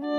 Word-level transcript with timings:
Hello, 0.00 0.16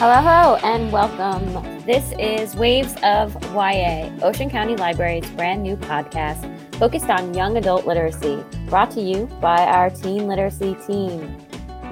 hello, 0.00 0.56
and 0.64 0.90
welcome. 0.90 1.86
This 1.86 2.12
is 2.18 2.56
Waves 2.56 2.96
of 3.04 3.32
YA, 3.54 4.10
Ocean 4.22 4.50
County 4.50 4.74
Library's 4.74 5.30
brand 5.30 5.62
new 5.62 5.76
podcast 5.76 6.74
focused 6.80 7.08
on 7.08 7.32
young 7.32 7.56
adult 7.56 7.86
literacy, 7.86 8.42
brought 8.68 8.90
to 8.92 9.00
you 9.00 9.26
by 9.40 9.64
our 9.66 9.88
teen 9.88 10.26
literacy 10.26 10.74
team. 10.84 11.36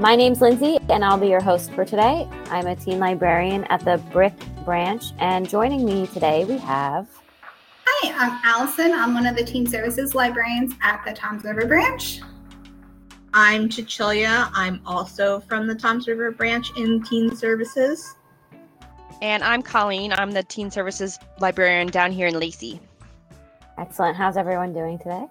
My 0.01 0.17
name's 0.17 0.41
Lindsay, 0.41 0.81
and 0.89 1.05
I'll 1.05 1.17
be 1.17 1.29
your 1.29 1.41
host 1.41 1.71
for 1.75 1.85
today. 1.85 2.29
I'm 2.46 2.67
a 2.67 2.75
teen 2.75 2.99
librarian 2.99 3.62
at 3.67 3.85
the 3.85 3.99
Brick 4.11 4.35
Branch, 4.65 5.05
and 5.21 5.49
joining 5.49 5.85
me 5.85 6.09
today 6.09 6.45
we 6.45 6.59
have. 6.59 7.07
Hi, 7.97 8.27
I'm 8.27 8.41
Allison. 8.43 8.93
I'm 8.93 9.15
one 9.15 9.25
of 9.25 9.37
the 9.37 9.45
teen 9.45 9.69
services 9.69 10.17
librarians 10.17 10.75
at 10.83 11.05
the 11.07 11.13
Toms 11.13 11.45
River 11.45 11.65
Branch. 11.65 12.21
I'm 13.33 13.71
Cecilia. 13.71 14.51
I'm 14.52 14.80
also 14.85 15.39
from 15.41 15.69
the 15.69 15.77
Toms 15.77 16.09
River 16.09 16.33
Branch 16.33 16.69
in 16.77 17.05
Teen 17.05 17.37
Services. 17.37 18.16
And 19.23 19.45
I'm 19.45 19.62
Colleen. 19.62 20.12
I'm 20.12 20.33
the 20.33 20.43
Teen 20.43 20.73
Services 20.73 21.21
librarian 21.38 21.87
down 21.87 22.11
here 22.11 22.27
in 22.27 22.37
Lacey. 22.37 22.80
Excellent. 23.79 24.16
How's 24.16 24.37
everyone 24.37 24.73
doing 24.73 24.99
today? 24.99 25.27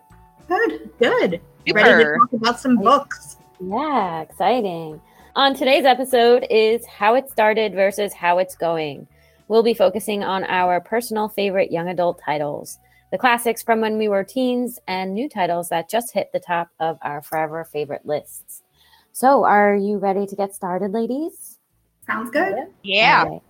Good. 0.48 0.90
Good. 1.00 1.42
Super. 1.68 1.80
Ready 1.80 2.04
to 2.06 2.18
talk 2.18 2.34
about 2.34 2.60
some 2.62 2.78
books. 2.78 3.36
Yeah, 3.60 4.22
exciting. 4.22 5.02
On 5.36 5.54
today's 5.54 5.84
episode 5.84 6.48
is 6.50 6.86
how 6.86 7.16
it 7.16 7.30
started 7.30 7.74
versus 7.74 8.14
how 8.14 8.38
it's 8.38 8.56
going. 8.56 9.06
We'll 9.48 9.64
be 9.64 9.74
focusing 9.74 10.24
on 10.24 10.44
our 10.46 10.80
personal 10.80 11.30
favorite 11.30 11.72
young 11.72 11.90
adult 11.90 12.22
titles, 12.24 12.80
the 13.12 13.18
classics 13.18 13.62
from 13.62 13.82
when 13.82 13.98
we 13.98 14.08
were 14.08 14.24
teens, 14.24 14.80
and 14.88 15.14
new 15.14 15.30
titles 15.30 15.70
that 15.70 15.90
just 15.90 16.14
hit 16.14 16.32
the 16.32 16.40
top 16.40 16.70
of 16.80 16.98
our 17.02 17.22
forever 17.22 17.64
favorite 17.66 18.06
lists. 18.06 18.64
So, 19.12 19.44
are 19.44 19.76
you 19.76 19.98
ready 19.98 20.26
to 20.26 20.36
get 20.36 20.56
started, 20.56 20.92
ladies? 20.92 21.60
Sounds 22.08 22.32
good. 22.32 22.56
Yeah. 22.84 23.24
All 23.26 23.32
right. 23.32 23.42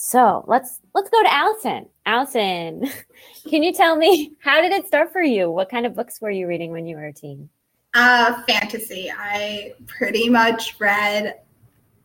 So 0.00 0.44
let's 0.46 0.80
let's 0.94 1.10
go 1.10 1.20
to 1.24 1.32
Allison. 1.32 1.88
Allison, 2.06 2.88
can 3.50 3.64
you 3.64 3.72
tell 3.72 3.96
me 3.96 4.32
how 4.38 4.60
did 4.60 4.70
it 4.70 4.86
start 4.86 5.12
for 5.12 5.22
you? 5.22 5.50
What 5.50 5.68
kind 5.68 5.86
of 5.86 5.94
books 5.96 6.20
were 6.20 6.30
you 6.30 6.46
reading 6.46 6.70
when 6.70 6.86
you 6.86 6.94
were 6.94 7.06
a 7.06 7.12
teen? 7.12 7.48
Uh, 7.94 8.40
fantasy. 8.44 9.10
I 9.10 9.74
pretty 9.88 10.28
much 10.28 10.78
read, 10.78 11.40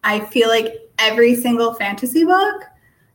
I 0.03 0.21
feel 0.21 0.47
like 0.47 0.89
every 0.97 1.35
single 1.35 1.75
fantasy 1.75 2.25
book 2.25 2.63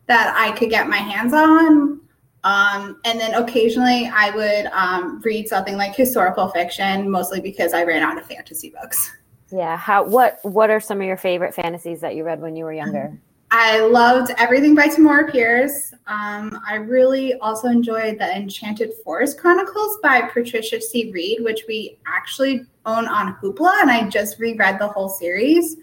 that 0.08 0.34
I 0.36 0.56
could 0.56 0.70
get 0.70 0.88
my 0.88 0.96
hands 0.96 1.32
on. 1.32 2.00
Um, 2.44 3.00
and 3.04 3.20
then 3.20 3.34
occasionally 3.34 4.10
I 4.12 4.30
would 4.34 4.66
um, 4.72 5.20
read 5.20 5.48
something 5.48 5.76
like 5.76 5.94
historical 5.94 6.48
fiction, 6.48 7.10
mostly 7.10 7.40
because 7.40 7.72
I 7.72 7.84
ran 7.84 8.02
out 8.02 8.18
of 8.18 8.26
fantasy 8.26 8.70
books. 8.70 9.12
Yeah. 9.50 9.76
How 9.76 10.04
what 10.04 10.38
what 10.42 10.70
are 10.70 10.80
some 10.80 11.00
of 11.00 11.06
your 11.06 11.16
favorite 11.16 11.54
fantasies 11.54 12.00
that 12.00 12.14
you 12.14 12.24
read 12.24 12.40
when 12.40 12.56
you 12.56 12.64
were 12.64 12.72
younger? 12.72 13.18
I 13.50 13.80
loved 13.80 14.30
everything 14.36 14.74
by 14.74 14.88
Tamora 14.88 15.30
Pierce. 15.32 15.94
Um, 16.06 16.60
I 16.68 16.74
really 16.74 17.32
also 17.40 17.68
enjoyed 17.68 18.18
the 18.18 18.36
Enchanted 18.36 18.92
Forest 19.02 19.38
Chronicles 19.38 19.98
by 20.02 20.20
Patricia 20.22 20.80
C. 20.82 21.10
Wrede, 21.12 21.42
which 21.42 21.62
we 21.66 21.98
actually 22.06 22.66
own 22.84 23.08
on 23.08 23.36
Hoopla, 23.36 23.72
and 23.80 23.90
I 23.90 24.06
just 24.10 24.38
reread 24.38 24.78
the 24.78 24.88
whole 24.88 25.08
series. 25.08 25.76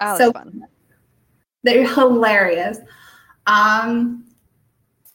Oh, 0.00 0.16
So- 0.18 0.32
fun. 0.32 0.64
They're 1.64 1.86
hilarious. 1.94 2.78
Um, 3.46 4.24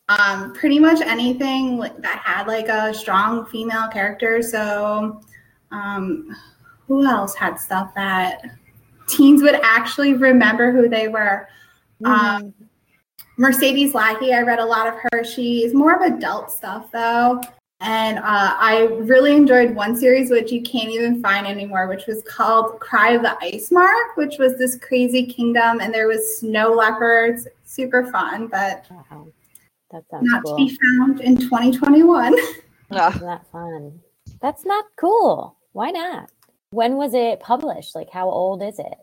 um, 0.07 0.53
pretty 0.53 0.79
much 0.79 1.01
anything 1.01 1.77
like, 1.77 1.99
that 2.01 2.19
had 2.19 2.47
like 2.47 2.67
a 2.67 2.93
strong 2.93 3.45
female 3.47 3.87
character. 3.87 4.41
So, 4.41 5.21
um, 5.71 6.35
who 6.87 7.05
else 7.05 7.33
had 7.33 7.59
stuff 7.59 7.91
that 7.95 8.41
teens 9.07 9.41
would 9.41 9.59
actually 9.63 10.13
remember 10.13 10.71
who 10.71 10.87
they 10.87 11.07
were? 11.07 11.47
Um, 12.03 12.53
Mercedes 13.37 13.93
Lackey, 13.93 14.33
I 14.33 14.41
read 14.41 14.59
a 14.59 14.65
lot 14.65 14.87
of 14.87 14.93
her. 14.95 15.23
She's 15.23 15.73
more 15.73 15.95
of 15.95 16.13
adult 16.13 16.51
stuff 16.51 16.91
though. 16.91 17.41
And 17.81 18.19
uh, 18.19 18.21
I 18.57 18.87
really 19.01 19.35
enjoyed 19.35 19.75
one 19.75 19.95
series, 19.95 20.31
which 20.31 20.51
you 20.51 20.61
can't 20.61 20.89
even 20.89 21.21
find 21.21 21.45
anymore, 21.45 21.87
which 21.87 22.05
was 22.07 22.23
called 22.23 22.79
Cry 22.79 23.11
of 23.11 23.21
the 23.21 23.37
Icemark, 23.41 24.15
which 24.15 24.37
was 24.37 24.57
this 24.57 24.77
crazy 24.77 25.25
kingdom, 25.25 25.81
and 25.81 25.93
there 25.93 26.07
was 26.07 26.39
snow 26.39 26.73
leopards. 26.73 27.47
Super 27.75 28.05
fun, 28.09 28.47
but 28.47 28.85
Wow. 28.89 29.27
That 29.91 30.03
sounds 30.09 30.29
not 30.29 30.43
cool. 30.43 30.57
to 30.57 30.65
be 30.65 30.77
found 30.97 31.19
in 31.19 31.35
2021. 31.35 32.33
Ugh. 32.33 32.39
Isn't 33.15 33.27
that 33.27 33.45
fun? 33.51 33.99
That's 34.41 34.65
not 34.65 34.85
cool. 34.95 35.57
Why 35.73 35.91
not? 35.91 36.31
When 36.69 36.95
was 36.95 37.13
it 37.13 37.41
published? 37.41 37.93
Like 37.93 38.09
how 38.09 38.29
old 38.29 38.63
is 38.63 38.79
it? 38.79 38.97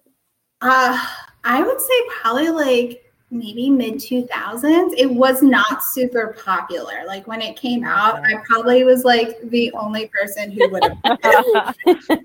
Uh, 0.62 1.06
I 1.44 1.62
would 1.62 1.80
say 1.80 1.94
probably 2.22 2.48
like 2.48 3.12
maybe 3.30 3.68
mid 3.68 3.94
2000s. 3.94 4.94
It 4.96 5.10
was 5.10 5.42
not 5.42 5.84
super 5.84 6.34
popular. 6.42 7.04
Like 7.06 7.26
when 7.26 7.42
it 7.42 7.56
came 7.56 7.84
out, 7.84 8.24
I 8.24 8.36
probably 8.46 8.84
was 8.84 9.04
like 9.04 9.38
the 9.50 9.70
only 9.72 10.06
person 10.08 10.50
who 10.50 10.70
would 10.70 10.82
have. 11.22 11.76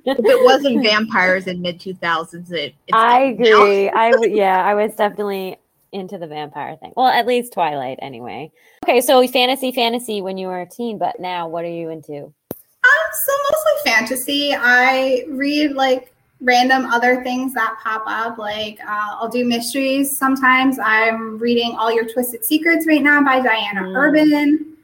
If 0.10 0.26
it 0.26 0.46
wasn't 0.46 0.84
vampires 0.84 1.48
in 1.48 1.62
mid 1.62 1.80
2000s, 1.80 2.52
it, 2.52 2.74
it's 2.88 2.94
I 2.94 3.20
agree. 3.24 3.90
I 3.90 4.12
w- 4.12 4.36
yeah, 4.36 4.64
I 4.64 4.74
was 4.74 4.96
definitely 4.96 5.58
into 5.92 6.18
the 6.18 6.28
vampire 6.28 6.76
thing. 6.78 6.94
Well, 6.96 7.08
at 7.08 7.26
least 7.28 7.54
Twilight 7.54 8.00
anyway. 8.02 8.52
Okay, 8.84 9.02
so 9.02 9.26
fantasy 9.28 9.72
fantasy 9.72 10.22
when 10.22 10.38
you 10.38 10.48
were 10.48 10.62
a 10.62 10.70
teen, 10.70 10.98
but 10.98 11.20
now 11.20 11.48
what 11.48 11.64
are 11.66 11.70
you 11.70 11.90
into? 11.90 12.16
Um, 12.24 13.10
so 13.14 13.32
mostly 13.52 13.92
fantasy. 13.92 14.54
I 14.56 15.26
read 15.30 15.72
like 15.74 16.14
random 16.40 16.86
other 16.86 17.24
things 17.24 17.54
that 17.56 17.78
pop 17.84 18.04
up. 18.06 18.38
Like 18.38 18.80
uh, 18.82 19.18
I'll 19.20 19.30
do 19.30 19.44
mysteries 19.46 20.16
sometimes. 20.16 20.78
I'm 20.80 21.38
reading 21.40 21.76
All 21.78 21.92
Your 21.92 22.06
Twisted 22.08 22.46
Secrets 22.46 22.86
right 22.88 23.02
now 23.02 23.24
by 23.24 23.40
Diana 23.40 23.82
Mm. 23.82 23.96
Urban. 23.96 24.78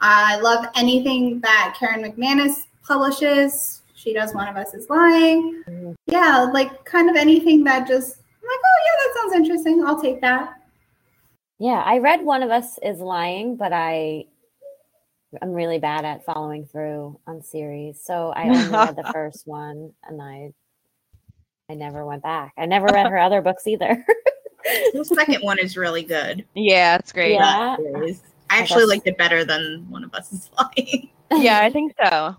I 0.00 0.36
love 0.40 0.66
anything 0.76 1.40
that 1.40 1.76
Karen 1.78 2.02
McManus 2.02 2.64
publishes. 2.86 3.82
She 3.94 4.14
does 4.14 4.34
One 4.34 4.48
of 4.48 4.56
Us 4.56 4.72
is 4.72 4.88
Lying. 4.88 5.62
Mm. 5.68 5.94
Yeah, 6.06 6.48
like 6.52 6.84
kind 6.86 7.10
of 7.10 7.16
anything 7.16 7.64
that 7.64 7.86
just 7.86 8.19
like, 8.50 8.60
oh 8.64 8.78
yeah, 8.84 8.96
that 9.04 9.20
sounds 9.20 9.34
interesting. 9.34 9.84
I'll 9.86 10.00
take 10.00 10.20
that. 10.20 10.54
Yeah, 11.58 11.82
I 11.84 11.98
read 11.98 12.22
one 12.24 12.42
of 12.42 12.50
us 12.50 12.78
is 12.82 12.98
lying, 13.00 13.56
but 13.56 13.72
I 13.72 14.24
I'm 15.40 15.52
really 15.52 15.78
bad 15.78 16.04
at 16.04 16.24
following 16.24 16.66
through 16.66 17.20
on 17.26 17.42
series. 17.42 18.02
So 18.02 18.32
I 18.34 18.44
only 18.48 18.68
read 18.70 18.96
the 18.96 19.10
first 19.12 19.46
one 19.46 19.92
and 20.08 20.20
I 20.20 20.52
I 21.70 21.74
never 21.74 22.04
went 22.04 22.22
back. 22.22 22.52
I 22.58 22.66
never 22.66 22.86
read 22.86 23.06
her 23.06 23.18
other 23.18 23.42
books 23.42 23.66
either. 23.66 24.04
The 24.92 25.04
second 25.04 25.40
one 25.42 25.58
is 25.58 25.74
really 25.76 26.02
good. 26.02 26.44
Yeah, 26.54 26.96
it's 26.96 27.12
great. 27.12 27.32
Yeah. 27.32 27.76
I 27.78 27.78
actually 28.50 28.82
that's- 28.82 28.88
liked 28.88 29.06
it 29.06 29.16
better 29.16 29.42
than 29.42 29.86
One 29.88 30.04
of 30.04 30.12
Us 30.14 30.32
is 30.32 30.50
Lying. 30.58 31.08
Yeah, 31.32 31.60
I 31.62 31.70
think 31.70 31.94
so. 31.98 32.36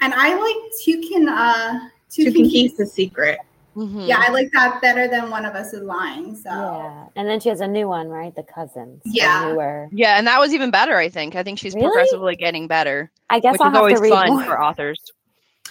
And 0.00 0.14
I 0.14 0.34
like 0.34 0.72
Two 0.82 1.00
Can 1.06 1.28
uh 1.28 1.78
Two, 2.08 2.24
Two 2.24 2.32
Can 2.32 2.42
Can 2.42 2.50
Keep. 2.50 2.70
Keep 2.70 2.76
the 2.78 2.86
Secret. 2.86 3.38
Mhm. 3.76 4.08
Yeah, 4.08 4.16
I 4.26 4.30
like 4.30 4.50
that 4.52 4.80
better 4.80 5.06
than 5.06 5.30
One 5.30 5.44
of 5.44 5.54
Us 5.54 5.72
is 5.74 5.82
Lying. 5.82 6.34
So 6.34 6.48
Yeah. 6.50 7.06
And 7.14 7.28
then 7.28 7.40
she 7.40 7.50
has 7.50 7.60
a 7.60 7.66
new 7.68 7.86
one, 7.88 8.08
right? 8.08 8.34
The 8.34 8.42
cousins. 8.42 9.02
Yeah. 9.04 9.48
Newer. 9.52 9.88
Yeah, 9.92 10.16
and 10.18 10.26
that 10.26 10.40
was 10.40 10.54
even 10.54 10.70
better, 10.70 10.96
I 10.96 11.08
think. 11.10 11.36
I 11.36 11.42
think 11.42 11.58
she's 11.58 11.74
Really? 11.74 11.86
progressively 11.88 12.36
getting 12.36 12.66
better, 12.68 13.10
I 13.28 13.38
guess 13.40 13.52
which 13.52 13.60
I'll 13.60 13.70
is 13.72 13.76
always 13.76 14.00
read 14.00 14.10
fun 14.12 14.28
more. 14.30 14.44
for 14.44 14.62
authors. 14.62 14.98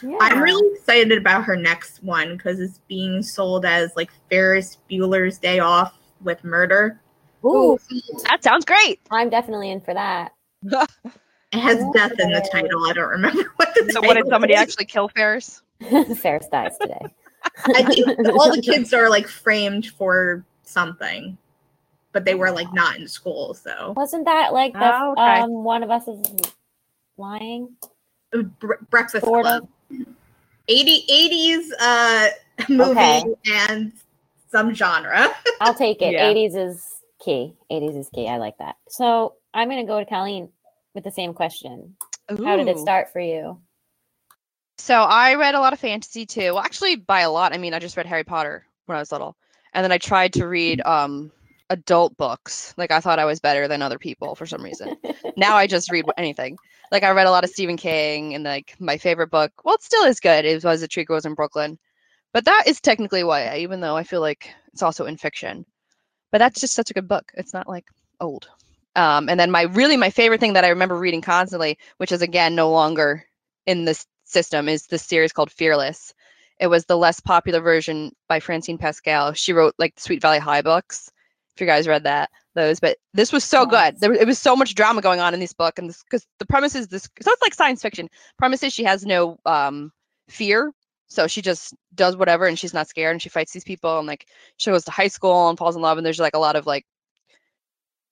Yeah. 0.04 0.18
I'm 0.22 0.42
really 0.42 0.76
excited 0.76 1.18
about 1.18 1.46
her 1.46 1.56
next 1.56 2.04
one 2.04 2.38
because 2.38 2.60
it's 2.60 2.80
being 2.88 3.24
sold 3.24 3.66
as 3.66 3.92
like 3.96 4.12
Ferris 4.30 4.78
Bueller's 4.92 5.38
Day 5.40 5.60
Off 5.60 5.94
with 6.22 6.44
Murder. 6.44 7.02
Ooh, 7.46 7.80
That 8.30 8.44
sounds 8.44 8.66
great. 8.66 9.00
I'm 9.10 9.30
definitely 9.30 9.72
in 9.72 9.80
for 9.82 9.94
that. 9.94 10.32
It 10.64 11.60
has 11.60 11.78
death 11.94 12.12
in 12.20 12.32
the 12.32 12.48
title. 12.52 12.84
I 12.86 12.94
don't 12.94 13.10
remember 13.10 13.44
what 13.56 13.70
the 13.74 13.90
So, 13.94 14.02
what 14.02 14.16
did 14.16 14.28
somebody 14.28 14.54
is. 14.54 14.60
actually 14.60 14.86
kill 14.86 15.08
Ferris? 15.10 15.62
Ferris 16.18 16.48
dies 16.52 16.78
today. 16.80 17.00
I 17.68 17.84
think 17.84 18.08
all 18.40 18.52
the 18.56 18.62
kids 18.62 18.94
are 18.94 19.10
like 19.10 19.28
framed 19.28 19.88
for 19.88 20.44
something, 20.64 21.38
but 22.12 22.26
they 22.26 22.36
were 22.36 22.52
like 22.52 22.72
not 22.74 22.98
in 22.98 23.08
school. 23.08 23.54
So 23.54 23.94
Wasn't 23.96 24.26
that 24.26 24.54
like 24.54 24.74
the 24.74 24.80
Oh, 24.94 25.12
okay. 25.14 25.42
um 25.42 25.64
one 25.64 25.84
of 25.84 25.90
us 25.92 26.08
is 26.08 26.22
lying? 27.18 27.76
Bre- 28.32 28.74
Breakfast 28.90 29.26
Sort 29.26 29.44
Club, 29.44 29.68
80, 30.68 31.06
80s 31.10 31.70
uh, 31.80 32.30
movie 32.70 32.90
Okay. 33.00 33.24
and 33.46 33.94
some 34.52 34.74
genre. 34.74 35.30
I'll 35.62 35.74
take 35.74 36.02
it. 36.02 36.12
Yeah. 36.14 36.34
80s 36.34 36.56
is 36.72 36.86
key. 37.24 37.54
80s 37.72 37.98
is 37.98 38.10
key. 38.14 38.28
I 38.28 38.38
like 38.38 38.58
that. 38.58 38.76
So 38.90 39.36
I'm 39.54 39.70
gonna 39.70 39.86
go 39.86 40.00
to 40.00 40.06
Colleen 40.06 40.50
with 40.94 41.04
the 41.06 41.12
same 41.12 41.34
question. 41.34 41.96
How 42.28 42.58
did 42.58 42.68
it 42.68 42.80
start 42.80 43.14
for 43.14 43.20
you? 43.20 43.62
So 44.78 44.96
I 44.96 45.36
read 45.36 45.56
a 45.56 45.60
lot 45.60 45.74
of 45.74 45.80
fantasy 45.80 46.26
too. 46.26 46.54
Well, 46.54 46.64
actually, 46.64 46.96
by 46.96 47.22
a 47.22 47.32
lot, 47.32 47.54
I 47.54 47.58
mean 47.58 47.74
I 47.74 47.80
just 47.80 47.98
read 47.98 48.06
Harry 48.06 48.24
Potter 48.24 48.66
when 48.86 48.98
I 48.98 49.00
was 49.00 49.12
little, 49.12 49.36
and 49.74 49.84
then 49.84 49.92
I 49.92 49.98
tried 49.98 50.34
to 50.34 50.48
read 50.48 50.82
um 50.86 51.32
adult 51.70 52.16
books. 52.18 52.74
Like 52.78 52.92
I 52.92 53.00
thought 53.00 53.20
I 53.20 53.26
was 53.26 53.40
better 53.40 53.68
than 53.68 53.82
other 53.82 54.00
people 54.00 54.36
for 54.36 54.46
some 54.46 54.64
reason. 54.64 54.98
now 55.38 55.56
I 55.56 55.68
just 55.68 55.92
read 55.92 56.06
anything. 56.18 56.58
Like 56.92 57.04
I 57.04 57.12
read 57.12 57.28
a 57.28 57.32
lot 57.32 57.44
of 57.44 57.50
Stephen 57.50 57.78
King 57.78 58.36
and 58.36 58.44
like 58.44 58.76
my 58.80 58.98
favorite 58.98 59.32
book, 59.32 59.52
well, 59.64 59.76
it 59.76 59.84
still 59.84 60.04
is 60.06 60.20
good. 60.20 60.46
It 60.46 60.64
was 60.64 60.82
A 60.82 60.88
Tree 60.88 61.04
Grows 61.04 61.26
in 61.26 61.34
Brooklyn. 61.34 61.80
But 62.34 62.46
that 62.46 62.64
is 62.68 62.82
technically 62.82 63.22
YA, 63.22 63.56
even 63.56 63.80
though 63.80 63.96
I 63.96 64.04
feel 64.04 64.22
like 64.22 64.54
it's 64.74 64.84
also 64.84 65.06
in 65.06 65.18
fiction. 65.18 65.66
But 66.32 66.40
that's 66.40 66.60
just 66.60 66.74
such 66.74 66.92
a 66.92 66.94
good 66.94 67.08
book. 67.08 67.32
It's 67.36 67.54
not 67.54 67.68
like 67.68 67.86
old. 68.20 68.50
Um, 68.96 69.30
and 69.30 69.40
then 69.40 69.52
my 69.52 69.64
really 69.64 69.98
my 69.98 70.10
favorite 70.10 70.40
thing 70.40 70.54
that 70.54 70.66
I 70.66 70.70
remember 70.70 70.98
reading 70.98 71.22
constantly, 71.22 71.78
which 71.98 72.12
is 72.12 72.22
again 72.22 72.56
no 72.56 72.72
longer 72.72 73.26
in 73.66 73.86
this 73.86 74.06
system, 74.26 74.68
is 74.70 74.88
this 74.88 75.04
series 75.04 75.34
called 75.34 75.52
Fearless. 75.52 76.14
It 76.60 76.68
was 76.68 76.86
the 76.86 76.98
less 76.98 77.20
popular 77.20 77.60
version 77.60 78.14
by 78.28 78.40
Francine 78.40 78.78
Pascal. 78.78 79.34
She 79.34 79.54
wrote 79.54 79.76
like 79.78 79.96
the 79.96 80.02
Sweet 80.02 80.22
Valley 80.22 80.40
High 80.40 80.62
books. 80.62 81.12
If 81.56 81.62
you 81.62 81.68
guys 81.68 81.88
read 81.88 82.04
that, 82.04 82.30
those, 82.54 82.82
but 82.82 82.98
this 83.14 83.32
was 83.32 83.46
so 83.46 83.66
good. 83.66 83.98
There, 84.00 84.12
it 84.12 84.28
was 84.28 84.40
so 84.40 84.58
much 84.58 84.76
drama 84.76 85.02
going 85.02 85.22
on 85.22 85.34
in 85.34 85.40
this 85.40 85.54
book, 85.54 85.80
and 85.80 85.88
because 85.88 86.28
the 86.40 86.46
premise 86.46 86.76
is 86.76 86.90
this. 86.90 87.04
So 87.22 87.32
it's 87.32 87.42
like 87.42 87.54
science 87.54 87.82
fiction. 87.82 88.10
Premise 88.38 88.64
is 88.64 88.74
she 88.74 88.84
has 88.84 89.06
no 89.06 89.38
um 89.46 89.92
fear, 90.28 90.74
so 91.08 91.28
she 91.28 91.42
just 91.42 91.74
does 91.94 92.18
whatever, 92.18 92.46
and 92.46 92.60
she's 92.60 92.74
not 92.74 92.90
scared, 92.90 93.14
and 93.14 93.22
she 93.22 93.30
fights 93.30 93.54
these 93.54 93.64
people, 93.64 94.00
and 94.00 94.08
like 94.08 94.26
she 94.58 94.70
goes 94.70 94.84
to 94.86 94.92
high 94.92 95.08
school 95.08 95.48
and 95.48 95.58
falls 95.58 95.78
in 95.78 95.82
love, 95.82 95.98
and 95.98 96.06
there's 96.06 96.20
like 96.20 96.36
a 96.36 96.40
lot 96.40 96.58
of 96.58 96.66
like 96.66 96.86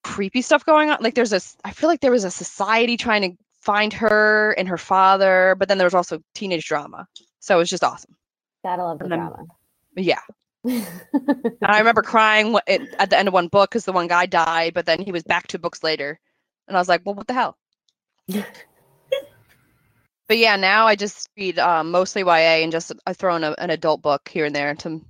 creepy 0.03 0.41
stuff 0.41 0.65
going 0.65 0.89
on. 0.89 0.97
Like 1.01 1.15
there's 1.15 1.33
a, 1.33 1.41
I 1.65 1.71
feel 1.71 1.89
like 1.89 2.01
there 2.01 2.11
was 2.11 2.25
a 2.25 2.31
society 2.31 2.97
trying 2.97 3.21
to 3.21 3.42
find 3.63 3.93
her 3.93 4.51
and 4.57 4.67
her 4.67 4.77
father, 4.77 5.55
but 5.57 5.67
then 5.67 5.77
there 5.77 5.87
was 5.87 5.93
also 5.93 6.21
teenage 6.35 6.67
drama. 6.67 7.07
So 7.39 7.55
it 7.55 7.59
was 7.59 7.69
just 7.69 7.83
awesome. 7.83 8.15
Gotta 8.63 8.83
love 8.83 8.99
the 8.99 9.07
then- 9.07 9.19
drama. 9.19 9.45
Yeah. 9.95 10.21
I 10.65 11.79
remember 11.79 12.01
crying 12.01 12.55
at 12.67 12.81
at 12.97 13.09
the 13.09 13.17
end 13.17 13.27
of 13.27 13.33
one 13.33 13.49
book 13.49 13.69
because 13.69 13.83
the 13.83 13.91
one 13.91 14.07
guy 14.07 14.25
died, 14.27 14.73
but 14.73 14.85
then 14.85 15.01
he 15.01 15.11
was 15.11 15.23
back 15.23 15.47
two 15.47 15.57
books 15.57 15.83
later, 15.83 16.17
and 16.69 16.77
I 16.77 16.79
was 16.79 16.87
like, 16.87 17.01
"Well, 17.05 17.15
what 17.15 17.27
the 17.27 17.33
hell?" 17.33 17.57
but 18.27 18.45
yeah, 20.29 20.55
now 20.55 20.87
I 20.87 20.95
just 20.95 21.29
read 21.37 21.59
um, 21.59 21.91
mostly 21.91 22.21
YA 22.21 22.63
and 22.63 22.71
just 22.71 22.93
I 23.05 23.11
throw 23.11 23.35
in 23.35 23.43
a, 23.43 23.51
an 23.57 23.71
adult 23.71 24.01
book 24.01 24.29
here 24.29 24.45
and 24.45 24.55
there 24.55 24.73
to 24.73 25.01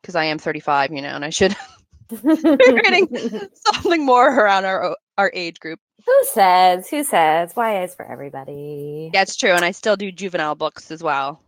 because 0.00 0.16
I 0.16 0.24
am 0.24 0.38
35, 0.38 0.92
you 0.92 1.02
know, 1.02 1.08
and 1.08 1.24
I 1.24 1.30
should 1.30 1.54
be 2.08 2.16
reading 2.22 3.40
something 3.54 4.06
more 4.06 4.26
around 4.26 4.64
our 4.64 4.96
our 5.18 5.30
age 5.34 5.60
group. 5.60 5.80
Who 6.08 6.24
says? 6.32 6.88
Who 6.88 7.04
says? 7.04 7.50
Why 7.52 7.82
is 7.82 7.94
for 7.94 8.10
everybody. 8.10 9.10
That's 9.12 9.36
true, 9.36 9.50
and 9.50 9.62
I 9.62 9.72
still 9.72 9.94
do 9.94 10.10
juvenile 10.10 10.54
books 10.54 10.90
as 10.90 11.02
well. 11.02 11.42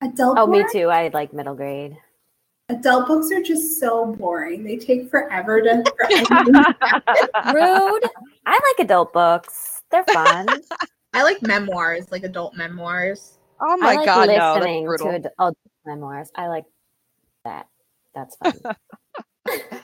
Adult 0.00 0.38
Oh, 0.38 0.46
me 0.46 0.64
too. 0.70 0.90
I 0.90 1.08
like 1.08 1.32
middle 1.32 1.56
grade. 1.56 1.96
Adult 2.68 3.08
books 3.08 3.32
are 3.32 3.42
just 3.42 3.80
so 3.80 4.14
boring. 4.14 4.62
They 4.62 4.76
take 4.76 5.10
forever 5.10 5.60
to. 5.60 5.82
for 5.84 6.04
anything 6.04 6.52
to 6.52 6.76
happen. 6.80 7.54
Rude. 7.56 8.04
I 8.46 8.52
like 8.52 8.86
adult 8.86 9.12
books. 9.12 9.82
They're 9.90 10.04
fun. 10.04 10.46
I 11.12 11.24
like 11.24 11.42
memoirs, 11.42 12.12
like 12.12 12.22
adult 12.22 12.54
memoirs. 12.54 13.38
Oh 13.60 13.76
my 13.78 13.90
I 13.90 13.94
like 13.96 14.06
god, 14.06 14.28
no, 14.28 14.54
listening 14.54 14.84
brutal. 14.84 15.06
to 15.08 15.16
adult 15.16 15.58
memoirs. 15.84 16.30
I 16.36 16.46
like 16.46 16.66
that. 17.44 17.66
That's 18.14 18.36
fun. 18.36 18.54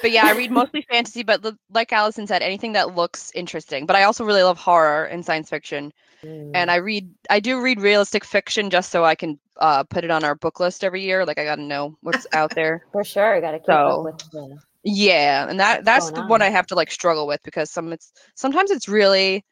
But 0.00 0.12
yeah, 0.12 0.26
I 0.26 0.32
read 0.32 0.50
mostly 0.50 0.82
fantasy, 0.90 1.22
but 1.22 1.44
l- 1.44 1.58
like 1.70 1.92
Allison 1.92 2.26
said, 2.26 2.42
anything 2.42 2.72
that 2.72 2.94
looks 2.94 3.30
interesting. 3.34 3.86
But 3.86 3.96
I 3.96 4.04
also 4.04 4.24
really 4.24 4.42
love 4.42 4.58
horror 4.58 5.04
and 5.04 5.24
science 5.24 5.50
fiction. 5.50 5.92
Mm. 6.22 6.52
And 6.54 6.70
I 6.70 6.76
read, 6.76 7.10
I 7.30 7.40
do 7.40 7.60
read 7.60 7.80
realistic 7.80 8.24
fiction 8.24 8.70
just 8.70 8.90
so 8.90 9.04
I 9.04 9.14
can 9.14 9.38
uh, 9.58 9.84
put 9.84 10.04
it 10.04 10.10
on 10.10 10.24
our 10.24 10.34
book 10.34 10.60
list 10.60 10.84
every 10.84 11.02
year. 11.02 11.24
Like 11.24 11.38
I 11.38 11.44
got 11.44 11.56
to 11.56 11.62
know 11.62 11.96
what's 12.02 12.26
out 12.32 12.54
there. 12.54 12.84
for 12.92 13.04
sure, 13.04 13.34
you 13.36 13.40
got 13.40 13.52
to 13.52 13.58
keep 13.58 13.66
So- 13.66 13.72
up 13.74 14.04
with 14.04 14.18
the. 14.30 14.58
Yeah, 14.84 15.48
and 15.50 15.58
that 15.58 15.84
that's 15.84 16.12
the 16.12 16.24
one? 16.24 16.40
I 16.40 16.50
have 16.50 16.66
to 16.68 16.76
like 16.76 16.90
struggle 16.92 17.26
with 17.26 17.42
because 17.42 17.68
some 17.70 17.92
it's 17.92 18.12
sometimes 18.36 18.70
it's 18.70 18.88
really 18.88 19.44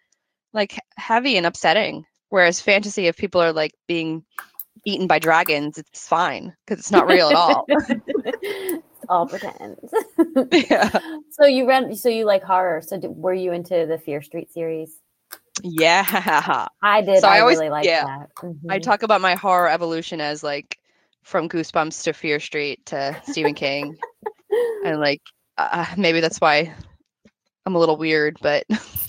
like 0.54 0.78
heavy 0.96 1.36
and 1.36 1.44
upsetting. 1.44 2.06
Whereas 2.30 2.60
fantasy, 2.60 3.06
if 3.08 3.16
people 3.16 3.42
are 3.42 3.52
like 3.52 3.72
being 3.88 4.24
eaten 4.86 5.08
by 5.08 5.18
dragons, 5.18 5.78
it's 5.78 6.06
fine 6.06 6.54
because 6.64 6.78
it's 6.78 6.92
not 6.92 7.08
real 7.08 7.28
at 7.28 7.34
all. 7.34 7.66
all 9.08 9.26
pretend. 9.26 9.76
yeah. 10.52 10.98
so 11.30 11.46
you 11.46 11.66
read. 11.68 11.96
So 11.96 12.08
you 12.08 12.24
like 12.24 12.42
horror. 12.42 12.80
So 12.82 12.98
d 12.98 13.08
were 13.08 13.34
you 13.34 13.52
into 13.52 13.86
the 13.86 13.98
Fear 13.98 14.22
Street 14.22 14.52
series? 14.52 14.96
Yeah. 15.62 16.66
I 16.82 17.00
did. 17.02 17.20
So 17.20 17.28
I 17.28 17.36
I, 17.36 17.40
always- 17.40 17.58
really 17.58 17.70
like 17.70 17.84
yeah. 17.86 18.04
that. 18.04 18.30
I 18.70 18.78
Mhm. 18.78 18.82
talk 18.82 19.02
about 19.02 19.20
my 19.20 19.34
horror 19.34 19.68
evolution 19.68 20.20
as 20.20 20.42
like 20.42 20.78
from 21.22 21.48
Goosebumps 21.48 22.04
to 22.04 22.12
Fear 22.12 22.40
Street 22.40 22.86
to 22.86 23.20
Stephen 23.26 23.54
King, 23.54 23.96
and 24.84 25.00
like 25.00 25.22
uh, 25.58 25.86
maybe 25.96 26.20
that's 26.20 26.40
why 26.40 26.72
I'm 27.64 27.74
a 27.74 27.78
little 27.80 27.96
weird, 27.96 28.38
but 28.40 28.64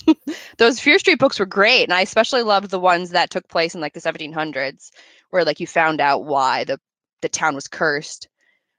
those 0.58 0.80
Fear 0.80 0.98
Street 0.98 1.18
books 1.20 1.38
were 1.38 1.46
great, 1.46 1.84
and 1.84 1.92
I 1.92 2.00
especially 2.00 2.42
loved 2.42 2.70
the 2.70 2.80
ones 2.80 3.10
that 3.10 3.30
took 3.30 3.46
place 3.48 3.74
in 3.76 3.80
like 3.80 3.92
the 3.92 4.00
1700s, 4.00 4.90
where 5.30 5.44
like 5.44 5.60
you 5.60 5.66
found 5.68 6.00
out 6.00 6.24
why 6.24 6.64
the 6.64 6.80
the 7.20 7.28
town 7.28 7.54
was 7.54 7.68
cursed, 7.68 8.28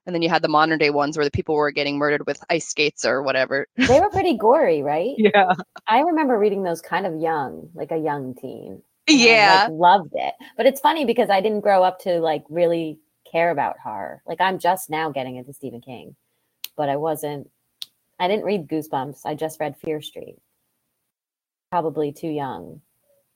and 0.10 0.16
then 0.16 0.24
you 0.24 0.30
had 0.30 0.42
the 0.42 0.48
modern 0.48 0.80
day 0.80 0.90
ones 0.90 1.16
where 1.16 1.24
the 1.24 1.30
people 1.30 1.54
were 1.54 1.70
getting 1.70 2.00
murdered 2.00 2.26
with 2.26 2.44
ice 2.50 2.68
skates 2.68 3.06
or 3.06 3.22
whatever. 3.22 3.68
they 3.78 4.00
were 4.00 4.10
pretty 4.10 4.36
gory, 4.36 4.82
right? 4.82 5.14
Yeah, 5.20 5.54
I 5.88 6.00
remember 6.00 6.40
reading 6.40 6.64
those 6.64 6.82
kind 6.82 7.06
of 7.06 7.22
young, 7.22 7.70
like 7.76 7.92
a 7.92 7.98
young 7.98 8.34
teen. 8.34 8.82
and 9.08 9.22
I, 9.22 9.24
yeah, 9.24 9.68
like, 9.70 9.72
loved 9.72 10.14
it. 10.14 10.34
But 10.58 10.66
it's 10.66 10.80
funny 10.82 11.06
because 11.06 11.30
I 11.30 11.42
didn't 11.42 11.60
grow 11.60 11.84
up 11.84 12.00
to 12.00 12.20
like 12.20 12.44
really 12.50 12.98
care 13.32 13.52
about 13.52 13.78
horror. 13.78 14.24
Like 14.26 14.42
I'm 14.42 14.58
just 14.58 14.90
now 14.90 15.12
getting 15.12 15.36
into 15.36 15.54
Stephen 15.54 15.82
King, 15.82 16.16
but 16.76 16.90
I 16.90 16.96
wasn't. 16.96 17.52
I 18.20 18.28
didn't 18.28 18.46
read 18.46 18.68
Goosebumps. 18.68 19.22
I 19.26 19.36
just 19.36 19.60
read 19.60 19.78
Fear 19.78 20.02
Street. 20.02 20.38
Probably 21.70 22.12
too 22.12 22.30
young, 22.30 22.82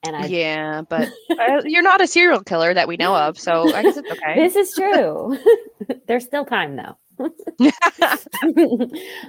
and 0.05 0.15
I. 0.15 0.25
yeah. 0.27 0.81
But 0.89 1.09
uh, 1.29 1.61
you're 1.65 1.83
not 1.83 2.01
a 2.01 2.07
serial 2.07 2.43
killer 2.43 2.73
that 2.73 2.87
we 2.87 2.97
know 2.97 3.15
of, 3.15 3.39
so 3.39 3.73
I 3.73 3.83
guess 3.83 3.97
it's 3.97 4.11
okay. 4.11 4.35
This 4.35 4.55
is 4.55 4.73
true. 4.75 5.37
There's 6.07 6.25
still 6.25 6.45
time 6.45 6.75
though. 6.75 6.97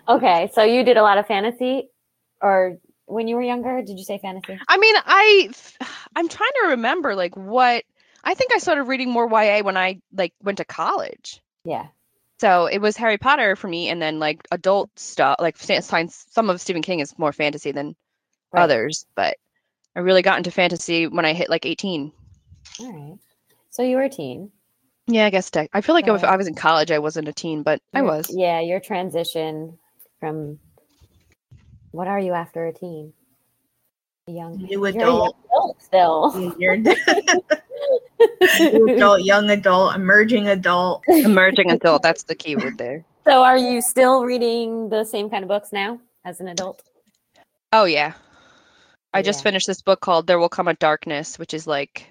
okay, 0.09 0.51
so 0.55 0.63
you 0.65 0.85
did 0.85 0.97
a 0.97 1.03
lot 1.03 1.19
of 1.19 1.27
fantasy, 1.27 1.89
or 2.41 2.79
when 3.07 3.29
you 3.29 3.37
were 3.37 3.43
younger, 3.43 3.83
did 3.83 3.99
you 3.99 4.05
say 4.05 4.19
fantasy? 4.19 4.59
I 4.69 4.77
mean, 4.79 4.95
I 5.05 5.51
I'm 6.17 6.29
trying 6.29 6.51
to 6.63 6.69
remember 6.71 7.15
like 7.15 7.37
what 7.37 7.85
I 8.23 8.35
think 8.35 8.53
I 8.55 8.59
started 8.59 8.85
reading 8.85 9.11
more 9.11 9.29
YA 9.29 9.63
when 9.63 9.77
I 9.77 10.01
like 10.13 10.33
went 10.43 10.59
to 10.59 10.65
college. 10.65 11.41
Yeah. 11.65 11.87
So 12.41 12.67
it 12.67 12.79
was 12.79 12.97
Harry 12.97 13.19
Potter 13.19 13.55
for 13.57 13.69
me, 13.69 13.89
and 13.89 14.01
then 14.03 14.19
like 14.19 14.47
adult 14.51 14.91
stuff, 14.99 15.37
like 15.39 15.57
science. 15.59 16.27
Some 16.31 16.51
of 16.51 16.61
Stephen 16.61 16.83
King 16.83 17.01
is 17.01 17.19
more 17.19 17.33
fantasy 17.33 17.73
than 17.73 17.95
Right. 18.53 18.63
others, 18.63 19.05
but 19.17 19.37
I 19.97 20.01
really 20.01 20.23
got 20.23 20.39
into 20.39 20.51
fantasy 20.51 21.07
when 21.07 21.25
I 21.25 21.33
hit 21.33 21.49
like 21.49 21.67
18. 21.67 22.13
All 22.81 22.93
right. 22.93 23.19
So 23.71 23.83
you 23.83 23.97
were 23.97 24.03
a 24.03 24.09
teen. 24.09 24.51
Yeah, 25.07 25.27
I 25.27 25.31
guess 25.31 25.51
tech. 25.51 25.69
I 25.73 25.83
feel 25.83 25.95
like 25.95 26.09
if 26.09 26.25
I 26.25 26.37
was 26.37 26.47
in 26.47 26.55
college, 26.55 26.91
I 26.91 26.99
wasn't 26.99 27.29
a 27.29 27.33
teen, 27.33 27.63
but 27.63 27.81
I 27.93 28.03
was. 28.03 28.27
Yeah, 28.31 28.61
your 28.61 28.81
transition 28.81 29.79
from 30.19 30.59
what 31.91 32.09
are 32.09 32.19
you 32.19 32.33
after 32.33 32.67
a 32.67 32.73
teen? 32.73 33.13
A 34.27 34.33
young 34.33 34.57
New 34.57 34.67
you're 34.69 34.87
a 34.87 34.93
young 34.93 35.03
adult. 35.03 35.37
adult 35.45 35.83
still. 35.83 36.55
You're 36.59 36.77
new 36.79 36.95
adult, 38.97 39.23
young 39.23 39.51
adult, 39.51 39.95
emerging 39.95 40.49
adult. 40.49 41.03
Emerging 41.09 41.71
adult. 41.71 42.03
That's 42.03 42.23
the 42.23 42.35
key 42.35 42.57
word 42.57 42.79
there. 42.79 43.05
So 43.25 43.43
are 43.43 43.59
you 43.59 43.83
still 43.83 44.25
reading 44.25 44.89
the 44.89 45.05
same 45.05 45.29
kind 45.29 45.45
of 45.45 45.49
books 45.49 45.73
now 45.73 46.01
as 46.25 46.41
an 46.41 46.49
adult? 46.49 46.83
Oh 47.73 47.85
yeah. 47.85 48.15
I 49.15 49.23
just 49.23 49.41
Yeah. 49.41 49.45
finished 49.45 49.67
this 49.67 49.81
book 49.83 50.01
called 50.01 50.27
There 50.27 50.39
Will 50.39 50.49
Come 50.49 50.69
a 50.69 50.75
Darkness, 50.75 51.39
which 51.39 51.55
is 51.55 51.67
like 51.67 52.07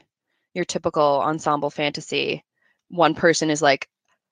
your 0.54 0.66
typical 0.66 1.22
ensemble 1.22 1.70
fantasy. 1.70 2.44
One 2.90 3.14
person 3.16 3.50
is 3.50 3.62
like 3.62 3.88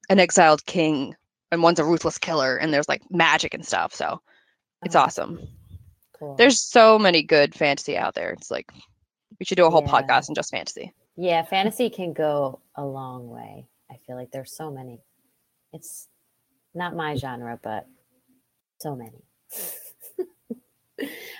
an 0.10 0.20
exiled 0.20 0.66
king 0.66 1.16
and 1.52 1.62
one's 1.62 1.80
a 1.80 1.86
ruthless 1.86 2.18
killer 2.18 2.56
and 2.58 2.74
there's 2.74 2.88
like 2.90 3.02
magic 3.12 3.54
and 3.54 3.66
stuff. 3.66 3.94
So 3.94 4.22
it's 4.84 4.96
Oh, 4.96 5.00
awesome. 5.02 5.48
Cool. 6.18 6.36
There's 6.36 6.62
so 6.62 6.98
many 6.98 7.24
good 7.24 7.54
fantasy 7.54 7.98
out 7.98 8.16
there. 8.16 8.32
It's 8.32 8.50
like 8.52 8.72
we 9.40 9.46
should 9.46 9.58
do 9.58 9.66
a 9.66 9.70
whole 9.70 9.84
Yeah. 9.84 9.92
podcast 9.92 10.30
on 10.30 10.36
just 10.36 10.52
fantasy. 10.52 10.94
yeah, 11.18 11.44
fantasy 11.44 11.90
can 11.90 12.14
go 12.14 12.62
a 12.76 12.86
long 12.86 13.28
way. 13.30 13.68
I 13.92 13.98
feel 14.08 14.16
like 14.16 14.32
there's 14.32 14.56
so 14.56 14.72
many. 14.72 15.02
It's 15.74 16.08
not 16.74 16.96
my 16.96 17.16
genre, 17.16 17.60
but 17.62 17.86
so 18.80 18.96
many. 18.96 19.24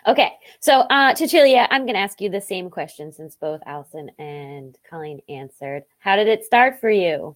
okay, 0.08 0.34
so 0.60 0.82
uh, 0.82 1.16
Cecilia, 1.16 1.68
I'm 1.70 1.84
going 1.84 1.96
to 1.96 2.00
ask 2.00 2.22
you 2.22 2.30
the 2.30 2.42
same 2.42 2.70
question 2.70 3.12
since 3.12 3.36
both 3.36 3.62
Allison 3.66 4.12
and 4.20 4.78
Colleen 4.90 5.22
answered. 5.30 5.84
How 6.00 6.16
did 6.16 6.28
it 6.28 6.44
start 6.44 6.80
for 6.80 6.90
you? 6.90 7.36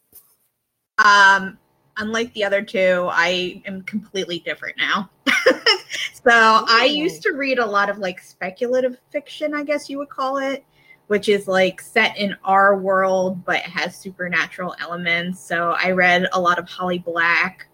Um, 0.97 1.57
unlike 1.97 2.33
the 2.33 2.43
other 2.43 2.61
two, 2.61 3.09
I 3.11 3.61
am 3.65 3.83
completely 3.83 4.39
different 4.39 4.77
now. 4.77 5.09
so 5.27 6.31
I 6.67 6.85
used 6.85 7.21
to 7.23 7.31
read 7.33 7.59
a 7.59 7.65
lot 7.65 7.89
of 7.89 7.97
like 7.99 8.19
speculative 8.19 8.97
fiction, 9.11 9.53
I 9.53 9.63
guess 9.63 9.89
you 9.89 9.97
would 9.99 10.09
call 10.09 10.37
it, 10.37 10.63
which 11.07 11.29
is 11.29 11.47
like 11.47 11.81
set 11.81 12.17
in 12.17 12.35
our 12.43 12.77
world 12.77 13.43
but 13.45 13.61
has 13.61 13.97
supernatural 13.97 14.75
elements. 14.79 15.39
So 15.39 15.75
I 15.77 15.91
read 15.91 16.27
a 16.33 16.39
lot 16.39 16.59
of 16.59 16.67
Holly 16.67 16.99
Black. 16.99 17.67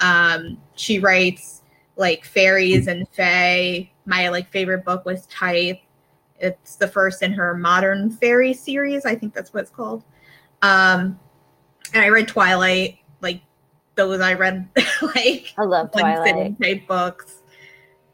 Um, 0.00 0.58
she 0.74 0.98
writes 0.98 1.62
like 1.96 2.24
fairies 2.24 2.86
and 2.86 3.08
fae. 3.08 3.91
My 4.06 4.28
like 4.28 4.50
favorite 4.50 4.84
book 4.84 5.04
was 5.04 5.26
Tithe. 5.26 5.76
It's 6.38 6.76
the 6.76 6.88
first 6.88 7.22
in 7.22 7.32
her 7.34 7.54
modern 7.54 8.10
fairy 8.10 8.52
series. 8.52 9.04
I 9.04 9.14
think 9.14 9.34
that's 9.34 9.54
what 9.54 9.60
it's 9.60 9.70
called. 9.70 10.02
Um, 10.62 11.18
and 11.94 12.02
I 12.02 12.08
read 12.08 12.28
Twilight. 12.28 12.98
Like 13.20 13.42
those, 13.94 14.20
I 14.20 14.34
read 14.34 14.68
like 15.02 15.54
I 15.56 15.62
love 15.62 15.88
one 15.92 16.02
Twilight. 16.02 16.60
type 16.60 16.86
books. 16.86 17.42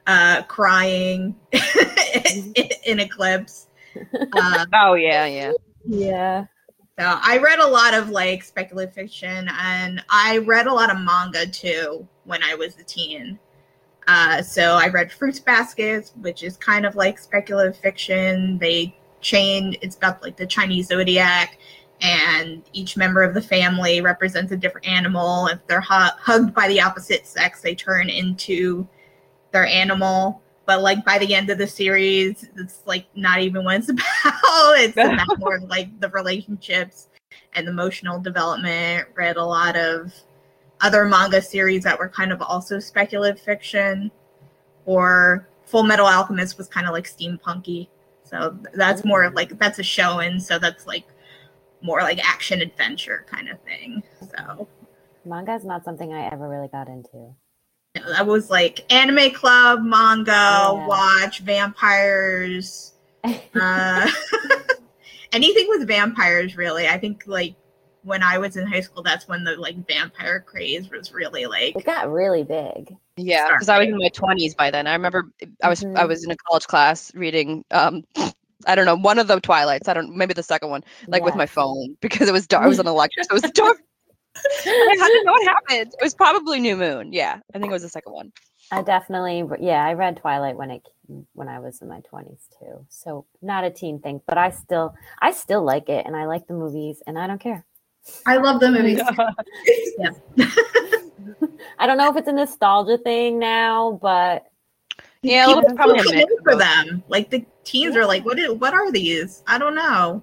Uh, 0.06 0.42
crying 0.44 1.34
in, 1.52 2.54
in 2.86 3.00
Eclipse. 3.00 3.66
Um, 4.14 4.68
Oh 4.72 4.94
yeah, 4.94 5.26
yeah. 5.26 5.52
Yeah. 5.84 6.44
So 6.98 7.04
I 7.20 7.38
read 7.38 7.58
a 7.58 7.66
lot 7.66 7.94
of 7.94 8.10
like 8.10 8.44
speculative 8.44 8.94
fiction 8.94 9.48
and 9.60 10.02
I 10.08 10.38
read 10.38 10.66
a 10.66 10.72
lot 10.72 10.90
of 10.90 11.00
manga 11.00 11.46
too 11.46 12.06
when 12.24 12.42
I 12.42 12.54
was 12.54 12.76
a 12.78 12.84
teen. 12.84 13.38
Uh, 14.08 14.40
so 14.40 14.76
I 14.76 14.88
read 14.88 15.12
Fruits 15.12 15.38
Baskets, 15.38 16.12
which 16.22 16.42
is 16.42 16.56
kind 16.56 16.86
of 16.86 16.96
like 16.96 17.18
speculative 17.18 17.76
fiction. 17.76 18.56
They 18.58 18.96
chain 19.20 19.76
it's 19.82 19.96
about 19.96 20.22
like 20.22 20.38
the 20.38 20.46
Chinese 20.46 20.88
zodiac, 20.88 21.58
and 22.00 22.62
each 22.72 22.96
member 22.96 23.22
of 23.22 23.34
the 23.34 23.42
family 23.42 24.00
represents 24.00 24.50
a 24.50 24.56
different 24.56 24.88
animal. 24.88 25.48
If 25.48 25.64
they're 25.66 25.82
hu- 25.82 26.16
hugged 26.18 26.54
by 26.54 26.68
the 26.68 26.80
opposite 26.80 27.26
sex, 27.26 27.60
they 27.60 27.74
turn 27.74 28.08
into 28.08 28.88
their 29.52 29.66
animal. 29.66 30.40
But 30.64 30.80
like 30.82 31.04
by 31.04 31.18
the 31.18 31.34
end 31.34 31.50
of 31.50 31.58
the 31.58 31.66
series, 31.66 32.48
it's 32.56 32.80
like 32.86 33.06
not 33.14 33.40
even 33.40 33.62
what 33.62 33.76
it's 33.76 33.88
about. 33.90 34.02
It's 34.78 34.96
about 34.96 35.38
more 35.38 35.60
like 35.60 36.00
the 36.00 36.08
relationships 36.10 37.08
and 37.52 37.68
emotional 37.68 38.18
development. 38.20 39.08
Read 39.14 39.36
a 39.36 39.44
lot 39.44 39.76
of 39.76 40.14
other 40.80 41.04
manga 41.04 41.42
series 41.42 41.84
that 41.84 41.98
were 41.98 42.08
kind 42.08 42.32
of 42.32 42.40
also 42.42 42.78
speculative 42.78 43.40
fiction, 43.40 44.10
or 44.84 45.48
Fullmetal 45.70 46.10
Alchemist 46.10 46.56
was 46.58 46.68
kind 46.68 46.86
of 46.86 46.92
like 46.92 47.04
steampunky. 47.04 47.88
So 48.24 48.56
that's 48.74 49.04
more 49.04 49.22
of 49.24 49.34
like 49.34 49.58
that's 49.58 49.78
a 49.78 49.82
show 49.82 50.18
in, 50.20 50.38
so 50.40 50.58
that's 50.58 50.86
like 50.86 51.04
more 51.82 52.00
like 52.00 52.18
action 52.26 52.60
adventure 52.60 53.24
kind 53.30 53.48
of 53.48 53.60
thing. 53.62 54.02
So 54.20 54.68
Manga 55.24 55.54
is 55.54 55.64
not 55.64 55.84
something 55.84 56.12
I 56.12 56.26
ever 56.32 56.48
really 56.48 56.68
got 56.68 56.88
into. 56.88 57.34
know, 57.96 58.12
that 58.12 58.26
was 58.26 58.50
like 58.50 58.90
anime 58.92 59.32
club, 59.32 59.82
manga, 59.82 60.30
Yeah. 60.32 60.86
watch, 60.86 61.40
vampires, 61.40 62.92
uh, 63.24 64.10
anything 65.32 65.66
with 65.68 65.86
vampires 65.88 66.56
really. 66.56 66.86
I 66.88 66.98
think 66.98 67.24
like 67.26 67.54
when 68.02 68.22
I 68.22 68.38
was 68.38 68.56
in 68.56 68.66
high 68.66 68.80
school, 68.80 69.02
that's 69.02 69.28
when 69.28 69.44
the 69.44 69.56
like 69.56 69.86
vampire 69.86 70.40
craze 70.40 70.90
was 70.90 71.12
really 71.12 71.46
like 71.46 71.76
It 71.76 71.84
got 71.84 72.10
really 72.10 72.44
big. 72.44 72.96
Yeah, 73.16 73.48
because 73.48 73.68
I 73.68 73.78
was 73.78 73.88
in 73.88 73.98
my 73.98 74.08
twenties 74.10 74.54
by 74.54 74.70
then. 74.70 74.86
I 74.86 74.92
remember 74.92 75.30
I 75.62 75.68
was 75.68 75.82
I 75.84 75.86
Mhm. 75.86 76.08
was 76.08 76.24
in 76.24 76.30
a 76.30 76.36
college 76.36 76.66
class 76.66 77.12
reading 77.14 77.64
um 77.70 78.04
I 78.66 78.74
don't 78.74 78.86
know, 78.86 78.96
one 78.96 79.18
of 79.18 79.28
the 79.28 79.40
Twilights. 79.40 79.88
I 79.88 79.94
don't 79.94 80.16
maybe 80.16 80.34
the 80.34 80.42
second 80.42 80.70
one, 80.70 80.82
like 81.06 81.24
with 81.24 81.36
my 81.36 81.46
phone 81.46 81.96
because 82.00 82.28
it 82.28 82.32
was 82.32 82.46
dark. 82.46 82.64
I 82.64 82.68
was 82.68 82.80
on 82.80 82.86
a 82.86 82.92
lecture, 83.02 83.22
so 83.22 83.36
it 83.36 83.42
was 83.42 83.50
dark. 83.52 83.78
I 84.66 84.96
had 84.98 85.08
to 85.08 85.22
know 85.24 85.32
what 85.32 85.48
happened. 85.48 85.92
It 85.98 86.04
was 86.04 86.14
probably 86.14 86.60
New 86.60 86.76
Moon. 86.76 87.12
Yeah, 87.12 87.40
I 87.54 87.58
think 87.58 87.70
it 87.70 87.72
was 87.72 87.82
the 87.82 87.88
second 87.88 88.12
one. 88.12 88.32
I 88.70 88.82
definitely, 88.82 89.44
yeah, 89.60 89.82
I 89.84 89.94
read 89.94 90.18
Twilight 90.18 90.56
when 90.56 90.70
it 90.70 90.86
when 91.32 91.48
I 91.48 91.58
was 91.58 91.80
in 91.80 91.88
my 91.88 92.00
twenties 92.00 92.48
too. 92.58 92.84
So 92.90 93.26
not 93.40 93.64
a 93.64 93.70
teen 93.70 93.98
thing, 94.00 94.20
but 94.26 94.36
I 94.36 94.50
still, 94.50 94.94
I 95.20 95.32
still 95.32 95.62
like 95.62 95.88
it, 95.88 96.04
and 96.06 96.14
I 96.14 96.26
like 96.26 96.46
the 96.46 96.54
movies, 96.54 97.02
and 97.06 97.18
I 97.18 97.26
don't 97.26 97.40
care. 97.40 97.64
I 98.26 98.36
love 98.36 98.60
the 98.60 98.70
movies. 98.72 99.00
I 101.78 101.86
don't 101.86 101.98
know 101.98 102.10
if 102.10 102.16
it's 102.16 102.28
a 102.28 102.32
nostalgia 102.32 102.98
thing 102.98 103.38
now, 103.38 103.98
but 104.02 104.46
Yeah, 105.22 105.46
a 105.46 105.48
little 105.48 105.62
people 105.62 105.70
bit, 105.70 105.76
probably 105.76 105.98
a 105.98 106.02
still 106.02 106.12
mix 106.14 106.28
care 106.28 106.38
of 106.38 106.44
for 106.44 106.56
them. 106.56 107.02
Like 107.08 107.30
the 107.30 107.44
teens 107.64 107.96
are 107.96 108.06
like, 108.06 108.24
what? 108.24 108.38
Is, 108.38 108.52
what 108.52 108.74
are 108.74 108.90
these? 108.90 109.42
I 109.46 109.58
don't 109.58 109.74
know. 109.74 110.22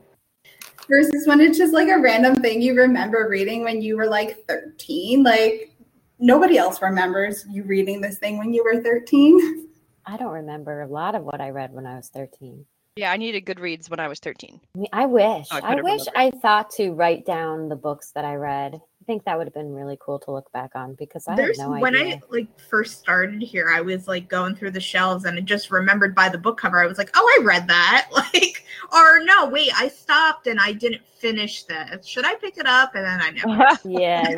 Versus 0.89 1.27
when 1.27 1.41
it's 1.41 1.57
just 1.57 1.73
like 1.73 1.87
a 1.87 1.97
random 1.99 2.35
thing 2.35 2.61
you 2.61 2.75
remember 2.75 3.27
reading 3.29 3.63
when 3.63 3.81
you 3.81 3.97
were 3.97 4.07
like 4.07 4.45
13. 4.47 5.23
Like 5.23 5.71
nobody 6.19 6.57
else 6.57 6.81
remembers 6.81 7.45
you 7.49 7.63
reading 7.63 8.01
this 8.01 8.17
thing 8.17 8.37
when 8.37 8.53
you 8.53 8.63
were 8.63 8.81
13. 8.81 9.65
I 10.05 10.17
don't 10.17 10.31
remember 10.31 10.81
a 10.81 10.87
lot 10.87 11.15
of 11.15 11.23
what 11.23 11.41
I 11.41 11.49
read 11.49 11.73
when 11.73 11.87
I 11.87 11.95
was 11.95 12.09
thirteen. 12.09 12.65
Yeah, 12.97 13.11
I 13.11 13.17
needed 13.17 13.45
Goodreads 13.45 13.89
when 13.89 13.99
I 13.99 14.07
was 14.07 14.19
thirteen. 14.19 14.61
I 14.73 14.79
mean, 14.79 14.87
I 14.93 15.05
wish, 15.05 15.47
I 15.51 15.59
I, 15.59 15.81
wish 15.81 16.03
I 16.15 16.31
thought 16.31 16.69
to 16.71 16.91
write 16.91 17.25
down 17.25 17.67
the 17.67 17.75
books 17.75 18.11
that 18.11 18.23
I 18.23 18.35
read. 18.35 18.75
I 18.75 19.05
think 19.05 19.25
that 19.25 19.37
would 19.37 19.47
have 19.47 19.53
been 19.53 19.75
really 19.75 19.97
cool 19.99 20.17
to 20.19 20.31
look 20.31 20.49
back 20.53 20.71
on 20.75 20.93
because 20.93 21.27
I 21.27 21.35
There's 21.35 21.59
had 21.59 21.67
no 21.67 21.77
when 21.77 21.93
idea. 21.93 22.15
I 22.15 22.21
like 22.31 22.47
first 22.57 22.99
started 23.01 23.41
here, 23.41 23.69
I 23.69 23.81
was 23.81 24.07
like 24.07 24.29
going 24.29 24.55
through 24.55 24.71
the 24.71 24.79
shelves 24.79 25.25
and 25.25 25.37
I 25.37 25.41
just 25.41 25.71
remembered 25.71 26.15
by 26.15 26.29
the 26.29 26.37
book 26.37 26.57
cover. 26.57 26.81
I 26.81 26.87
was 26.87 26.97
like, 26.97 27.11
oh, 27.15 27.37
I 27.39 27.43
read 27.43 27.67
that. 27.67 28.07
Like, 28.15 28.65
or 28.93 29.19
no, 29.19 29.49
wait, 29.49 29.71
I 29.75 29.89
stopped 29.89 30.47
and 30.47 30.59
I 30.59 30.71
didn't 30.71 31.05
finish 31.19 31.63
this. 31.63 32.07
Should 32.07 32.25
I 32.25 32.35
pick 32.35 32.57
it 32.57 32.65
up? 32.65 32.95
And 32.95 33.03
then 33.03 33.21
I 33.21 33.29
never. 33.31 33.79
yeah, 33.83 34.35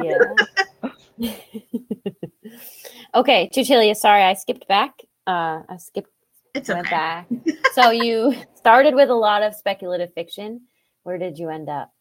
yeah. 1.17 1.35
okay, 3.13 3.49
Tuchilia, 3.53 3.95
sorry, 3.95 4.23
I 4.23 4.33
skipped 4.33 4.67
back. 4.67 4.93
Uh, 5.27 5.61
I 5.69 5.77
skipped 5.77 6.09
It's 6.57 6.69
went 6.69 6.87
okay. 6.87 6.95
back. 6.95 7.27
so 7.73 7.91
you 7.91 8.35
started 8.55 8.95
with 8.95 9.09
a 9.09 9.15
lot 9.15 9.43
of 9.43 9.53
speculative 9.53 10.13
fiction. 10.13 10.61
Where 11.03 11.17
did 11.17 11.37
you 11.37 11.49
end 11.49 11.69
up? 11.69 11.91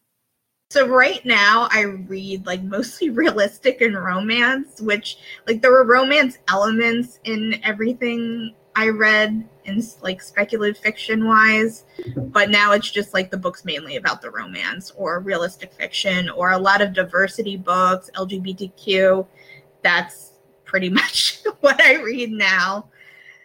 So 0.69 0.85
right 0.87 1.23
now 1.25 1.69
I 1.71 1.81
read 1.81 2.45
like 2.45 2.63
mostly 2.63 3.09
realistic 3.11 3.81
and 3.81 3.95
romance, 3.95 4.81
which 4.81 5.17
like 5.47 5.61
there 5.61 5.71
were 5.71 5.85
romance 5.85 6.39
elements 6.49 7.19
in 7.23 7.59
everything 7.63 8.53
I 8.75 8.89
read 8.89 9.47
in 9.65 9.83
like 10.01 10.21
speculative 10.21 10.81
fiction 10.81 11.25
wise, 11.25 11.85
but 12.15 12.49
now 12.49 12.73
it's 12.73 12.91
just 12.91 13.13
like 13.13 13.31
the 13.31 13.37
books 13.37 13.65
mainly 13.65 13.95
about 13.95 14.21
the 14.21 14.29
romance 14.29 14.91
or 14.95 15.19
realistic 15.19 15.73
fiction 15.73 16.29
or 16.29 16.51
a 16.51 16.57
lot 16.57 16.81
of 16.81 16.93
diversity 16.93 17.57
books, 17.57 18.11
LGBTQ. 18.15 19.25
That's 19.81 20.33
pretty 20.63 20.89
much 21.01 21.41
what 21.61 21.81
I 21.81 22.01
read 22.01 22.31
now. 22.31 22.89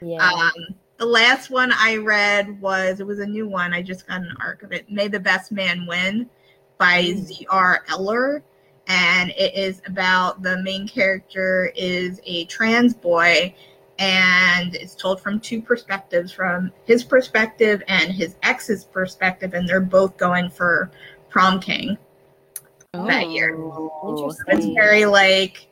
Yeah. 0.02 0.28
Um, 0.28 0.74
the 1.02 1.08
last 1.08 1.50
one 1.50 1.72
I 1.72 1.96
read 1.96 2.60
was 2.60 3.00
it 3.00 3.06
was 3.08 3.18
a 3.18 3.26
new 3.26 3.48
one. 3.48 3.74
I 3.74 3.82
just 3.82 4.06
got 4.06 4.20
an 4.20 4.36
arc 4.38 4.62
of 4.62 4.70
it. 4.70 4.88
May 4.88 5.08
the 5.08 5.18
Best 5.18 5.50
Man 5.50 5.84
Win 5.84 6.30
by 6.78 7.02
Mm. 7.02 7.16
Z.R. 7.24 7.84
Ellor, 7.88 8.40
and 8.86 9.30
it 9.30 9.52
is 9.56 9.82
about 9.88 10.42
the 10.44 10.62
main 10.62 10.86
character 10.86 11.72
is 11.74 12.20
a 12.24 12.44
trans 12.44 12.94
boy, 12.94 13.52
and 13.98 14.76
it's 14.76 14.94
told 14.94 15.20
from 15.20 15.40
two 15.40 15.60
perspectives, 15.60 16.30
from 16.30 16.70
his 16.84 17.02
perspective 17.02 17.82
and 17.88 18.12
his 18.12 18.36
ex's 18.44 18.84
perspective, 18.84 19.54
and 19.54 19.68
they're 19.68 19.80
both 19.80 20.16
going 20.16 20.50
for 20.50 20.88
prom 21.30 21.58
king 21.58 21.98
that 22.92 23.28
year. 23.28 23.56
Oh, 23.56 24.30
It's 24.30 24.38
Interesting. 24.46 24.76
very 24.76 25.04
like 25.06 25.66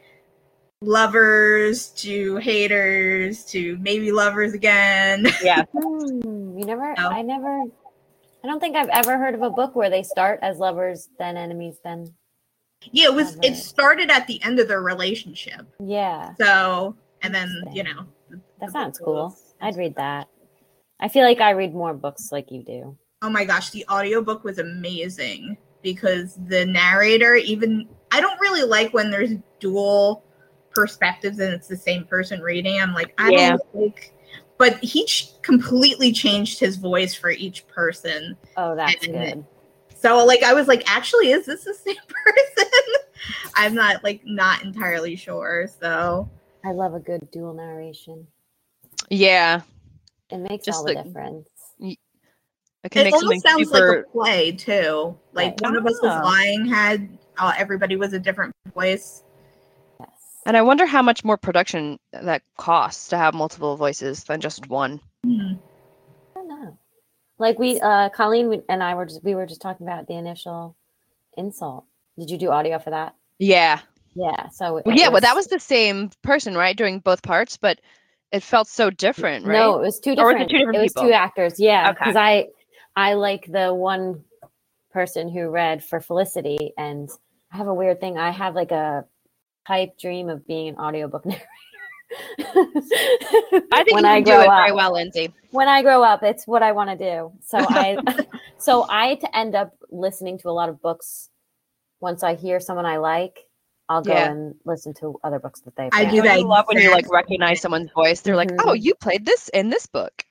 lovers 0.82 1.88
to 1.90 2.36
haters 2.36 3.44
to 3.46 3.76
maybe 3.80 4.12
lovers 4.12 4.54
again. 4.54 5.26
Yeah. 5.42 5.64
Hmm, 5.72 6.58
you 6.58 6.64
never. 6.66 6.94
No. 6.96 7.08
I 7.08 7.22
never. 7.22 7.62
I 8.42 8.46
don't 8.46 8.60
think 8.60 8.76
I've 8.76 8.88
ever 8.88 9.18
heard 9.18 9.34
of 9.34 9.42
a 9.42 9.50
book 9.50 9.74
where 9.76 9.90
they 9.90 10.02
start 10.02 10.38
as 10.42 10.58
lovers, 10.58 11.08
then 11.18 11.36
enemies, 11.36 11.76
then 11.84 12.14
Yeah, 12.92 13.06
it 13.06 13.14
was. 13.14 13.36
It 13.42 13.56
started 13.56 14.10
at 14.10 14.26
the 14.26 14.42
end 14.42 14.58
of 14.58 14.68
their 14.68 14.82
relationship. 14.82 15.66
yeah. 15.78 16.34
So, 16.40 16.96
and 17.22 17.34
then 17.34 17.50
you 17.72 17.82
know, 17.84 18.06
That 18.60 18.70
sounds 18.70 18.98
cool. 18.98 19.14
was- 19.14 19.54
I'd 19.60 19.76
read 19.76 19.96
that. 19.96 20.28
I 21.00 21.08
feel 21.08 21.24
like 21.24 21.40
I 21.40 21.50
read 21.50 21.74
more 21.74 21.94
books 21.94 22.30
like 22.32 22.50
you 22.50 22.62
do. 22.64 22.96
Oh 23.22 23.28
my 23.30 23.44
gosh, 23.44 23.70
the 23.70 23.84
audiobook 23.90 24.44
was 24.44 24.58
amazing 24.58 25.56
because 25.82 26.38
the 26.46 26.64
narrator 26.66 27.34
even 27.34 27.88
I 28.10 28.20
don't 28.20 28.38
really 28.40 28.62
like 28.62 28.92
when 28.94 29.10
there's 29.10 29.32
dual 29.60 30.24
perspectives 30.70 31.38
and 31.38 31.52
it's 31.52 31.68
the 31.68 31.76
same 31.76 32.04
person 32.04 32.40
reading. 32.40 32.80
I'm 32.80 32.92
like, 32.94 33.12
I 33.18 33.30
Yeah. 33.30 33.50
don't 33.50 33.74
like 33.74 34.12
but 34.58 34.76
he 34.84 35.06
ch- 35.06 35.40
completely 35.40 36.12
changed 36.12 36.60
his 36.60 36.76
voice 36.76 37.14
for 37.14 37.30
each 37.30 37.66
person. 37.66 38.36
Oh, 38.58 38.76
that's 38.76 39.06
And- 39.06 39.14
good. 39.14 39.44
So 39.96 40.24
like 40.26 40.42
I 40.42 40.52
was 40.54 40.68
like, 40.68 40.82
actually, 40.90 41.30
is 41.30 41.46
this 41.46 41.64
the 41.64 41.72
same 41.86 41.96
person? 41.96 42.70
I'm 43.56 43.74
not 43.74 44.04
like 44.04 44.20
not 44.24 44.62
entirely 44.62 45.16
sure. 45.16 45.66
So 45.80 46.28
I 46.64 46.72
love 46.72 46.94
a 46.94 47.00
good 47.00 47.30
dual 47.30 47.54
narration. 47.54 48.26
Yeah. 49.08 49.62
It 50.30 50.38
makes 50.38 50.66
Just 50.66 50.78
all 50.78 50.84
the 50.84 50.92
like- 50.94 51.04
difference. 51.04 51.48
It 52.82 52.92
can 52.92 53.02
it 53.02 53.04
make 53.10 53.14
something 53.20 53.28
almost 53.28 53.46
sounds 53.46 53.68
super 53.70 53.96
like 53.98 54.06
a 54.06 54.10
play 54.10 54.52
too. 54.52 55.18
Like 55.34 55.48
Right. 55.52 55.60
one 55.62 55.76
of 55.76 55.84
us 55.86 56.00
was 56.02 56.12
Ah. 56.12 56.22
lying 56.22 56.66
had 56.66 57.18
uh, 57.38 57.52
everybody 57.58 57.96
was 57.96 58.12
a 58.14 58.18
different 58.18 58.54
voice. 58.74 59.22
And 60.50 60.56
I 60.56 60.62
wonder 60.62 60.84
how 60.84 61.00
much 61.00 61.22
more 61.22 61.36
production 61.36 62.00
that 62.12 62.42
costs 62.56 63.10
to 63.10 63.16
have 63.16 63.34
multiple 63.34 63.76
voices 63.76 64.24
than 64.24 64.40
just 64.40 64.68
one. 64.68 64.98
Hmm. 65.24 65.52
I 66.34 66.40
don't 66.40 66.48
know. 66.48 66.76
Like 67.38 67.56
we, 67.56 67.78
uh, 67.80 68.08
Colleen 68.08 68.60
and 68.68 68.82
I 68.82 68.96
were 68.96 69.06
just 69.06 69.22
we 69.22 69.36
were 69.36 69.46
just 69.46 69.62
talking 69.62 69.86
about 69.86 70.08
the 70.08 70.14
initial 70.14 70.74
insult. 71.36 71.84
Did 72.18 72.30
you 72.30 72.36
do 72.36 72.50
audio 72.50 72.80
for 72.80 72.90
that? 72.90 73.14
Yeah. 73.38 73.78
Yeah. 74.16 74.48
So 74.48 74.78
it 74.78 74.86
Well, 74.86 74.96
yeah, 74.96 75.10
but 75.10 75.22
that 75.22 75.36
was 75.36 75.46
the 75.46 75.60
same 75.60 76.10
person, 76.22 76.56
right? 76.56 76.76
Doing 76.76 76.98
both 76.98 77.22
parts, 77.22 77.56
but 77.56 77.80
it 78.32 78.42
felt 78.42 78.66
so 78.66 78.90
different, 78.90 79.46
right? 79.46 79.56
No, 79.56 79.78
it 79.78 79.82
was 79.82 80.00
two 80.00 80.16
different. 80.16 80.18
Or 80.18 80.32
was 80.32 80.42
it 80.46 80.50
two 80.50 80.58
different 80.58 80.78
it 80.78 80.82
was 80.82 80.94
two 80.94 81.12
actors. 81.12 81.60
Yeah, 81.60 81.90
Okay. 81.90 81.98
because 82.00 82.16
I 82.16 82.48
I 82.96 83.14
like 83.14 83.46
the 83.46 83.72
one 83.72 84.24
person 84.92 85.28
who 85.28 85.48
read 85.48 85.84
for 85.84 86.00
Felicity, 86.00 86.72
and 86.76 87.08
I 87.52 87.56
have 87.56 87.68
a 87.68 87.74
weird 87.74 88.00
thing. 88.00 88.18
I 88.18 88.32
have 88.32 88.56
like 88.56 88.72
a 88.72 89.04
pipe 89.66 89.98
dream 89.98 90.28
of 90.28 90.46
being 90.46 90.68
an 90.70 90.76
audiobook 90.76 91.24
narrator. 91.26 91.44
I 93.72 93.84
think 93.84 93.94
when 93.94 94.04
you 94.04 94.10
I 94.10 94.14
can 94.16 94.22
do 94.24 94.30
grow 94.32 94.40
it 94.42 94.48
up, 94.48 94.58
very 94.66 94.72
well, 94.72 94.92
Lindsay. 94.92 95.32
when 95.50 95.68
I 95.68 95.82
grow 95.82 96.02
up, 96.02 96.22
it's 96.22 96.46
what 96.46 96.62
I 96.62 96.72
want 96.72 96.90
to 96.90 96.96
do. 96.96 97.32
So 97.44 97.58
I, 97.68 97.98
so 98.58 98.86
I 98.88 99.14
to 99.16 99.36
end 99.36 99.54
up 99.54 99.72
listening 99.90 100.38
to 100.38 100.48
a 100.48 100.52
lot 100.52 100.68
of 100.68 100.80
books. 100.82 101.28
Once 102.00 102.22
I 102.22 102.34
hear 102.34 102.60
someone 102.60 102.86
I 102.86 102.96
like, 102.96 103.38
I'll 103.88 104.02
go 104.02 104.12
Yeah. 104.14 104.30
and 104.30 104.54
listen 104.64 104.94
to 105.00 105.18
other 105.22 105.38
books 105.38 105.60
that 105.62 105.76
they've 105.76 105.90
I 105.92 106.04
read. 106.04 106.10
do 106.12 106.22
that 106.22 106.38
I 106.38 106.42
love 106.42 106.64
when 106.66 106.78
you 106.78 106.90
like 106.90 107.10
recognize 107.12 107.60
someone's 107.60 107.90
voice. 107.92 108.22
They're 108.22 108.36
like, 108.36 108.50
"Oh, 108.60 108.72
Mhm. 108.72 108.82
you 108.82 108.94
played 108.94 109.26
this 109.26 109.48
in 109.50 109.68
this 109.68 109.86
book." 109.86 110.24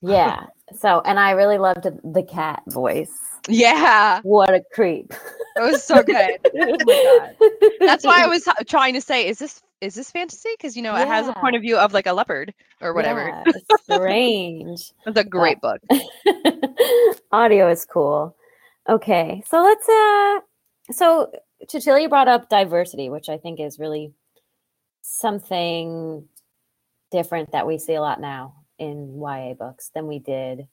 Yeah. 0.00 0.46
So, 0.76 1.00
and 1.04 1.18
I 1.18 1.32
really 1.32 1.58
loved 1.58 1.84
the 1.84 2.22
cat 2.22 2.62
voice. 2.68 3.12
Yeah, 3.48 4.20
What 4.24 4.52
a 4.52 4.62
creep. 4.72 5.14
it 5.56 5.60
was 5.60 5.82
so 5.82 6.02
good. 6.02 6.38
oh 6.54 6.76
my 6.84 7.34
god. 7.40 7.70
That's 7.80 8.04
why 8.04 8.22
I 8.22 8.26
was 8.28 8.46
trying 8.66 8.94
to 8.94 9.00
say, 9.00 9.26
is 9.26 9.38
this 9.38 9.62
is 9.80 9.94
this 9.94 10.10
fantasy? 10.10 10.50
Because 10.56 10.76
you 10.76 10.82
know 10.82 10.94
it 10.96 11.06
has 11.06 11.28
a 11.28 11.32
point 11.34 11.56
of 11.56 11.62
view 11.62 11.76
of 11.78 11.92
like 11.94 12.06
a 12.06 12.12
leopard 12.12 12.52
or 12.82 12.92
whatever. 12.92 13.28
Yeah, 13.28 13.44
it's 13.46 13.84
strange. 13.84 14.92
It's 15.06 15.16
a 15.16 15.24
great 15.24 15.60
book. 15.60 15.80
Audio 17.32 17.70
is 17.70 17.84
cool. 17.86 18.36
Okay, 18.88 19.42
so 19.46 19.62
let's 19.62 19.88
uh 19.88 20.40
so 20.92 21.30
Cecilia 21.68 22.08
brought 22.08 22.28
up 22.28 22.48
diversity, 22.50 23.08
which 23.08 23.28
I 23.28 23.38
think 23.38 23.60
is 23.60 23.78
really 23.78 24.12
something 25.02 26.26
different 27.10 27.52
that 27.52 27.66
we 27.66 27.78
see 27.78 27.94
a 27.94 28.02
lot 28.02 28.20
now 28.20 28.57
in 28.78 29.20
YA 29.20 29.54
books 29.54 29.90
than 29.94 30.06
we 30.06 30.18
did 30.18 30.66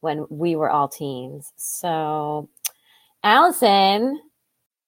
when 0.00 0.26
we 0.28 0.56
were 0.56 0.70
all 0.70 0.88
teens. 0.88 1.52
So 1.56 2.48
Allison, 3.22 4.20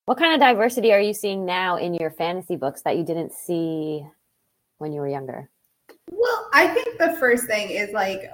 what 0.04 0.18
kind 0.18 0.34
of 0.34 0.40
diversity 0.40 0.92
are 0.92 1.00
you 1.00 1.14
seeing 1.14 1.44
now 1.44 1.76
in 1.76 1.94
your 1.94 2.10
fantasy 2.10 2.56
books 2.56 2.82
that 2.82 2.96
you 2.96 3.04
didn't 3.04 3.32
see 3.32 4.04
when 4.78 4.92
you 4.92 5.00
were 5.00 5.08
younger? 5.08 5.50
Well, 6.10 6.48
I 6.52 6.68
think 6.68 6.98
the 6.98 7.16
first 7.18 7.46
thing 7.46 7.70
is 7.70 7.92
like 7.92 8.30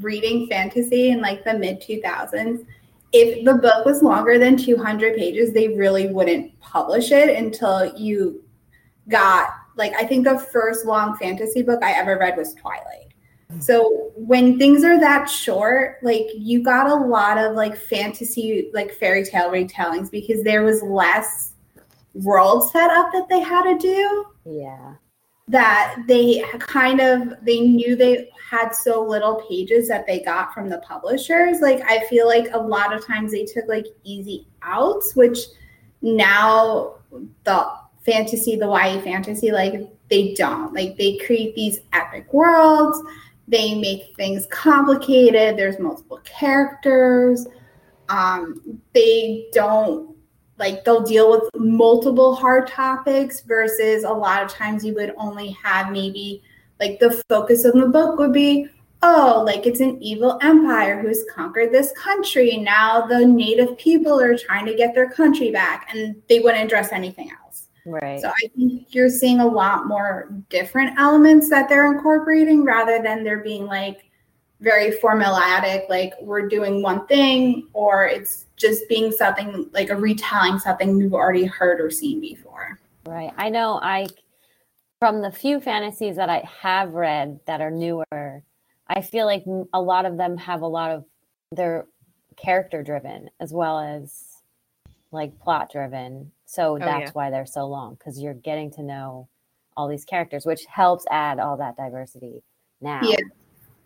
reading 0.00 0.46
fantasy 0.48 1.10
in 1.10 1.20
like 1.20 1.44
the 1.44 1.54
mid 1.54 1.80
2000s. 1.80 2.64
If 3.12 3.44
the 3.44 3.54
book 3.54 3.86
was 3.86 4.02
longer 4.02 4.38
than 4.38 4.56
200 4.56 5.16
pages, 5.16 5.52
they 5.52 5.68
really 5.68 6.08
wouldn't 6.08 6.58
publish 6.60 7.12
it 7.12 7.36
until 7.36 7.96
you 7.96 8.42
got 9.08 9.50
like 9.76 9.92
I 9.94 10.04
think 10.04 10.24
the 10.24 10.38
first 10.38 10.86
long 10.86 11.16
fantasy 11.16 11.62
book 11.62 11.82
I 11.82 11.92
ever 11.92 12.18
read 12.18 12.36
was 12.36 12.54
Twilight. 12.54 13.05
So 13.60 14.10
when 14.16 14.58
things 14.58 14.82
are 14.82 14.98
that 14.98 15.26
short, 15.30 15.98
like 16.02 16.26
you 16.36 16.62
got 16.62 16.88
a 16.90 16.94
lot 16.94 17.38
of 17.38 17.54
like 17.54 17.76
fantasy 17.76 18.70
like 18.74 18.92
fairy 18.92 19.24
tale 19.24 19.50
retellings 19.50 20.10
because 20.10 20.42
there 20.42 20.62
was 20.64 20.82
less 20.82 21.52
world 22.14 22.70
set 22.70 22.90
up 22.90 23.12
that 23.12 23.28
they 23.28 23.40
had 23.40 23.62
to 23.62 23.78
do 23.78 24.26
Yeah. 24.44 24.94
that 25.48 25.96
they 26.08 26.42
kind 26.58 27.00
of 27.00 27.34
they 27.42 27.60
knew 27.60 27.94
they 27.94 28.30
had 28.50 28.70
so 28.70 29.02
little 29.04 29.44
pages 29.48 29.86
that 29.88 30.06
they 30.06 30.20
got 30.20 30.52
from 30.52 30.68
the 30.68 30.78
publishers. 30.78 31.60
Like 31.60 31.82
i 31.86 32.04
feel 32.08 32.26
like 32.26 32.48
a 32.52 32.58
lot 32.58 32.92
of 32.94 33.06
times 33.06 33.32
they 33.32 33.44
took 33.44 33.66
like 33.68 33.86
easy 34.02 34.46
outs 34.62 35.14
which 35.14 35.38
now 36.02 36.94
the 37.44 37.70
fantasy 38.04 38.56
the 38.56 38.66
YA 38.66 39.00
fantasy 39.02 39.50
like 39.52 39.74
they 40.08 40.34
don't. 40.34 40.72
Like 40.72 40.96
they 40.96 41.16
create 41.18 41.54
these 41.54 41.80
epic 41.92 42.32
worlds 42.32 43.00
they 43.48 43.74
make 43.74 44.14
things 44.16 44.46
complicated. 44.50 45.56
There's 45.56 45.78
multiple 45.78 46.20
characters. 46.24 47.46
Um 48.08 48.80
they 48.94 49.48
don't 49.52 50.16
like 50.58 50.84
they'll 50.84 51.02
deal 51.02 51.30
with 51.30 51.50
multiple 51.54 52.34
hard 52.34 52.66
topics 52.66 53.40
versus 53.40 54.04
a 54.04 54.10
lot 54.10 54.42
of 54.42 54.50
times 54.50 54.84
you 54.84 54.94
would 54.94 55.12
only 55.18 55.50
have 55.62 55.90
maybe 55.90 56.42
like 56.80 56.98
the 56.98 57.22
focus 57.28 57.64
of 57.64 57.74
the 57.74 57.88
book 57.88 58.18
would 58.18 58.32
be 58.32 58.68
oh 59.02 59.42
like 59.44 59.66
it's 59.66 59.80
an 59.80 60.00
evil 60.02 60.38
empire 60.42 61.00
who's 61.00 61.24
conquered 61.34 61.72
this 61.72 61.92
country. 61.92 62.56
Now 62.56 63.06
the 63.06 63.26
native 63.26 63.76
people 63.76 64.20
are 64.20 64.36
trying 64.36 64.66
to 64.66 64.74
get 64.74 64.94
their 64.94 65.10
country 65.10 65.50
back 65.50 65.88
and 65.92 66.20
they 66.28 66.40
wouldn't 66.40 66.64
address 66.64 66.92
anything 66.92 67.30
else 67.30 67.45
Right. 67.86 68.20
so 68.20 68.28
i 68.28 68.48
think 68.56 68.94
you're 68.94 69.08
seeing 69.08 69.40
a 69.40 69.46
lot 69.46 69.86
more 69.86 70.28
different 70.48 70.98
elements 70.98 71.48
that 71.50 71.68
they're 71.68 71.92
incorporating 71.92 72.64
rather 72.64 73.00
than 73.02 73.22
there 73.22 73.38
being 73.38 73.66
like 73.66 74.10
very 74.60 74.90
formulatic 74.98 75.88
like 75.88 76.14
we're 76.20 76.48
doing 76.48 76.82
one 76.82 77.06
thing 77.06 77.68
or 77.72 78.04
it's 78.04 78.46
just 78.56 78.88
being 78.88 79.12
something 79.12 79.70
like 79.72 79.90
a 79.90 79.96
retelling 79.96 80.58
something 80.58 80.98
you've 80.98 81.14
already 81.14 81.44
heard 81.44 81.80
or 81.80 81.90
seen 81.90 82.20
before 82.20 82.78
Right. 83.06 83.32
I 83.36 83.48
know 83.48 83.78
I 83.80 84.06
from 84.98 85.22
the 85.22 85.30
few 85.30 85.60
fantasies 85.60 86.16
that 86.16 86.28
I 86.28 86.48
have 86.62 86.94
read 86.94 87.38
that 87.46 87.60
are 87.60 87.70
newer, 87.70 88.42
I 88.88 89.00
feel 89.00 89.26
like 89.26 89.44
a 89.72 89.80
lot 89.80 90.06
of 90.06 90.16
them 90.16 90.36
have 90.38 90.62
a 90.62 90.66
lot 90.66 90.90
of 90.90 91.04
they're 91.52 91.86
character 92.36 92.82
driven 92.82 93.30
as 93.40 93.52
well 93.52 93.78
as 93.78 94.42
like 95.12 95.38
plot 95.40 95.70
driven. 95.70 96.32
So 96.56 96.78
that's 96.78 96.88
Oh, 96.88 97.00
yeah. 97.00 97.10
why 97.12 97.30
they're 97.30 97.46
so 97.46 97.66
long 97.66 97.96
cuz 97.96 98.18
you're 98.18 98.34
getting 98.34 98.70
to 98.72 98.82
know 98.82 99.28
all 99.76 99.88
these 99.88 100.06
characters 100.06 100.46
which 100.46 100.64
helps 100.64 101.04
add 101.10 101.38
all 101.38 101.58
that 101.58 101.76
diversity 101.76 102.42
now. 102.80 103.02
Yeah. 103.02 103.16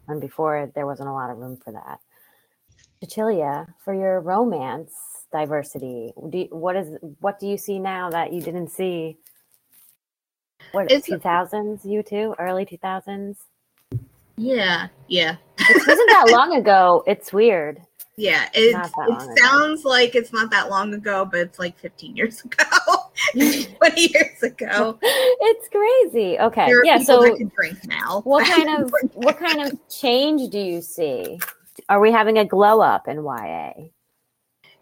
And 0.06 0.20
before 0.20 0.70
there 0.74 0.86
wasn't 0.86 1.08
a 1.08 1.12
lot 1.12 1.30
of 1.30 1.38
room 1.38 1.56
for 1.56 1.72
that. 1.72 1.98
Cecilia, 3.02 3.74
for 3.84 3.92
your 3.92 4.20
romance 4.20 4.94
diversity, 5.32 6.12
do 6.28 6.38
you, 6.38 6.48
what 6.50 6.76
is 6.76 6.96
what 7.20 7.40
do 7.40 7.46
you 7.48 7.56
see 7.56 7.78
now 7.80 8.08
that 8.10 8.32
you 8.32 8.40
didn't 8.40 8.68
see? 8.68 9.18
What 10.72 10.88
two 11.04 11.18
thousands? 11.18 11.84
You 11.84 12.02
too, 12.04 12.34
early 12.38 12.64
two 12.64 12.76
thousands. 12.76 13.38
Yeah, 14.36 14.88
yeah, 15.08 15.36
It 15.58 15.86
wasn't 15.86 16.08
that 16.10 16.28
long 16.32 16.54
ago. 16.54 17.02
It's 17.06 17.32
weird. 17.32 17.82
Yeah. 18.20 18.48
It 18.54 18.74
it 18.74 19.22
ago. 19.22 19.34
sounds 19.38 19.84
like 19.84 20.14
it's 20.14 20.32
not 20.32 20.50
that 20.50 20.68
long 20.70 20.94
ago, 20.94 21.24
but 21.24 21.40
it's 21.40 21.58
like 21.58 21.78
15 21.78 22.16
years 22.16 22.40
ago, 22.44 22.64
20 23.32 24.00
years 24.00 24.42
ago. 24.42 24.98
it's 25.02 25.68
crazy. 25.68 26.38
Okay, 26.38 26.72
yeah. 26.84 26.98
So, 26.98 27.36
drink 27.56 27.78
now. 27.86 28.20
what 28.24 28.46
kind 28.54 28.82
of 28.82 28.94
what 29.14 29.38
kind 29.38 29.62
of 29.62 29.78
change 29.88 30.50
do 30.50 30.58
you 30.58 30.82
see? 30.82 31.38
Are 31.88 32.00
we 32.00 32.12
having 32.12 32.38
a 32.38 32.44
glow 32.44 32.80
up 32.80 33.08
in 33.08 33.24
YA? 33.24 33.72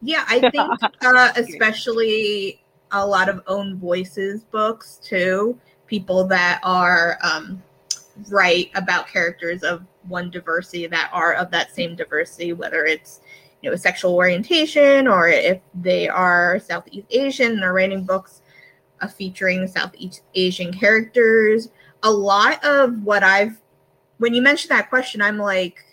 Yeah, 0.01 0.24
I 0.29 0.40
think 0.40 0.57
uh, 1.03 1.33
especially 1.37 2.61
a 2.92 3.07
lot 3.07 3.29
of 3.29 3.42
own 3.46 3.79
voices 3.79 4.44
books 4.44 5.01
too. 5.03 5.59
People 5.87 6.27
that 6.29 6.61
are 6.62 7.18
um, 7.22 7.62
write 8.31 8.70
about 8.74 9.09
characters 9.09 9.62
of 9.62 9.85
one 10.07 10.31
diversity 10.31 10.87
that 10.87 11.11
are 11.12 11.35
of 11.35 11.50
that 11.50 11.74
same 11.74 11.96
diversity, 11.96 12.52
whether 12.52 12.85
it's 12.85 13.20
you 13.62 13.70
know 13.70 13.74
a 13.74 13.78
sexual 13.78 14.14
orientation 14.14 15.09
or 15.09 15.28
if 15.28 15.61
they 15.74 16.09
are 16.09 16.61
Southeast 16.61 17.07
Asian 17.11 17.52
and 17.52 17.64
are 17.64 17.72
writing 17.72 18.04
books 18.04 18.42
uh, 19.00 19.07
featuring 19.07 19.66
Southeast 19.66 20.22
Asian 20.35 20.72
characters. 20.72 21.70
A 22.02 22.11
lot 22.11 22.64
of 22.64 23.02
what 23.02 23.22
I've 23.22 23.61
when 24.18 24.35
you 24.35 24.42
mentioned 24.42 24.70
that 24.70 24.88
question, 24.88 25.22
I'm 25.22 25.38
like, 25.38 25.85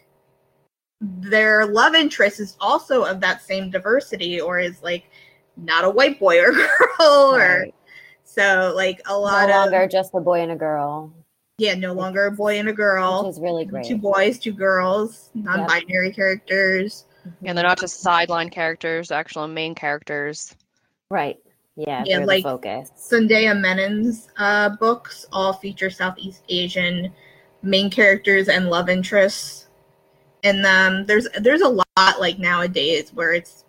their 1.01 1.65
love 1.65 1.93
interest 1.93 2.39
is 2.39 2.57
also 2.59 3.03
of 3.03 3.19
that 3.21 3.41
same 3.41 3.69
diversity 3.69 4.41
or 4.41 4.59
is 4.59 4.81
like 4.81 5.09
not 5.57 5.85
a 5.85 5.89
white 5.89 6.19
boy 6.19 6.41
or 6.41 6.51
girl 6.97 7.35
or 7.35 7.67
so 8.23 8.73
like 8.75 9.01
a 9.05 9.11
No 9.11 9.19
lot 9.19 9.49
of 9.49 9.55
longer 9.55 9.87
just 9.87 10.13
a 10.13 10.19
boy 10.19 10.41
and 10.41 10.51
a 10.51 10.55
girl, 10.55 11.13
yeah 11.57 11.73
no 11.75 11.93
longer 11.93 12.25
a 12.25 12.31
boy 12.31 12.59
and 12.59 12.67
a 12.67 12.71
which 12.71 12.77
girl 12.77 13.27
is 13.29 13.39
really 13.39 13.65
great. 13.65 13.85
two 13.85 13.97
boys 13.97 14.37
two 14.39 14.51
girls 14.51 15.29
non-binary 15.33 16.11
characters 16.11 17.05
And 17.43 17.57
they're 17.57 17.65
not 17.65 17.79
just 17.79 18.01
sideline 18.01 18.49
characters, 18.51 19.09
actual 19.09 19.47
main 19.47 19.73
characters. 19.73 20.55
Right. 21.09 21.37
Yeah, 21.75 22.03
Yeah, 22.05 22.17
they're 22.19 22.27
like- 22.27 22.43
the 22.43 22.49
focus. 22.51 22.91
Sandhya 22.95 23.59
Menon's 23.59 24.27
uh, 24.37 24.69
books 24.77 25.25
all 25.33 25.51
feature 25.51 25.89
Southeast 25.89 26.43
Asian 26.49 27.11
main 27.63 27.89
characters 27.89 28.47
and 28.47 28.69
love 28.69 28.89
interests 28.89 29.67
And 30.43 30.63
them. 30.63 31.07
There's 31.07 31.27
there's 31.41 31.61
a 31.61 31.67
lot 31.69 32.19
like 32.19 32.37
nowadays 32.37 33.09
where 33.11 33.33
it's 33.33 33.65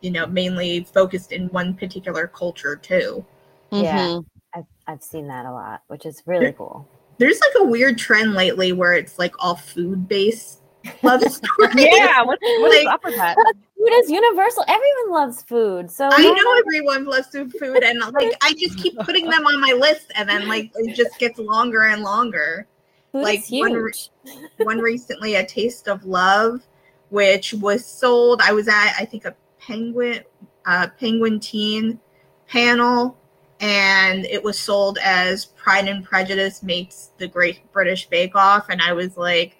you 0.00 0.10
know 0.10 0.24
mainly 0.26 0.84
focused 0.84 1.32
in 1.32 1.48
one 1.48 1.74
particular 1.74 2.26
culture 2.26 2.74
too. 2.76 3.22
Yeah. 3.70 3.98
Mhm. 3.98 4.24
I've, 4.54 4.64
I've 4.86 5.02
seen 5.02 5.28
that 5.28 5.44
a 5.44 5.52
lot, 5.52 5.82
which 5.88 6.06
is 6.06 6.22
really 6.24 6.52
cool. 6.52 6.88
There's 7.18 7.40
like 7.40 7.52
a 7.60 7.64
weird 7.64 7.98
trend 7.98 8.34
lately 8.34 8.72
where 8.72 8.92
it's 8.92 9.18
like 9.18 9.34
all 9.38 9.56
food 9.56 10.08
based 10.08 10.60
love 11.02 11.20
stories. 11.32 11.74
Yeah. 11.76 12.22
What's, 12.22 12.40
what's 12.42 12.76
Like- 12.84 12.94
up 12.94 13.04
with 13.04 13.16
that? 13.16 13.36
Food 13.36 13.92
is 13.92 14.10
universal. 14.10 14.64
Everyone 14.66 15.10
loves 15.12 15.42
food. 15.42 15.90
So 15.90 16.08
I 16.10 16.22
know 16.22 16.58
everyone 16.58 17.04
loves 17.04 17.28
food, 17.28 17.52
food, 17.60 17.84
and 17.84 18.00
like 18.00 18.34
I 18.42 18.52
just 18.54 18.76
keep 18.78 18.98
putting 18.98 19.26
them 19.30 19.46
on 19.46 19.60
my 19.60 19.72
list, 19.72 20.10
and 20.16 20.28
then 20.28 20.48
like 20.48 20.72
it 20.74 20.96
just 20.96 21.16
gets 21.20 21.38
longer 21.38 21.82
and 21.84 22.02
longer. 22.02 22.66
Food 23.12 23.22
Like, 23.22 23.40
is 23.40 23.50
one 23.50 23.72
re- 23.74 23.92
one 24.58 24.78
recently, 24.78 25.36
A 25.36 25.46
Taste 25.46 25.86
of 25.88 26.04
Love, 26.04 26.66
which 27.10 27.54
was 27.54 27.86
sold. 27.86 28.40
I 28.42 28.52
was 28.52 28.66
at, 28.66 28.94
I 28.98 29.04
think, 29.04 29.24
a 29.26 29.34
Penguin, 29.60 30.24
uh, 30.66 30.88
Penguin 30.98 31.38
Teen 31.38 32.00
panel, 32.48 33.16
and 33.60 34.24
it 34.26 34.42
was 34.42 34.58
sold 34.58 34.98
as 35.02 35.46
Pride 35.46 35.88
and 35.88 36.04
Prejudice 36.04 36.62
meets 36.62 37.10
the 37.18 37.26
Great 37.26 37.70
British 37.72 38.08
Bake 38.08 38.36
Off, 38.36 38.68
and 38.68 38.80
I 38.80 38.92
was 38.92 39.16
like, 39.16 39.56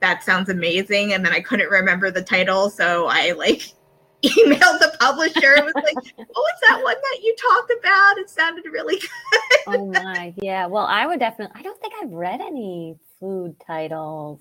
that 0.00 0.22
sounds 0.22 0.50
amazing. 0.50 1.14
And 1.14 1.24
then 1.24 1.32
I 1.32 1.40
couldn't 1.40 1.70
remember 1.70 2.10
the 2.10 2.22
title, 2.22 2.68
so 2.68 3.06
I 3.06 3.32
like 3.32 3.72
emailed 4.22 4.78
the 4.80 4.94
publisher 5.00 5.54
and 5.54 5.64
was 5.64 5.74
like, 5.74 5.94
oh, 6.36 6.50
it's 6.52 6.68
that 6.68 6.82
one 6.82 6.94
that 6.94 7.20
you 7.22 7.34
talked 7.36 7.72
about. 7.78 8.18
It 8.18 8.28
sounded 8.28 8.64
really 8.70 9.00
oh 9.66 9.72
good. 9.72 9.80
oh 9.80 9.86
my, 10.04 10.34
yeah. 10.36 10.66
Well, 10.66 10.86
I 10.86 11.06
would 11.06 11.20
definitely. 11.20 11.58
I 11.58 11.62
don't 11.62 11.80
think 11.80 11.94
I've 12.02 12.12
read 12.12 12.40
any 12.40 12.96
food 13.18 13.56
titles. 13.66 14.40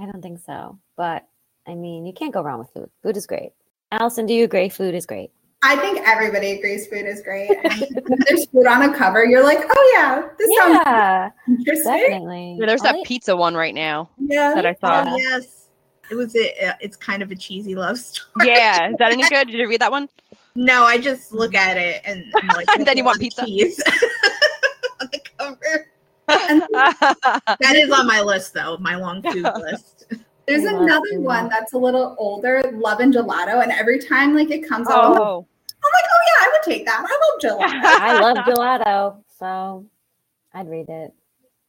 I 0.00 0.06
don't 0.06 0.22
think 0.22 0.40
so. 0.46 0.78
But 0.96 1.26
I 1.66 1.74
mean, 1.74 2.06
you 2.06 2.12
can't 2.12 2.32
go 2.32 2.42
wrong 2.42 2.60
with 2.60 2.70
food. 2.72 2.90
Food 3.02 3.16
is 3.16 3.26
great. 3.26 3.52
Allison, 3.92 4.26
do 4.26 4.34
you 4.34 4.44
agree? 4.44 4.68
Food 4.68 4.94
is 4.94 5.06
great. 5.06 5.30
I 5.62 5.76
think 5.76 6.00
everybody 6.06 6.52
agrees 6.52 6.86
food 6.86 7.06
is 7.06 7.22
great. 7.22 7.48
There's 8.28 8.46
food 8.46 8.66
on 8.66 8.82
a 8.82 8.94
cover, 8.96 9.24
you're 9.24 9.42
like, 9.42 9.58
oh 9.68 9.92
yeah, 9.94 10.28
this 10.38 10.56
sounds 10.58 11.32
interesting. 11.48 11.92
definitely. 11.92 12.56
Yeah, 12.60 12.66
there's 12.66 12.82
I 12.82 12.92
that 12.92 12.94
like- 12.98 13.06
pizza 13.06 13.34
one 13.36 13.54
right 13.54 13.74
now 13.74 14.10
Yeah. 14.18 14.54
that 14.54 14.66
I 14.66 14.74
saw. 14.74 15.04
Yeah. 15.04 15.16
yes. 15.16 15.52
It 16.08 16.14
was 16.14 16.36
a, 16.36 16.74
it's 16.80 16.96
kind 16.96 17.20
of 17.20 17.32
a 17.32 17.34
cheesy 17.34 17.74
love 17.74 17.98
story. 17.98 18.46
Yeah, 18.48 18.90
is 18.90 18.96
that 18.98 19.10
any 19.10 19.28
good? 19.28 19.48
Did 19.48 19.56
you 19.58 19.68
read 19.68 19.80
that 19.80 19.90
one? 19.90 20.08
No, 20.54 20.84
I 20.84 20.98
just 20.98 21.32
look 21.32 21.54
at 21.54 21.76
it 21.76 22.00
and 22.04 22.24
I'm 22.40 22.46
like, 22.48 22.68
And 22.76 22.86
then 22.86 22.96
you 22.96 23.02
want 23.04 23.18
pizza? 23.18 23.44
cheese 23.44 23.82
on 25.00 25.08
the 25.10 25.20
cover. 25.36 25.88
That 26.28 27.74
is 27.76 27.90
on 27.90 28.06
my 28.06 28.20
list 28.20 28.54
though, 28.54 28.76
my 28.78 28.94
long 28.96 29.20
food 29.22 29.42
list. 29.56 29.95
There's 30.46 30.64
I 30.64 30.72
love 30.72 30.82
another 30.82 31.08
food. 31.12 31.24
one 31.24 31.48
that's 31.48 31.72
a 31.72 31.78
little 31.78 32.14
older, 32.18 32.62
Love 32.74 33.00
and 33.00 33.12
Gelato, 33.12 33.62
and 33.62 33.72
every 33.72 33.98
time 33.98 34.34
like 34.34 34.50
it 34.50 34.66
comes 34.68 34.88
out, 34.88 35.04
I'm 35.04 35.10
like, 35.12 35.20
oh, 35.20 35.46
oh 35.82 36.20
yeah, 36.28 36.46
I 36.46 36.50
would 36.52 36.62
take 36.72 36.86
that. 36.86 37.04
I 37.04 37.50
love 37.50 37.58
gelato. 37.58 37.82
I 37.84 38.20
love 38.20 38.36
gelato, 38.38 39.22
so 39.38 39.86
I'd 40.54 40.68
read 40.68 40.88
it. 40.88 41.12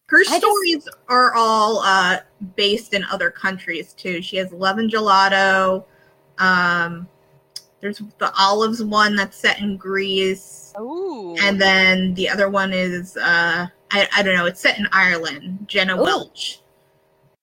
Her 0.09 0.23
just- 0.23 0.37
stories 0.37 0.87
are 1.09 1.33
all 1.35 1.79
uh, 1.79 2.19
based 2.55 2.93
in 2.93 3.03
other 3.05 3.29
countries 3.31 3.93
too. 3.93 4.21
She 4.21 4.37
has 4.37 4.51
Love 4.51 4.77
and 4.77 4.89
Gelato. 4.89 5.83
Um, 6.37 7.07
there's 7.81 8.01
the 8.19 8.31
Olives 8.39 8.83
one 8.83 9.15
that's 9.15 9.37
set 9.37 9.59
in 9.59 9.75
Greece, 9.75 10.73
Ooh. 10.79 11.35
and 11.41 11.59
then 11.59 12.13
the 12.13 12.29
other 12.29 12.49
one 12.49 12.73
is 12.73 13.17
uh, 13.17 13.67
I, 13.91 14.07
I 14.15 14.23
don't 14.23 14.35
know. 14.35 14.45
It's 14.45 14.61
set 14.61 14.79
in 14.79 14.87
Ireland. 14.91 15.65
Jenna 15.67 15.97
Ooh. 15.97 16.03
Welch. 16.03 16.61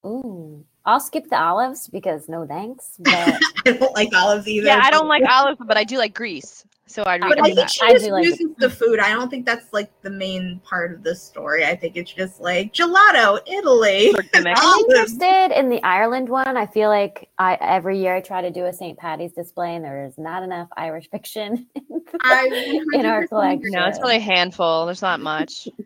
Ooh, 0.06 0.64
I'll 0.86 1.00
skip 1.00 1.28
the 1.30 1.40
olives 1.40 1.88
because 1.88 2.28
no 2.28 2.46
thanks. 2.46 2.96
But 2.98 3.14
I 3.66 3.72
don't 3.72 3.94
like 3.94 4.14
olives 4.14 4.46
either. 4.46 4.66
yeah, 4.66 4.80
I 4.82 4.90
don't 4.90 5.08
like 5.08 5.22
olives, 5.28 5.60
but 5.66 5.76
I 5.76 5.84
do 5.84 5.96
like 5.96 6.14
Greece, 6.14 6.64
so 6.86 7.02
I'd 7.06 7.22
read 7.22 7.30
But 7.30 7.40
I 7.40 7.42
think 7.44 7.56
that. 7.56 7.70
she 7.70 7.80
just 7.92 8.04
do 8.04 8.12
like 8.12 8.38
the 8.58 8.68
food. 8.68 8.98
I 9.00 9.08
don't 9.12 9.30
think 9.30 9.46
that's 9.46 9.72
like 9.72 9.90
the 10.02 10.10
main 10.10 10.60
part 10.62 10.92
of 10.92 11.02
the 11.02 11.14
story. 11.16 11.64
I 11.64 11.74
think 11.74 11.96
it's 11.96 12.12
just 12.12 12.38
like 12.40 12.74
gelato, 12.74 13.40
Italy. 13.46 14.12
I'm 14.34 14.46
interested 14.46 15.58
in 15.58 15.70
the 15.70 15.82
Ireland 15.82 16.28
one. 16.28 16.56
I 16.56 16.66
feel 16.66 16.90
like 16.90 17.30
I 17.38 17.56
every 17.60 18.00
year 18.00 18.16
I 18.16 18.20
try 18.20 18.42
to 18.42 18.50
do 18.50 18.66
a 18.66 18.72
St. 18.72 18.98
Patty's 18.98 19.32
display, 19.32 19.74
and 19.74 19.82
there 19.84 20.04
is 20.04 20.18
not 20.18 20.42
enough 20.42 20.68
Irish 20.76 21.08
fiction 21.10 21.66
I 22.20 22.82
in 22.92 23.06
our 23.06 23.26
collection. 23.26 23.70
No, 23.70 23.86
it's 23.86 23.98
really 24.00 24.16
a 24.16 24.20
handful. 24.20 24.84
There's 24.84 25.02
not 25.02 25.20
much. 25.20 25.66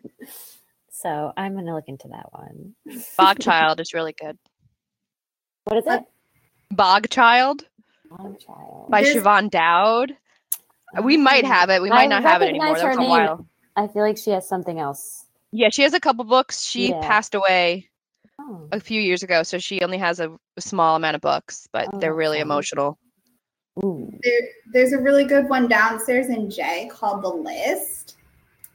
So 0.91 1.31
I'm 1.37 1.55
gonna 1.55 1.73
look 1.73 1.87
into 1.87 2.09
that 2.09 2.25
one. 2.33 2.75
Bog 3.17 3.39
Child 3.39 3.79
is 3.79 3.93
really 3.93 4.11
good. 4.11 4.37
What 5.69 5.77
is 5.77 5.85
it? 5.87 6.03
Bog 6.71 7.09
Child 7.09 7.63
Long 8.09 8.35
Child. 8.43 8.87
by 8.89 9.03
There's- 9.03 9.17
Siobhan 9.23 9.51
Dowd. 9.51 10.17
We 11.03 11.15
might 11.17 11.45
have 11.45 11.69
it. 11.69 11.79
We 11.83 11.91
I 11.91 11.93
might 11.95 12.09
not 12.09 12.23
have 12.23 12.41
it 12.41 12.49
anymore. 12.49 12.73
recognize 12.73 12.81
That 12.81 12.85
her 12.85 12.89
was 12.89 12.97
a 12.97 13.01
name. 13.01 13.09
while. 13.09 13.45
I 13.75 13.87
feel 13.87 14.01
like 14.01 14.17
she 14.17 14.31
has 14.31 14.47
something 14.47 14.79
else. 14.79 15.25
Yeah, 15.51 15.69
she 15.69 15.83
has 15.83 15.93
a 15.93 15.99
couple 15.99 16.25
books. 16.25 16.63
She 16.63 16.89
Yeah. 16.89 17.01
passed 17.01 17.35
away 17.35 17.87
Oh, 18.39 18.67
a 18.71 18.79
few 18.79 18.99
years 18.99 19.21
ago, 19.21 19.43
so 19.43 19.59
she 19.59 19.81
only 19.83 19.99
has 19.99 20.19
a, 20.19 20.31
a 20.57 20.61
small 20.61 20.95
amount 20.95 21.15
of 21.15 21.21
books, 21.21 21.67
but 21.71 21.87
Oh, 21.93 21.99
they're 21.99 22.15
really 22.15 22.37
okay. 22.37 22.41
emotional. 22.41 22.97
There, 23.81 24.41
there's 24.73 24.91
a 24.93 24.97
really 24.97 25.25
good 25.25 25.47
one 25.47 25.67
downstairs 25.67 26.27
in 26.29 26.49
J 26.49 26.89
called 26.91 27.21
The 27.23 27.29
List, 27.29 28.17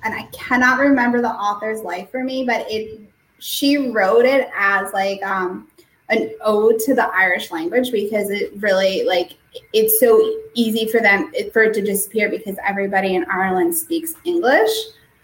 and 0.04 0.14
I 0.14 0.22
cannot 0.33 0.78
remember 0.78 1.20
the 1.20 1.30
author's 1.30 1.80
life 1.83 2.11
for 2.11 2.22
me, 2.22 2.44
but 2.44 2.70
it 2.70 3.00
she 3.40 3.90
wrote 3.90 4.24
it 4.24 4.48
as 4.57 4.92
like 4.92 5.22
um 5.24 5.68
an 6.08 6.30
ode 6.42 6.78
to 6.80 6.94
the 6.94 7.06
Irish 7.14 7.50
language 7.50 7.90
because 7.90 8.30
it 8.30 8.52
really 8.56 9.04
like 9.04 9.34
it's 9.72 10.00
so 10.00 10.20
easy 10.54 10.86
for 10.88 11.00
them 11.00 11.32
for 11.52 11.62
it 11.62 11.74
to 11.74 11.82
disappear 11.82 12.28
because 12.28 12.56
everybody 12.66 13.14
in 13.14 13.24
Ireland 13.30 13.74
speaks 13.74 14.14
English. 14.24 14.70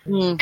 Mm. 0.06 0.40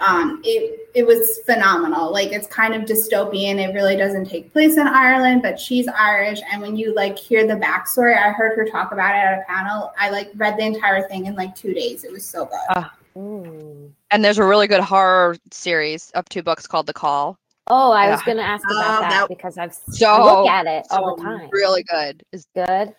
um, 0.00 0.40
it 0.44 0.88
it 0.94 1.06
was 1.06 1.40
phenomenal. 1.44 2.10
Like 2.10 2.32
it's 2.32 2.46
kind 2.46 2.74
of 2.74 2.82
dystopian. 2.82 3.56
It 3.56 3.74
really 3.74 3.96
doesn't 3.96 4.24
take 4.24 4.52
place 4.52 4.76
in 4.76 4.86
Ireland, 4.86 5.42
but 5.42 5.60
she's 5.60 5.86
Irish. 5.88 6.40
And 6.50 6.62
when 6.62 6.76
you 6.76 6.94
like 6.94 7.18
hear 7.18 7.46
the 7.46 7.54
backstory, 7.54 8.16
I 8.16 8.30
heard 8.30 8.56
her 8.56 8.66
talk 8.66 8.92
about 8.92 9.14
it 9.14 9.18
at 9.18 9.38
a 9.40 9.44
panel. 9.46 9.92
I 9.98 10.10
like 10.10 10.30
read 10.36 10.56
the 10.56 10.64
entire 10.64 11.06
thing 11.06 11.26
in 11.26 11.34
like 11.34 11.54
two 11.54 11.74
days. 11.74 12.04
It 12.04 12.12
was 12.12 12.24
so 12.24 12.46
good. 12.46 12.86
Ooh. 13.16 13.92
And 14.10 14.24
there's 14.24 14.38
a 14.38 14.44
really 14.44 14.66
good 14.66 14.80
horror 14.80 15.36
series 15.50 16.10
of 16.12 16.28
two 16.28 16.42
books 16.42 16.66
called 16.66 16.86
The 16.86 16.92
Call. 16.92 17.38
Oh, 17.66 17.92
I 17.92 18.10
was 18.10 18.22
gonna 18.22 18.42
ask 18.42 18.64
Oh, 18.70 18.76
about 18.78 19.00
that, 19.00 19.10
that- 19.10 19.28
because 19.28 19.56
I've 19.58 19.70
I 19.70 19.92
So- 19.92 20.42
look 20.42 20.48
at 20.50 20.66
it 20.66 20.86
all 20.90 21.16
So 21.16 21.22
the 21.22 21.22
time. 21.22 21.48
Really 21.52 21.82
good. 21.84 22.22
It's, 22.32 22.46
Good. 22.54 22.94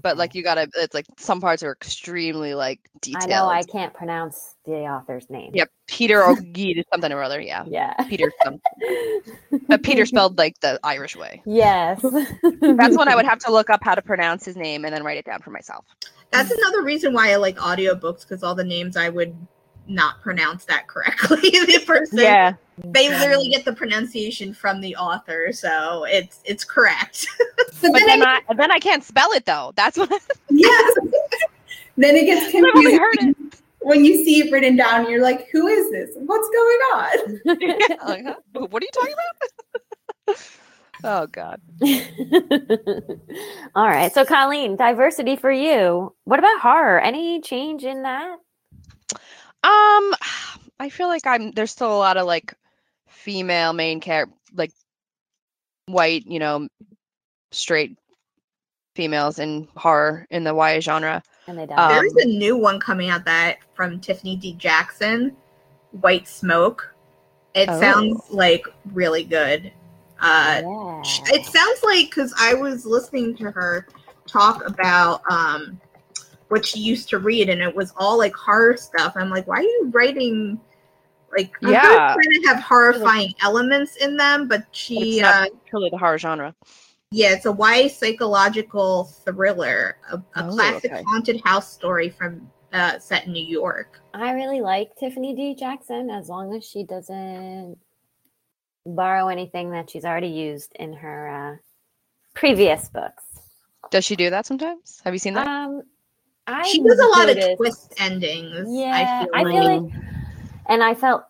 but 0.00 0.16
like 0.16 0.34
you 0.36 0.42
gotta, 0.44 0.68
it's 0.76 0.94
like 0.94 1.06
some 1.18 1.40
parts 1.40 1.62
are 1.64 1.72
extremely 1.72 2.54
like 2.54 2.78
detailed. 3.00 3.24
I 3.24 3.26
know 3.36 3.48
I 3.48 3.62
can't 3.64 3.92
pronounce 3.92 4.54
the 4.66 4.72
author's 4.86 5.28
name. 5.30 5.50
Yep, 5.54 5.68
Peter 5.88 6.22
O'Geed 6.28 6.84
something 6.92 7.10
or 7.12 7.22
other. 7.22 7.40
Yeah, 7.40 7.64
Yeah. 7.66 7.92
Peter. 8.08 8.30
But 9.66 9.82
Peter 9.82 10.06
spelled 10.06 10.38
like 10.38 10.58
the 10.60 10.78
Irish 10.84 11.16
way. 11.16 11.42
Yes. 11.44 12.00
That's 12.02 12.96
when 12.96 13.08
I 13.08 13.16
would 13.16 13.24
have 13.32 13.40
to 13.40 13.52
look 13.52 13.68
up 13.68 13.80
how 13.82 13.94
to 13.96 14.02
pronounce 14.02 14.44
his 14.44 14.56
name 14.56 14.84
and 14.84 14.94
then 14.94 15.02
write 15.02 15.18
it 15.18 15.24
down 15.24 15.40
for 15.40 15.50
myself. 15.50 15.84
That's 16.30 16.50
another 16.50 16.82
reason 16.82 17.12
why 17.12 17.32
I 17.32 17.36
like 17.36 17.56
audiobooks 17.56 18.22
because 18.22 18.42
all 18.44 18.54
the 18.54 18.64
names 18.64 18.96
I 18.96 19.08
would 19.08 19.36
not 19.86 20.20
pronounce 20.22 20.64
that 20.66 20.86
correctly. 20.88 21.36
the 21.40 21.82
person 21.86 22.18
yeah, 22.18 22.54
they 22.78 23.08
literally 23.08 23.48
get 23.50 23.64
the 23.64 23.72
pronunciation 23.72 24.52
from 24.52 24.80
the 24.80 24.96
author, 24.96 25.52
so 25.52 26.04
it's 26.04 26.40
it's 26.44 26.64
correct. 26.64 27.26
But, 27.82 27.92
But 27.92 27.98
then, 28.06 28.20
then 28.20 28.22
it, 28.22 28.44
I 28.48 28.54
then 28.54 28.70
I 28.70 28.78
can't 28.78 29.04
spell 29.04 29.30
it 29.32 29.44
though. 29.44 29.72
That's 29.76 29.98
what 29.98 30.10
yes. 30.48 30.94
then 31.98 32.16
it 32.16 32.24
gets 32.24 32.46
I've 32.46 32.98
heard 32.98 33.18
confusing 33.18 33.52
when 33.80 34.04
you 34.04 34.24
see 34.24 34.40
it 34.40 34.50
written 34.50 34.76
down. 34.76 35.10
You're 35.10 35.22
like, 35.22 35.48
who 35.52 35.66
is 35.66 35.90
this? 35.90 36.10
What's 36.16 36.48
going 36.48 36.78
on? 36.94 37.40
it. 37.44 38.00
Like, 38.04 38.24
huh? 38.24 38.66
What 38.68 38.82
are 38.82 38.86
you 38.86 38.90
talking 38.92 39.14
about? 40.24 40.38
oh 41.04 41.26
God. 41.26 41.60
All 43.74 43.86
right. 43.86 44.12
So, 44.12 44.24
Colleen, 44.24 44.76
diversity 44.76 45.36
for 45.36 45.52
you. 45.52 46.14
What 46.24 46.38
about 46.38 46.60
horror? 46.60 47.00
Any 47.00 47.40
change 47.42 47.84
in 47.84 48.02
that? 48.04 48.38
Um, 49.64 50.14
I 50.80 50.90
feel 50.90 51.08
like 51.08 51.26
I'm 51.26 51.52
there's 51.52 51.70
still 51.70 51.94
a 51.94 51.98
lot 51.98 52.16
of 52.16 52.26
like 52.26 52.52
female 53.08 53.72
main 53.72 54.00
character, 54.00 54.34
like 54.54 54.72
white, 55.86 56.26
you 56.26 56.38
know, 56.38 56.68
straight 57.52 57.96
females 58.94 59.38
in 59.38 59.68
horror 59.76 60.26
in 60.30 60.44
the 60.44 60.54
YA 60.54 60.80
genre. 60.80 61.22
And 61.46 61.58
they 61.58 61.62
Um. 61.74 61.88
There's 61.88 62.14
a 62.14 62.26
new 62.26 62.56
one 62.56 62.80
coming 62.80 63.10
out 63.10 63.24
that 63.24 63.58
from 63.74 64.00
Tiffany 64.00 64.36
D. 64.36 64.52
Jackson, 64.54 65.36
White 66.00 66.28
Smoke. 66.28 66.94
It 67.54 67.68
Oh. 67.68 67.80
sounds 67.80 68.20
like 68.30 68.66
really 68.92 69.24
good. 69.24 69.72
Uh, 70.20 70.60
yeah. 70.62 71.02
it 71.26 71.44
sounds 71.46 71.82
like 71.82 72.06
because 72.06 72.32
I 72.38 72.54
was 72.54 72.86
listening 72.86 73.36
to 73.36 73.50
her 73.50 73.86
talk 74.26 74.66
about 74.66 75.20
um 75.30 75.80
what 76.54 76.64
she 76.64 76.78
used 76.78 77.08
to 77.08 77.18
read, 77.18 77.48
and 77.48 77.60
it 77.60 77.74
was 77.74 77.92
all 77.96 78.16
like 78.16 78.32
horror 78.32 78.76
stuff. 78.76 79.14
I'm 79.16 79.28
like, 79.28 79.48
why 79.48 79.56
are 79.56 79.62
you 79.62 79.90
writing? 79.92 80.60
Like, 81.36 81.50
I'm 81.64 81.72
Yeah. 81.72 82.14
trying 82.14 82.42
to 82.42 82.48
have 82.48 82.60
horrifying 82.62 83.34
elements 83.42 83.96
in 83.96 84.16
them, 84.16 84.46
but 84.46 84.60
but 84.60 84.68
she, 84.70 85.16
it's 85.16 85.24
uh, 85.24 85.32
not 85.32 85.50
truly 85.66 85.90
the 85.90 85.98
horror 85.98 86.16
genre. 86.16 86.54
yeah, 87.10 87.32
it's 87.32 87.44
a 87.44 87.52
YA 87.52 87.88
psychological 87.88 89.04
thriller, 89.24 89.96
a, 90.12 90.16
a 90.16 90.22
Oh, 90.36 90.48
classic 90.48 90.92
okay. 90.92 91.02
haunted 91.08 91.40
house 91.44 91.72
story 91.72 92.08
from 92.08 92.48
uh, 92.72 93.00
set 93.00 93.26
in 93.26 93.32
New 93.32 93.44
York. 93.44 94.00
I 94.14 94.30
really 94.32 94.60
like 94.60 94.94
Tiffany 94.94 95.34
D. 95.34 95.56
Jackson 95.56 96.08
as 96.08 96.28
long 96.28 96.54
as 96.54 96.64
she 96.64 96.84
doesn't 96.84 97.78
borrow 98.86 99.26
anything 99.26 99.70
that 99.72 99.90
she's 99.90 100.04
already 100.04 100.28
used 100.28 100.70
in 100.76 100.92
her 100.92 101.28
uh, 101.28 101.56
previous 102.32 102.88
books. 102.90 103.24
Does 103.90 104.04
she 104.04 104.16
do 104.16 104.30
that 104.30 104.46
sometimes? 104.46 105.00
Have 105.04 105.14
you 105.14 105.18
seen 105.18 105.34
that? 105.34 105.46
Um, 105.46 105.82
I 106.46 106.62
she 106.64 106.82
does 106.82 106.98
a 106.98 107.06
lot 107.06 107.30
of 107.30 107.36
noticed- 107.36 107.56
twist 107.56 107.94
endings. 107.98 108.68
Yeah, 108.70 109.26
I 109.34 109.44
feel 109.44 109.80
like. 109.80 109.92
and 110.68 110.82
I 110.82 110.94
felt 110.94 111.24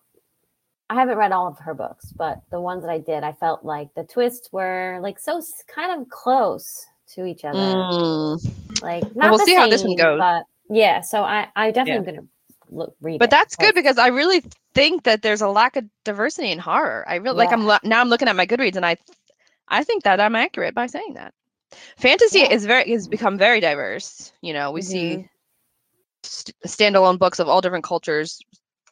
I 0.91 0.95
haven't 0.95 1.17
read 1.17 1.33
all 1.33 1.49
of 1.49 1.59
her 1.61 1.75
books, 1.75 2.13
but 2.13 2.43
the 2.51 2.61
ones 2.61 2.83
that 2.83 2.91
I 2.91 2.99
did, 2.99 3.25
I 3.25 3.33
felt 3.33 3.65
like 3.65 3.95
the 3.95 4.05
twists 4.05 4.53
were 4.53 4.99
like 5.01 5.19
so 5.19 5.41
kind 5.67 6.01
of 6.01 6.09
close 6.09 6.87
to 7.15 7.25
each 7.25 7.45
other. 7.45 7.59
Mm. 7.59 8.83
Like 8.83 9.15
not 9.17 9.31
we'll 9.31 9.39
the 9.39 9.45
see 9.45 9.55
how 9.55 9.69
this 9.69 9.83
one 9.85 9.97
goes. 9.97 10.19
But 10.19 10.45
yeah, 10.69 11.01
so 11.01 11.23
I 11.23 11.49
I 11.57 11.71
definitely 11.71 12.09
am 12.09 12.17
gonna 12.17 12.29
look 12.71 12.97
read. 13.01 13.19
But 13.19 13.29
it, 13.29 13.31
that's 13.31 13.57
good 13.57 13.75
because 13.75 13.99
I 13.99 14.09
really 14.09 14.43
think 14.75 15.05
that 15.05 15.23
there's 15.23 15.43
a 15.43 15.49
lack 15.49 15.77
of 15.77 15.85
diversity 16.05 16.51
in 16.51 16.59
horror. 16.59 17.05
I 17.09 17.17
really 17.17 17.37
like. 17.37 17.53
I'm 17.53 17.67
now 17.85 18.01
I'm 18.01 18.09
looking 18.09 18.29
at 18.29 18.37
my 18.37 18.47
Goodreads 18.47 18.77
and 18.77 18.87
I, 18.87 18.97
I 19.69 19.85
think 19.85 20.05
that 20.05 20.21
I'm 20.21 20.35
accurate 20.35 20.75
by 20.75 20.87
saying 20.87 21.15
that. 21.15 21.33
Fantasy 21.99 22.41
Yeah. 22.41 22.53
is 22.53 22.65
very 22.67 22.91
has 22.93 23.09
become 23.09 23.39
very 23.39 23.61
diverse. 23.61 24.33
You 24.41 24.53
know, 24.53 24.71
we 24.73 24.83
see 24.83 25.17
Mhm. 25.17 25.29
st- 26.23 26.57
standalone 26.67 27.19
books 27.19 27.39
of 27.39 27.49
all 27.49 27.61
different 27.61 27.85
cultures. 27.85 28.41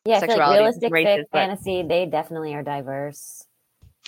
yeah, 0.04 0.16
I 0.16 0.26
feel 0.26 0.36
like 0.36 0.50
realistic 0.54 0.92
races, 0.92 1.18
fic, 1.18 1.24
but- 1.30 1.38
fantasy, 1.38 1.82
they 1.82 2.06
definitely 2.06 2.54
are 2.54 2.62
diverse. 2.62 3.46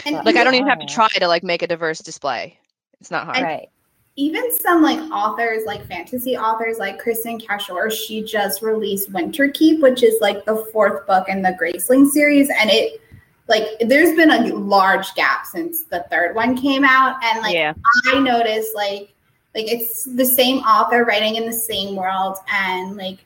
And 0.05 0.17
But- 0.17 0.27
Like 0.27 0.37
I 0.37 0.43
don't 0.45 0.55
even 0.55 0.67
have 0.69 0.81
to 0.81 0.87
try 0.87 1.07
to 1.09 1.29
like 1.29 1.45
make 1.45 1.63
a 1.63 1.69
diverse 1.69 2.01
display. 2.01 2.59
It's 3.01 3.11
not 3.11 3.27
hard. 3.27 3.43
Right. 3.43 3.69
even 4.17 4.45
some 4.61 4.81
like 4.81 4.99
authors, 5.11 5.65
like 5.67 5.85
fantasy 5.89 6.37
authors, 6.37 6.79
like 6.79 7.03
Kristin 7.03 7.45
Cashore, 7.45 7.91
she 7.91 8.23
just 8.23 8.63
released 8.63 9.11
Winterkeep, 9.13 9.81
which 9.83 10.05
is 10.05 10.21
like 10.21 10.45
the 10.45 10.65
fourth 10.73 11.05
book 11.09 11.29
in 11.29 11.43
the 11.43 11.51
Graceling 11.61 12.09
series, 12.09 12.49
and 12.49 12.71
it 12.71 13.01
like 13.49 13.65
there's 13.81 14.17
been 14.17 14.31
a 14.31 14.55
large 14.55 15.15
gap 15.15 15.47
since 15.47 15.85
the 15.85 16.05
third 16.11 16.35
one 16.35 16.57
came 16.57 16.85
out, 16.85 17.23
and 17.23 17.43
like 17.43 17.55
yeah. 17.55 17.75
I 18.13 18.19
noticed 18.19 18.75
like 18.75 19.13
like 19.55 19.71
it's 19.71 20.05
the 20.05 20.25
same 20.25 20.59
author 20.59 21.05
writing 21.05 21.37
in 21.37 21.47
the 21.47 21.53
same 21.53 21.97
world, 21.97 22.39
and 22.51 22.97
like 22.97 23.19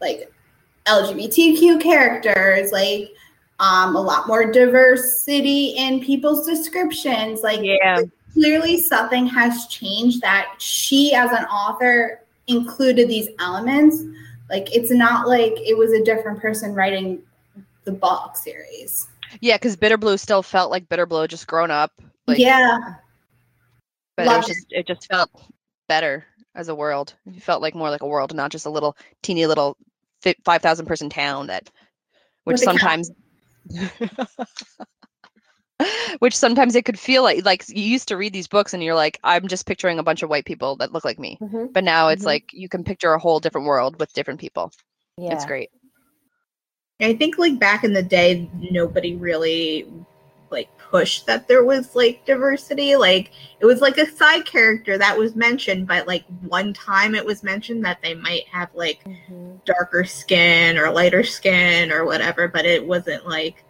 like 0.00 0.32
LGBTQ 0.86 1.80
characters, 1.80 2.72
like 2.72 3.10
um 3.60 3.94
a 3.96 4.00
lot 4.00 4.26
more 4.26 4.50
diversity 4.50 5.68
in 5.76 6.00
people's 6.00 6.46
descriptions, 6.46 7.42
like 7.42 7.60
Yeah. 7.62 8.02
clearly 8.32 8.80
something 8.80 9.26
has 9.26 9.66
changed 9.68 10.20
that 10.22 10.54
she 10.58 11.14
as 11.14 11.30
an 11.30 11.44
author 11.44 12.20
included 12.46 13.08
these 13.08 13.28
elements 13.38 14.04
like 14.50 14.74
it's 14.74 14.90
not 14.90 15.26
like 15.28 15.54
it 15.56 15.76
was 15.76 15.92
a 15.92 16.04
different 16.04 16.40
person 16.40 16.74
writing 16.74 17.20
the 17.84 17.92
book 17.92 18.36
series 18.36 19.08
Yeah, 19.40 19.56
because 19.56 19.76
Bitter 19.76 19.96
Blue 19.96 20.16
still 20.16 20.42
felt 20.42 20.70
like 20.70 20.88
Bitter 20.88 21.06
Blue, 21.06 21.26
just 21.28 21.46
grown 21.46 21.70
up. 21.70 21.92
Like, 22.26 22.38
yeah 22.38 22.78
but 24.16 24.26
it 24.26 24.46
just 24.46 24.66
it 24.70 24.86
just 24.86 25.06
felt 25.08 25.30
better 25.88 26.24
as 26.54 26.68
a 26.68 26.74
world. 26.74 27.14
It 27.26 27.42
felt 27.42 27.62
like 27.62 27.74
more 27.74 27.90
like 27.90 28.02
a 28.02 28.06
world, 28.06 28.34
not 28.34 28.50
just 28.50 28.66
a 28.66 28.70
little 28.70 28.96
teeny 29.22 29.46
little 29.46 29.76
fi- 30.22 30.36
five 30.44 30.62
thousand 30.62 30.86
person 30.86 31.10
town 31.10 31.48
that, 31.48 31.70
which 32.44 32.58
sometimes, 32.58 33.10
which 36.20 36.36
sometimes 36.36 36.76
it 36.76 36.84
could 36.84 36.98
feel 36.98 37.22
like 37.22 37.44
like 37.44 37.64
you 37.68 37.82
used 37.82 38.08
to 38.08 38.16
read 38.16 38.32
these 38.32 38.46
books 38.48 38.74
and 38.74 38.82
you're 38.82 38.94
like 38.94 39.18
I'm 39.24 39.48
just 39.48 39.66
picturing 39.66 39.98
a 39.98 40.04
bunch 40.04 40.22
of 40.22 40.30
white 40.30 40.44
people 40.44 40.76
that 40.76 40.92
look 40.92 41.04
like 41.04 41.18
me, 41.18 41.38
Mhm. 41.40 41.72
but 41.72 41.84
now 41.84 42.08
it's 42.08 42.22
Mhm. 42.22 42.26
like 42.26 42.50
you 42.52 42.68
can 42.68 42.84
picture 42.84 43.12
a 43.12 43.18
whole 43.18 43.40
different 43.40 43.66
world 43.66 43.98
with 43.98 44.12
different 44.12 44.40
people. 44.40 44.70
Yeah. 45.16 45.34
It's 45.34 45.46
great. 45.46 45.70
I 47.00 47.14
think 47.14 47.38
like 47.38 47.58
back 47.58 47.84
in 47.84 47.92
the 47.92 48.02
day, 48.02 48.48
nobody 48.70 49.16
really 49.16 49.86
like 50.50 50.68
pushed 50.78 51.26
that 51.26 51.48
there 51.48 51.64
was 51.64 51.96
like 51.96 52.24
diversity. 52.24 52.94
Like 52.96 53.32
it 53.60 53.66
was 53.66 53.80
like 53.80 53.98
a 53.98 54.10
side 54.10 54.46
character 54.46 54.96
that 54.96 55.18
was 55.18 55.34
mentioned, 55.34 55.88
but 55.88 56.06
like 56.06 56.24
one 56.42 56.72
time 56.72 57.14
it 57.14 57.24
was 57.24 57.42
mentioned 57.42 57.84
that 57.84 58.00
they 58.02 58.14
might 58.14 58.46
have 58.48 58.70
like 58.74 59.02
Mhm. 59.04 59.64
darker 59.64 60.04
skin 60.04 60.78
or 60.78 60.90
lighter 60.90 61.24
skin 61.24 61.90
or 61.90 62.04
whatever, 62.04 62.46
but 62.46 62.64
it 62.64 62.84
wasn't 62.86 63.26
like 63.26 63.64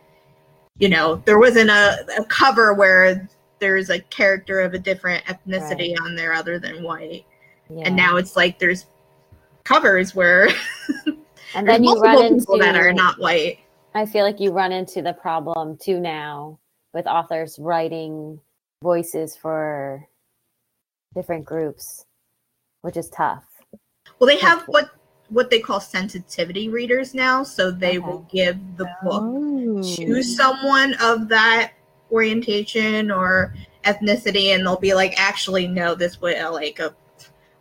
you 0.78 0.88
know, 0.88 1.22
there 1.24 1.38
wasn't 1.38 1.70
a, 1.70 2.04
a 2.18 2.24
cover 2.24 2.74
where 2.74 3.28
there's 3.60 3.90
a 3.90 4.00
character 4.00 4.58
of 4.60 4.74
a 4.74 4.78
different 4.78 5.24
ethnicity 5.26 5.94
on 6.02 6.16
there 6.16 6.32
other 6.32 6.58
than 6.58 6.82
white. 6.82 7.24
Yeah. 7.70 7.84
And 7.87 7.94
now 7.96 8.16
it's 8.16 8.34
like 8.37 8.58
there's 8.58 8.87
covers 9.62 10.14
where 10.16 10.48
and 11.55 11.67
there's 11.67 11.79
then 11.79 11.85
you 11.85 12.01
run 12.01 12.25
into 12.25 12.40
people 12.40 12.59
that 12.59 12.77
are 12.77 12.93
not 12.93 13.19
white. 13.19 13.59
I 13.95 14.07
feel 14.07 14.25
like 14.25 14.40
you 14.40 14.51
run 14.53 14.73
into 14.73 15.03
the 15.03 15.12
problem 15.12 15.77
too 15.77 16.01
now 16.01 16.59
with 16.93 17.07
authors 17.07 17.59
writing 17.59 18.40
voices 18.83 19.37
for 19.37 20.07
different 21.14 21.45
groups, 21.45 22.07
which 22.83 22.97
is 22.97 23.09
tough. 23.11 23.45
Well, 24.19 24.29
they 24.29 24.38
have 24.38 24.62
what 24.64 24.90
what 25.31 25.49
they 25.51 25.59
call 25.59 25.81
sensitivity 25.81 26.69
readers 26.69 27.14
now, 27.14 27.43
so 27.43 27.71
they 27.71 27.99
will 27.99 28.27
give 28.31 28.59
the 28.77 28.85
book 29.03 29.23
Oh. 29.25 29.83
to 29.83 30.23
someone 30.23 30.95
of 31.01 31.29
that 31.29 31.73
orientation 32.12 33.11
or 33.11 33.55
ethnicity, 33.85 34.55
and 34.55 34.64
they'll 34.64 34.79
be 34.79 34.95
like, 34.95 35.14
"Actually, 35.19 35.67
no, 35.67 35.95
this 35.95 36.21
would 36.21 36.38
like 36.53 36.79
a, 36.79 36.95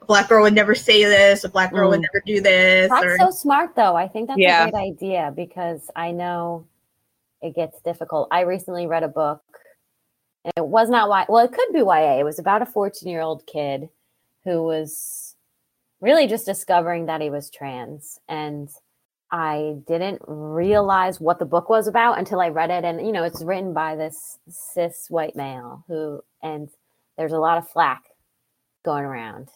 a 0.04 0.06
black 0.06 0.30
girl 0.30 0.44
would 0.44 0.54
never 0.54 0.76
say 0.76 1.04
this. 1.06 1.44
A 1.44 1.50
black 1.50 1.72
girl 1.72 1.90
would 1.90 2.00
Mm. 2.00 2.08
never 2.14 2.24
do 2.26 2.42
this." 2.42 2.90
That's 2.90 3.06
or 3.06 3.18
so 3.18 3.32
smart, 3.32 3.76
though. 3.76 3.96
I 3.96 4.08
think 4.08 4.28
that's 4.28 4.40
Yeah. 4.40 4.68
a 4.68 4.72
great 4.72 4.82
idea 4.82 5.32
because 5.36 5.90
I 5.96 6.12
know 6.12 6.66
it 7.42 7.56
gets 7.56 7.82
difficult. 7.82 8.28
I 8.32 8.42
recently 8.42 8.88
read 8.88 9.04
a 9.04 9.08
book, 9.08 9.42
and 10.46 10.54
it 10.58 10.66
was 10.66 10.90
not 10.90 11.10
Y. 11.10 11.26
Well, 11.30 11.44
it 11.46 11.52
could 11.54 11.72
be 11.74 11.82
YA. 11.82 12.20
It 12.20 12.24
was 12.24 12.40
about 12.40 12.62
a 12.62 12.66
14 12.66 13.10
year 13.10 13.22
old 13.22 13.46
kid 13.48 13.90
who 14.44 14.64
was 14.64 15.36
really 16.02 16.28
just 16.28 16.46
discovering 16.46 17.06
that 17.06 17.22
he 17.22 17.30
was 17.30 17.50
trans. 17.50 18.20
And 18.28 18.70
I 19.32 19.78
didn't 19.88 20.22
realize 20.28 21.20
what 21.22 21.40
the 21.40 21.46
book 21.46 21.70
was 21.70 21.88
about 21.88 22.18
until 22.20 22.42
I 22.42 22.50
read 22.50 22.70
it. 22.70 22.84
And, 22.84 23.06
you 23.06 23.12
know, 23.14 23.24
it's 23.24 23.42
written 23.42 23.74
by 23.74 23.96
this 23.96 24.38
cis 24.50 25.10
white 25.10 25.36
male 25.36 25.84
who, 25.88 26.22
and 26.42 26.70
there's 27.18 27.32
a 27.32 27.40
lot 27.40 27.58
of 27.58 27.70
flack 27.70 28.04
going 28.84 29.06
around 29.06 29.50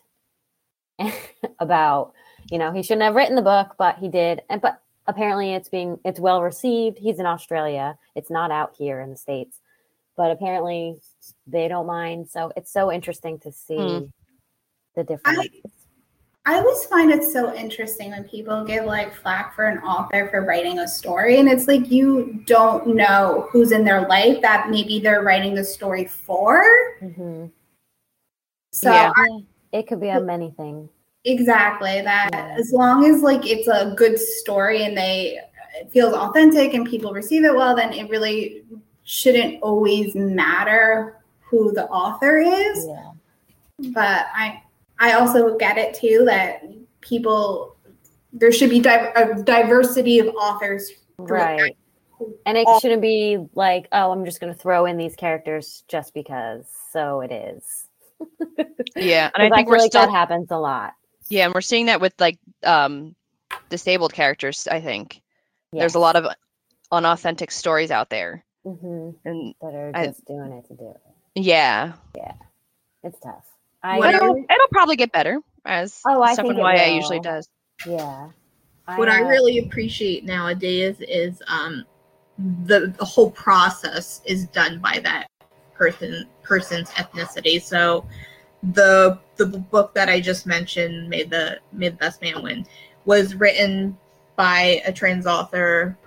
about 1.60 2.14
you 2.50 2.58
know 2.58 2.72
he 2.72 2.82
shouldn't 2.84 3.04
have 3.04 3.16
written 3.16 3.36
the 3.36 3.42
book 3.42 3.76
but 3.78 3.98
he 3.98 4.10
did. 4.10 4.42
And 4.50 4.62
but 4.62 4.82
apparently 5.08 5.54
it's 5.54 5.70
being 5.70 6.00
it's 6.04 6.20
well 6.20 6.42
received. 6.42 6.98
He's 6.98 7.20
in 7.20 7.26
australia. 7.26 7.98
It's 8.16 8.30
not 8.30 8.52
out 8.52 8.74
here 8.78 9.00
in 9.02 9.10
the 9.10 9.18
states. 9.18 9.60
But 10.16 10.32
apparently 10.32 11.00
they 11.46 11.68
don't 11.68 11.86
mind. 11.86 12.30
So 12.30 12.52
it's 12.58 12.72
so 12.72 12.92
interesting 12.92 13.38
to 13.40 13.52
see 13.52 13.76
Mm. 13.78 14.12
the 14.96 15.04
difference. 15.04 15.50
I 16.46 16.56
always 16.60 16.86
find 16.86 17.12
it 17.12 17.24
so 17.26 17.54
interesting 17.54 18.12
when 18.12 18.24
people 18.24 18.64
give 18.64 18.86
like 18.86 19.14
flack 19.14 19.54
for 19.54 19.66
an 19.66 19.80
author 19.80 20.30
for 20.30 20.44
writing 20.46 20.80
a 20.80 20.88
story. 20.88 21.40
And 21.40 21.50
it's 21.50 21.68
like 21.68 21.92
you 21.92 22.42
don't 22.46 22.96
know 22.96 23.50
who's 23.52 23.74
in 23.74 23.84
their 23.84 24.08
life 24.08 24.42
that 24.42 24.70
maybe 24.70 25.00
they're 25.00 25.24
writing 25.24 25.54
the 25.56 25.64
story 25.64 26.06
for. 26.06 26.64
Mhm. 27.02 27.52
so 28.72 28.92
Yeah. 28.92 29.12
Yeah, 29.18 29.40
it 29.72 29.88
could 29.88 30.00
be 30.00 30.10
a 30.10 30.20
many 30.20 30.52
thing 30.52 30.90
Exactly. 31.26 32.02
That 32.04 32.30
Yeah. 32.32 32.56
as 32.58 32.72
long 32.72 33.04
as 33.06 33.22
like 33.22 33.46
it's 33.46 33.68
a 33.68 33.94
good 33.98 34.18
story 34.18 34.84
and 34.84 34.96
they 34.98 35.40
it 35.80 35.92
feels 35.92 36.14
authentic 36.14 36.74
and 36.74 36.88
people 36.88 37.12
receive 37.12 37.44
it 37.44 37.54
well, 37.54 37.76
then 37.76 37.92
it 37.92 38.10
really 38.10 38.64
shouldn't 39.04 39.62
always 39.62 40.16
matter 40.16 41.18
who 41.42 41.74
the 41.74 41.86
author 41.90 42.38
is. 42.38 42.86
yeah 42.88 43.12
But 43.92 44.28
I 44.34 44.62
I 45.00 45.14
also 45.14 45.58
get 45.58 45.78
it 45.78 45.94
too 45.96 46.24
that 46.26 46.64
people 47.02 47.76
there 48.32 48.52
should 48.52 48.70
be 48.70 48.80
di- 48.80 49.12
a 49.16 49.42
diversity 49.44 50.20
of 50.20 50.28
authors. 50.36 50.92
right 51.20 51.76
and 52.46 52.58
it 52.58 52.66
all- 52.68 52.80
shouldn't 52.80 53.02
be 53.02 53.38
like 53.56 53.88
oh 53.92 54.12
i'm 54.12 54.24
just 54.26 54.40
going 54.40 54.52
to 54.54 54.58
throw 54.60 54.86
in 54.86 54.98
these 54.98 55.16
characters 55.16 55.84
just 55.88 56.14
because 56.14 56.66
so 56.92 57.22
it 57.22 57.32
is 57.32 57.87
Yeah, 58.96 59.30
and 59.36 59.44
I 59.44 59.56
think 59.56 59.68
feel 59.68 59.72
we're 59.74 59.78
like 59.80 59.92
still 59.92 60.02
that 60.06 60.12
happens 60.12 60.48
a 60.52 60.58
lot. 60.58 60.94
Yeah, 61.30 61.46
and 61.46 61.54
we're 61.54 61.62
seeing 61.62 61.86
that 61.88 62.02
with 62.02 62.14
like 62.20 62.40
um 62.64 63.16
disabled 63.70 64.14
characters. 64.14 64.68
I 64.70 64.82
think. 64.82 65.22
There's 65.74 65.96
a 65.96 66.00
lot 66.00 66.16
of 66.16 66.26
unauthentic 66.92 67.52
stories 67.52 67.92
out 67.92 68.10
there, 68.10 68.44
hmm 68.64 69.10
and 69.26 69.54
that 69.62 69.76
are 69.76 69.92
I- 69.94 70.08
just 70.08 70.26
doing 70.26 70.52
it 70.54 70.68
to 70.70 70.74
do 70.74 70.90
it. 70.90 71.02
Yeah, 71.36 71.94
yeah, 72.16 72.34
it's 73.04 73.20
tough. 73.20 73.46
I 73.84 73.98
What 74.00 74.06
but 74.08 74.16
I- 74.16 74.18
it'll, 74.18 74.36
it'll 74.38 74.68
probably 74.72 74.96
get 74.96 75.12
better 75.12 75.40
as 75.66 76.02
Oh, 76.08 76.22
I 76.24 76.34
stuff 76.34 76.48
think 76.48 76.58
in 76.58 76.66
it 76.66 76.76
YA 76.78 76.96
usually 76.96 77.20
does. 77.20 77.48
yeah. 77.86 78.30
What 78.96 79.10
I 79.10 79.22
uh, 79.22 79.28
really 79.28 79.60
appreciate 79.60 80.24
nowadays 80.24 80.96
is 81.02 81.44
um 81.48 81.86
the, 82.66 82.94
the 82.98 83.06
whole 83.06 83.30
process 83.32 84.22
is 84.26 84.48
done 84.48 84.80
by 84.80 85.00
that 85.04 85.28
person 85.78 86.28
person's 86.44 86.90
ethnicity. 86.92 87.62
So 87.62 88.06
the 88.74 89.20
the 89.36 89.46
book 89.46 89.94
that 89.94 90.10
I 90.10 90.20
just 90.20 90.46
mentioned 90.46 91.10
made 91.10 91.30
the 91.30 91.60
made 91.72 91.94
the 91.94 91.98
best 91.98 92.22
man 92.22 92.42
win 92.42 92.66
was 93.06 93.36
written 93.36 93.98
by 94.36 94.82
a 94.86 94.92
trans 94.92 95.26
author, 95.26 95.98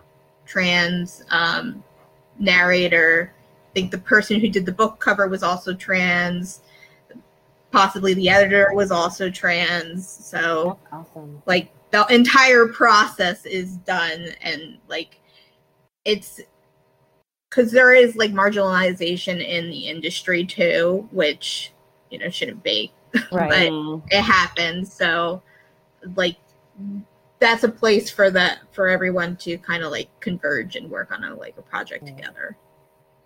trans 0.47 1.25
um, 1.31 1.83
narrator. 2.39 3.33
I 3.71 3.73
think 3.73 3.91
the 3.91 3.99
person 3.99 4.41
who 4.41 4.49
did 4.49 4.67
the 4.67 4.73
book 4.73 4.99
cover 4.99 5.29
was 5.29 5.43
also 5.43 5.75
trans. 5.75 6.61
Possibly 7.71 8.15
the 8.15 8.29
editor 8.29 8.71
was 8.75 8.91
also 8.91 9.31
trans. 9.31 10.09
So 10.09 10.79
awesome 10.93 11.41
like 11.47 11.73
the 11.91 12.07
entire 12.13 12.67
process 12.69 13.47
is 13.47 13.77
done 13.79 14.29
and 14.43 14.79
like 14.89 15.21
it's 16.05 16.41
because 17.51 17.73
there 17.73 17.93
is 17.93 18.15
like 18.17 18.33
marginalization 18.33 19.45
in 19.45 19.71
the 19.71 19.89
industry 19.89 20.45
too, 20.45 21.09
which 21.11 21.73
you 22.11 22.19
know 22.19 22.31
shouldn't 22.31 22.63
be, 22.63 22.93
Right. 23.33 23.51
but 23.51 23.69
mm-hmm. 23.69 24.07
it 24.11 24.23
happens. 24.23 24.93
So, 24.93 25.43
like, 26.15 26.37
that's 27.41 27.65
a 27.65 27.69
place 27.69 28.11
for 28.11 28.31
that 28.31 28.61
for 28.73 28.89
everyone 28.89 29.37
to 29.39 29.59
kind 29.59 29.83
of 29.83 29.91
like 29.91 30.09
converge 30.21 30.77
and 30.77 30.91
work 30.91 31.11
on 31.13 31.25
a 31.25 31.35
like 31.35 31.57
a 31.59 31.63
project 31.63 32.05
Yeah. 32.07 32.15
together. 32.15 32.57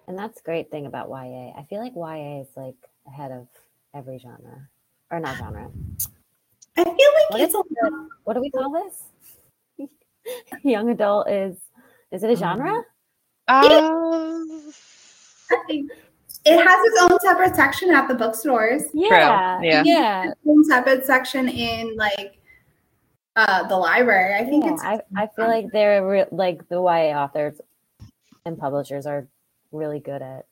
And 0.07 0.19
that's 0.19 0.41
great 0.43 0.71
thing 0.71 0.87
about 0.87 1.09
YA. 1.09 1.53
I 1.57 1.67
feel 1.69 1.81
like 1.81 1.95
YA 1.95 2.43
is 2.43 2.49
like 2.57 2.77
ahead 3.07 3.31
of 3.31 3.47
every 3.95 4.19
genre. 4.19 4.69
Or 5.11 5.21
not 5.21 5.37
genre. 5.37 5.71
I 6.77 6.85
feel 6.85 6.93
like 6.93 7.31
What 7.31 7.41
it's 7.41 7.51
is 7.51 7.55
a 7.55 7.59
lot. 7.59 8.09
What 8.25 8.35
do 8.35 8.41
we 8.41 8.51
call 8.51 8.71
this? 8.71 9.89
Young 10.63 10.91
adult 10.91 11.29
is 11.29 11.57
is 12.11 12.23
it 12.23 12.31
a 12.31 12.35
mm-hmm. 12.35 12.43
genre? 12.43 12.85
Uh, 13.49 14.41
It 16.47 16.59
has 16.59 16.79
its 16.85 17.03
own 17.03 17.19
separate 17.21 17.57
section 17.57 17.91
at 17.95 18.07
the 18.07 18.15
bookstores. 18.15 18.83
Yeah. 18.93 19.61
Yeah. 19.63 19.83
Yeah. 19.85 20.33
Own 20.47 20.63
separate 20.65 21.07
section 21.07 21.49
in 21.49 21.97
like 21.97 22.39
uh 23.37 23.67
the 23.67 23.77
library. 23.77 24.35
I 24.35 24.45
think 24.45 24.65
Yeah, 24.65 24.75
it's 24.75 24.83
I, 24.83 25.01
I 25.17 25.29
feel 25.35 25.47
like 25.47 25.73
they're 25.73 26.07
re- 26.07 26.27
like 26.31 26.69
the 26.69 26.77
YA 26.77 27.17
authors 27.17 27.61
and 28.45 28.59
publishers 28.59 29.07
are 29.07 29.27
really 29.73 30.01
good 30.01 30.21
at 30.21 30.45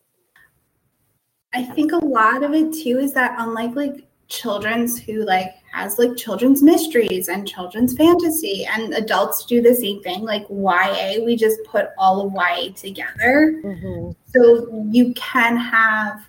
I 1.52 1.62
think 1.62 1.92
a 1.92 1.96
lot 1.98 2.42
of 2.42 2.55
it 2.55 2.72
too 2.72 2.98
is 2.98 3.12
that 3.12 3.35
unlike 3.38 3.76
like 3.76 4.07
children's 4.33 4.99
who 4.99 5.25
like 5.25 5.55
has 5.73 5.99
like 5.99 6.16
children's 6.16 6.62
mysteries 6.62 7.29
and 7.29 7.47
children's 7.47 7.95
fantasy 7.95 8.64
and 8.64 8.95
adults 8.95 9.45
do 9.45 9.61
the 9.61 9.75
same 9.75 10.03
thing 10.03 10.23
like 10.23 10.47
YA 10.49 11.23
we 11.25 11.37
just 11.37 11.62
put 11.64 11.90
all 11.99 12.27
of 12.27 12.33
YA 12.33 12.73
together 12.75 13.61
Mhm. 13.62 14.16
so 14.33 14.87
you 14.90 15.12
can 15.14 15.57
have 15.57 16.23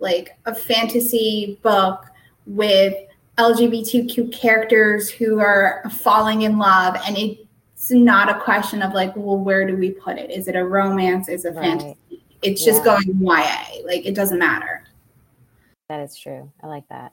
like 0.00 0.36
a 0.46 0.54
fantasy 0.54 1.58
book 1.62 2.06
with 2.46 2.92
LGBTQ 3.38 4.32
characters 4.32 5.08
who 5.08 5.38
are 5.38 5.82
falling 5.90 6.42
in 6.42 6.58
love 6.58 6.96
and 7.06 7.16
it's 7.16 7.90
not 7.92 8.28
a 8.28 8.40
question 8.40 8.82
of 8.82 8.92
like 8.94 9.14
well 9.14 9.38
where 9.38 9.64
do 9.66 9.76
we 9.76 9.92
put 9.92 10.18
it 10.18 10.30
is 10.30 10.48
it 10.48 10.56
a 10.56 10.64
romance 10.64 11.28
is 11.28 11.44
it 11.44 11.54
Right. 11.54 11.64
fantasy 11.64 11.96
it's 12.42 12.64
just 12.64 12.80
Yeah. 12.84 12.96
going 12.96 13.18
YA 13.20 13.82
like 13.86 14.04
it 14.06 14.14
doesn't 14.16 14.38
matter 14.40 14.82
That 15.90 16.00
is 16.00 16.16
true. 16.16 16.50
I 16.62 16.66
like 16.66 16.88
that. 16.88 17.12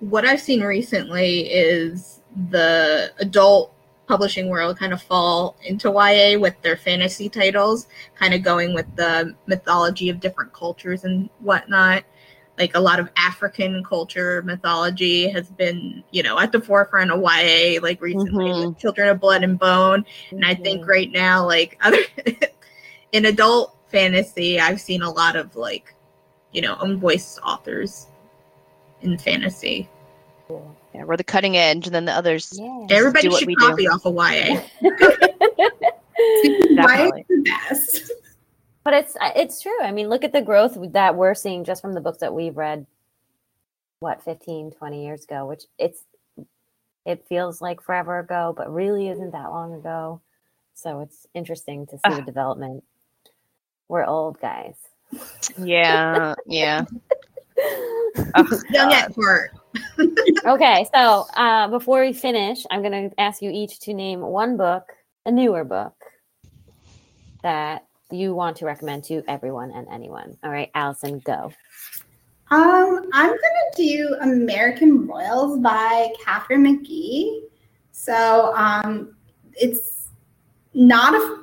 What 0.00 0.24
I've 0.24 0.40
seen 0.40 0.62
recently 0.62 1.40
is 1.50 2.20
the 2.50 3.12
adult 3.18 3.74
publishing 4.06 4.48
world 4.48 4.76
kind 4.76 4.92
of 4.92 5.00
fall 5.00 5.56
into 5.64 5.88
YA 5.90 6.36
with 6.38 6.60
their 6.62 6.76
fantasy 6.76 7.28
titles, 7.28 7.86
kind 8.16 8.34
of 8.34 8.42
going 8.42 8.74
with 8.74 8.86
the 8.96 9.34
mythology 9.46 10.08
of 10.10 10.18
different 10.18 10.52
cultures 10.52 11.04
and 11.04 11.30
whatnot. 11.38 12.02
Like 12.58 12.74
a 12.74 12.80
lot 12.80 12.98
of 12.98 13.08
African 13.16 13.84
culture 13.84 14.42
mythology 14.42 15.28
has 15.28 15.48
been, 15.48 16.02
you 16.10 16.22
know, 16.24 16.38
at 16.38 16.50
the 16.52 16.60
forefront 16.60 17.10
of 17.12 17.20
YA, 17.20 17.80
like 17.80 18.02
recently 18.02 18.66
with 18.66 18.76
Children 18.78 19.08
of 19.10 19.20
Blood 19.20 19.44
and 19.44 19.58
Bone. 19.58 20.04
And 20.30 20.44
I 20.44 20.54
think 20.56 20.82
Mhm. 20.84 20.88
right 20.88 21.10
now, 21.12 21.46
like 21.46 21.78
other 21.82 21.98
in 23.12 23.26
adult 23.26 23.76
fantasy, 23.88 24.58
I've 24.60 24.80
seen 24.80 25.02
a 25.02 25.10
lot 25.10 25.36
of 25.36 25.54
like, 25.56 25.94
you 26.52 26.62
know, 26.62 26.76
own 26.80 26.98
voice 26.98 27.38
authors 27.44 28.08
in 29.02 29.18
fantasy. 29.18 29.88
Cool. 30.48 30.76
yeah, 30.94 31.04
we're 31.04 31.16
the 31.16 31.24
cutting 31.24 31.56
edge, 31.56 31.86
and 31.86 31.94
then 31.94 32.04
the 32.06 32.12
others. 32.12 32.52
Yeah. 32.58 32.86
Everybody 32.90 33.28
do 33.28 33.30
what 33.30 33.38
should 33.38 33.46
we 33.48 33.54
do. 33.54 33.68
copy 33.68 33.86
off 33.88 34.04
of 34.04 34.14
YA. 34.14 34.60
Why 34.80 34.80
Definitely. 36.74 37.20
is 37.20 37.26
the 37.28 37.42
best? 37.44 38.12
But 38.82 38.94
it's 38.94 39.16
uh, 39.20 39.30
it's 39.36 39.60
true. 39.62 39.80
I 39.82 39.92
mean, 39.92 40.08
look 40.08 40.24
at 40.24 40.32
the 40.32 40.42
growth 40.42 40.76
that 40.92 41.14
we're 41.16 41.34
seeing 41.34 41.64
just 41.64 41.82
from 41.82 41.94
the 41.94 42.00
books 42.00 42.18
that 42.18 42.34
we've 42.34 42.56
read 42.56 42.86
what 44.00 44.22
15, 44.24 44.70
20 44.72 45.04
years 45.04 45.24
ago, 45.24 45.46
which 45.46 45.64
it's 45.78 46.04
it 47.06 47.24
feels 47.28 47.60
like 47.60 47.80
forever 47.82 48.18
ago, 48.18 48.54
but 48.56 48.72
really 48.72 49.08
isn't 49.08 49.32
that 49.32 49.50
long 49.50 49.74
ago. 49.74 50.20
So 50.74 51.00
it's 51.00 51.26
interesting 51.34 51.86
to 51.88 51.92
see 51.96 52.00
the 52.04 52.22
Ah. 52.22 52.24
development. 52.24 52.82
We're 53.88 54.04
old 54.06 54.40
guys. 54.40 54.74
Yeah, 55.58 56.34
yeah. 56.46 56.84
Ugh, 58.34 58.62
Young 58.70 58.90
God. 58.90 58.92
at 58.92 59.14
heart. 59.14 59.50
okay, 60.46 60.86
so 60.94 61.26
uh, 61.36 61.68
before 61.68 62.00
we 62.00 62.12
finish, 62.12 62.64
I'm 62.70 62.82
going 62.82 63.10
to 63.10 63.20
ask 63.20 63.42
you 63.42 63.50
each 63.50 63.80
to 63.80 63.94
name 63.94 64.20
one 64.20 64.56
book, 64.56 64.84
a 65.26 65.30
newer 65.30 65.64
book, 65.64 65.94
that 67.42 67.86
you 68.10 68.34
want 68.34 68.56
to 68.58 68.66
recommend 68.66 69.04
to 69.04 69.22
everyone 69.28 69.70
and 69.70 69.86
anyone. 69.88 70.36
All 70.42 70.50
right, 70.50 70.70
Allison, 70.74 71.20
go. 71.20 71.52
Um, 72.50 73.08
I'm 73.12 73.30
gonna 73.30 73.70
do 73.76 74.16
American 74.22 75.06
Royals 75.06 75.60
by 75.60 76.12
Katharine 76.22 76.64
McGee. 76.64 77.42
So 77.92 78.52
um, 78.56 79.14
it's 79.54 80.08
not 80.74 81.14
a 81.14 81.39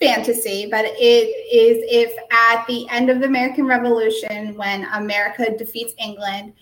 fantasy, 0.00 0.66
but 0.70 0.84
it 0.86 0.98
is 0.98 1.84
if 1.90 2.12
at 2.32 2.66
the 2.66 2.88
end 2.88 3.10
of 3.10 3.20
the 3.20 3.26
American 3.26 3.66
Revolution, 3.66 4.54
when 4.56 4.84
America 4.94 5.56
defeats 5.56 5.92
England, 5.98 6.54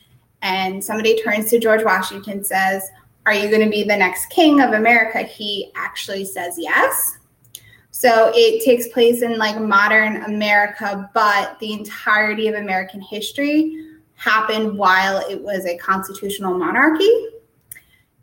and 0.42 0.82
somebody 0.82 1.20
turns 1.22 1.50
to 1.50 1.58
George 1.58 1.84
Washington 1.84 2.34
and 2.34 2.46
says, 2.46 2.90
"Are 3.26 3.34
you 3.34 3.48
going 3.48 3.64
to 3.64 3.70
be 3.70 3.84
the 3.84 3.96
next 3.96 4.26
king 4.26 4.60
of 4.60 4.72
America?" 4.72 5.20
He 5.20 5.72
actually 5.76 6.24
says 6.24 6.54
yes. 6.58 7.18
So 7.90 8.30
it 8.34 8.64
takes 8.64 8.86
place 8.88 9.22
in 9.22 9.38
like 9.38 9.60
modern 9.60 10.22
America, 10.22 11.10
but 11.14 11.58
the 11.58 11.72
entirety 11.72 12.46
of 12.46 12.54
American 12.54 13.00
history 13.00 13.88
happened 14.14 14.78
while 14.78 15.18
it 15.28 15.40
was 15.42 15.66
a 15.66 15.76
constitutional 15.78 16.56
monarchy. 16.56 17.10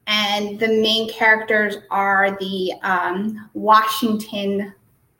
And 0.07 0.59
the 0.59 0.67
main 0.67 1.09
characters 1.09 1.77
are 1.89 2.37
the 2.39 2.73
um, 2.83 3.49
Washington. 3.53 4.73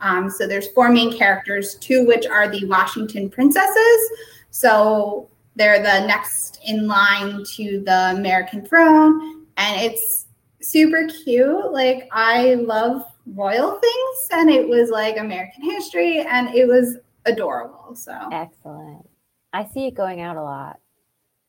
Um, 0.06 0.30
so 0.30 0.46
there's 0.48 0.68
four 0.70 0.90
main 0.90 1.18
characters, 1.18 1.76
two 1.76 2.06
which 2.06 2.28
are 2.28 2.48
the 2.48 2.64
Washington 2.66 3.28
princesses. 3.30 4.10
So 4.52 5.28
they're 5.56 5.80
the 5.80 6.06
next 6.06 6.60
in 6.66 6.88
line 6.88 7.44
to 7.56 7.82
the 7.86 8.12
American 8.16 8.64
throne, 8.66 9.46
and 9.58 9.82
it's 9.82 10.28
super 10.62 11.08
cute. 11.24 11.72
Like 11.72 12.08
I 12.12 12.54
love 12.56 13.04
royal 13.26 13.80
things, 13.80 14.28
and 14.32 14.50
it 14.50 14.68
was 14.68 14.90
like 14.92 15.18
American 15.18 15.64
history, 15.64 16.20
and 16.20 16.54
it 16.54 16.68
was 16.68 16.98
adorable. 17.26 17.96
So 17.96 18.14
Excellent. 18.32 19.10
I 19.54 19.66
see 19.74 19.88
it 19.88 19.96
going 19.96 20.22
out 20.22 20.38
a 20.38 20.44
lot. 20.44 20.80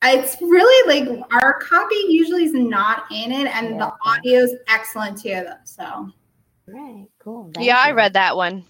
it's 0.04 0.40
really 0.40 0.80
like 0.88 1.20
our 1.32 1.54
copy 1.60 1.96
usually 2.08 2.44
is 2.44 2.54
not 2.54 3.04
in 3.10 3.32
it, 3.32 3.48
and 3.54 3.70
Yeah. 3.70 3.78
the 3.78 3.92
audio 4.10 4.40
is 4.40 4.54
excellent 4.68 5.20
too. 5.20 5.30
Though, 5.44 5.54
so 5.64 6.10
right, 6.68 7.06
cool. 7.18 7.50
Thank 7.54 7.66
Yeah, 7.66 7.78
I 7.78 7.92
read 7.92 8.14
that 8.14 8.36
one. 8.36 8.64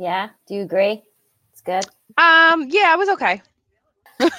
Yeah, 0.00 0.30
do 0.46 0.54
you 0.54 0.62
agree? 0.62 1.02
It's 1.52 1.62
good. 1.62 1.84
Um, 2.18 2.68
yeah, 2.70 2.92
it 2.92 2.98
was 2.98 3.08
okay. 3.10 3.42
Don't 4.18 4.32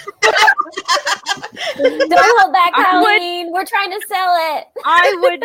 hold 2.12 2.54
back, 2.54 2.74
Colleen. 2.74 3.52
We're 3.52 3.66
trying 3.66 3.92
to 3.92 4.02
sell 4.08 4.36
it. 4.58 4.68
I 4.84 5.18
would, 5.22 5.44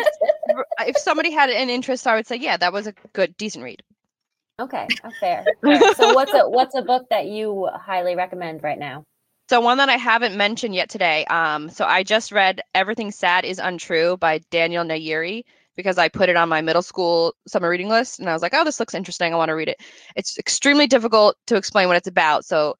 if 0.87 0.97
somebody 0.97 1.31
had 1.31 1.49
an 1.49 1.69
interest, 1.69 2.07
I 2.07 2.15
would 2.15 2.27
say, 2.27 2.37
yeah, 2.37 2.57
that 2.57 2.73
was 2.73 2.87
a 2.87 2.93
good, 3.13 3.37
decent 3.37 3.63
read. 3.63 3.83
Okay, 4.59 4.87
oh, 5.03 5.09
fair, 5.19 5.43
fair. 5.61 5.93
So 5.95 6.13
what's 6.13 6.31
a 6.33 6.47
what's 6.49 6.75
a 6.75 6.83
book 6.83 7.07
that 7.09 7.25
you 7.25 7.67
highly 7.73 8.15
recommend 8.15 8.61
right 8.61 8.77
now? 8.77 9.03
So 9.49 9.59
one 9.61 9.77
that 9.79 9.89
I 9.89 9.97
haven't 9.97 10.37
mentioned 10.37 10.75
yet 10.75 10.89
today. 10.89 11.25
Um, 11.25 11.69
so 11.69 11.85
I 11.85 12.03
just 12.03 12.31
read 12.31 12.61
"Everything 12.75 13.09
Sad 13.09 13.45
Is 13.45 13.57
Untrue" 13.57 14.15
by 14.17 14.39
Daniel 14.51 14.85
Nayeri 14.85 15.43
because 15.75 15.97
I 15.97 16.09
put 16.09 16.29
it 16.29 16.35
on 16.35 16.49
my 16.49 16.61
middle 16.61 16.81
school 16.81 17.35
summer 17.47 17.69
reading 17.69 17.89
list, 17.89 18.19
and 18.19 18.29
I 18.29 18.33
was 18.33 18.41
like, 18.41 18.53
"Oh, 18.53 18.63
this 18.63 18.79
looks 18.79 18.93
interesting. 18.93 19.33
I 19.33 19.37
want 19.37 19.49
to 19.49 19.55
read 19.55 19.69
it." 19.69 19.81
It's 20.15 20.37
extremely 20.37 20.87
difficult 20.87 21.37
to 21.47 21.55
explain 21.55 21.87
what 21.87 21.97
it's 21.97 22.07
about. 22.07 22.45
So 22.45 22.75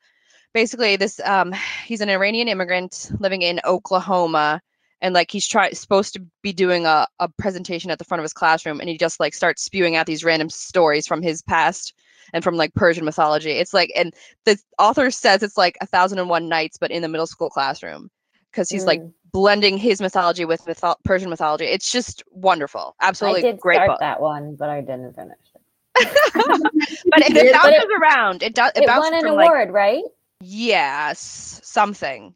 basically, 0.53 0.95
this 0.95 1.19
um, 1.21 1.53
he's 1.85 2.01
an 2.01 2.09
Iranian 2.09 2.47
immigrant 2.47 3.11
living 3.19 3.41
in 3.41 3.59
Oklahoma, 3.65 4.61
and 5.01 5.13
like 5.13 5.31
he's 5.31 5.47
try 5.47 5.71
supposed 5.71 6.13
to 6.13 6.25
be 6.41 6.53
doing 6.53 6.85
a, 6.85 7.07
a 7.19 7.29
presentation 7.37 7.91
at 7.91 7.99
the 7.99 8.05
front 8.05 8.19
of 8.19 8.23
his 8.23 8.33
classroom, 8.33 8.79
and 8.79 8.89
he 8.89 8.97
just 8.97 9.19
like 9.19 9.33
starts 9.33 9.63
spewing 9.63 9.95
out 9.95 10.05
these 10.05 10.23
random 10.23 10.49
stories 10.49 11.07
from 11.07 11.21
his 11.21 11.41
past 11.41 11.93
and 12.33 12.43
from 12.43 12.55
like 12.55 12.73
Persian 12.73 13.05
mythology. 13.05 13.51
It's 13.51 13.73
like, 13.73 13.91
and 13.95 14.13
the 14.45 14.57
author 14.79 15.11
says 15.11 15.43
it's 15.43 15.57
like 15.57 15.77
a 15.81 15.85
thousand 15.85 16.19
and 16.19 16.29
one 16.29 16.49
nights, 16.49 16.77
but 16.77 16.91
in 16.91 17.01
the 17.01 17.09
middle 17.09 17.27
school 17.27 17.49
classroom 17.49 18.09
because 18.51 18.69
he's 18.69 18.85
like 18.85 18.99
Mm. 18.99 19.13
Blending 19.33 19.77
his 19.77 19.99
mythology 19.99 20.45
with 20.45 20.63
mytho- 20.65 20.95
Persian 21.03 21.29
mythology. 21.29 21.65
It's 21.65 21.91
just 21.91 22.23
wonderful, 22.31 22.95
absolutely 23.01 23.41
great 23.41 23.43
book. 23.43 23.49
I 23.49 23.51
did 23.55 23.61
great 23.61 23.75
start 23.75 23.87
book. 23.89 23.99
that 23.99 24.21
one, 24.21 24.55
but 24.55 24.69
I 24.69 24.79
didn't 24.81 25.13
finish 25.15 25.37
it. 25.55 25.61
but 25.95 26.05
it, 26.73 27.03
But 27.09 27.21
it 27.31 27.35
it- 27.37 27.53
bounces 27.53 27.85
around. 28.01 28.43
It 28.43 28.55
does. 28.55 28.71
It, 28.75 28.83
It 28.83 28.87
won 28.87 29.13
an 29.13 29.21
from 29.21 29.35
like 29.35 29.47
award, 29.49 29.71
right? 29.71 30.03
yes, 30.41 31.59
something. 31.63 32.33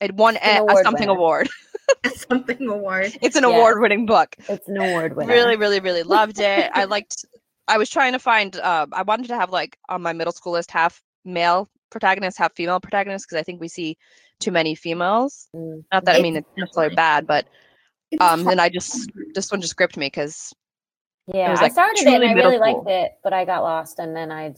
It 0.00 0.14
won 0.14 0.36
an 0.36 0.66
a, 0.68 0.72
a 0.72 0.82
something 0.84 1.08
winner. 1.08 1.18
award. 1.18 1.48
Something 2.14 2.68
award. 2.68 3.16
It's 3.22 3.34
an 3.34 3.44
Yeah. 3.44 3.56
award-winning 3.56 4.04
book. 4.04 4.36
It's 4.46 4.68
an 4.68 4.76
award 4.76 5.16
winner. 5.16 5.32
Really, 5.32 5.56
really, 5.56 5.80
really 5.80 6.02
loved 6.02 6.38
it. 6.38 6.70
I 6.74 6.84
liked 6.84 7.24
I 7.66 7.78
was 7.78 7.88
trying 7.88 8.12
to 8.12 8.18
find. 8.18 8.54
Uh, 8.56 8.86
I 8.92 9.02
wanted 9.02 9.28
to 9.28 9.34
have 9.36 9.50
like 9.50 9.78
on 9.88 10.02
my 10.02 10.12
middle 10.12 10.32
school 10.34 10.52
list 10.52 10.70
half 10.70 11.02
male 11.24 11.68
protagonists, 11.90 12.38
have 12.38 12.52
female 12.54 12.80
protagonists, 12.80 13.26
because 13.26 13.40
I 13.40 13.42
think 13.42 13.60
we 13.60 13.68
see 13.68 13.96
too 14.40 14.50
many 14.50 14.74
females. 14.74 15.48
Mm. 15.54 15.84
Not 15.92 16.04
that 16.04 16.16
I 16.16 16.22
mean 16.22 16.36
it's 16.36 16.48
necessarily 16.56 16.94
bad, 16.94 17.26
but 17.26 17.46
um, 18.20 18.44
then 18.44 18.60
I 18.60 18.68
just 18.68 19.10
this 19.34 19.50
one 19.50 19.60
just 19.60 19.76
gripped 19.76 19.96
me 19.96 20.06
because 20.06 20.52
Yeah, 21.26 21.50
was, 21.50 21.60
I 21.60 21.68
started 21.68 22.06
it 22.06 22.14
and 22.14 22.24
I 22.24 22.32
really 22.32 22.58
liked 22.58 22.88
it, 22.88 23.12
but 23.22 23.32
I 23.32 23.44
got 23.44 23.62
lost, 23.62 23.98
and 23.98 24.14
then 24.14 24.30
I 24.30 24.54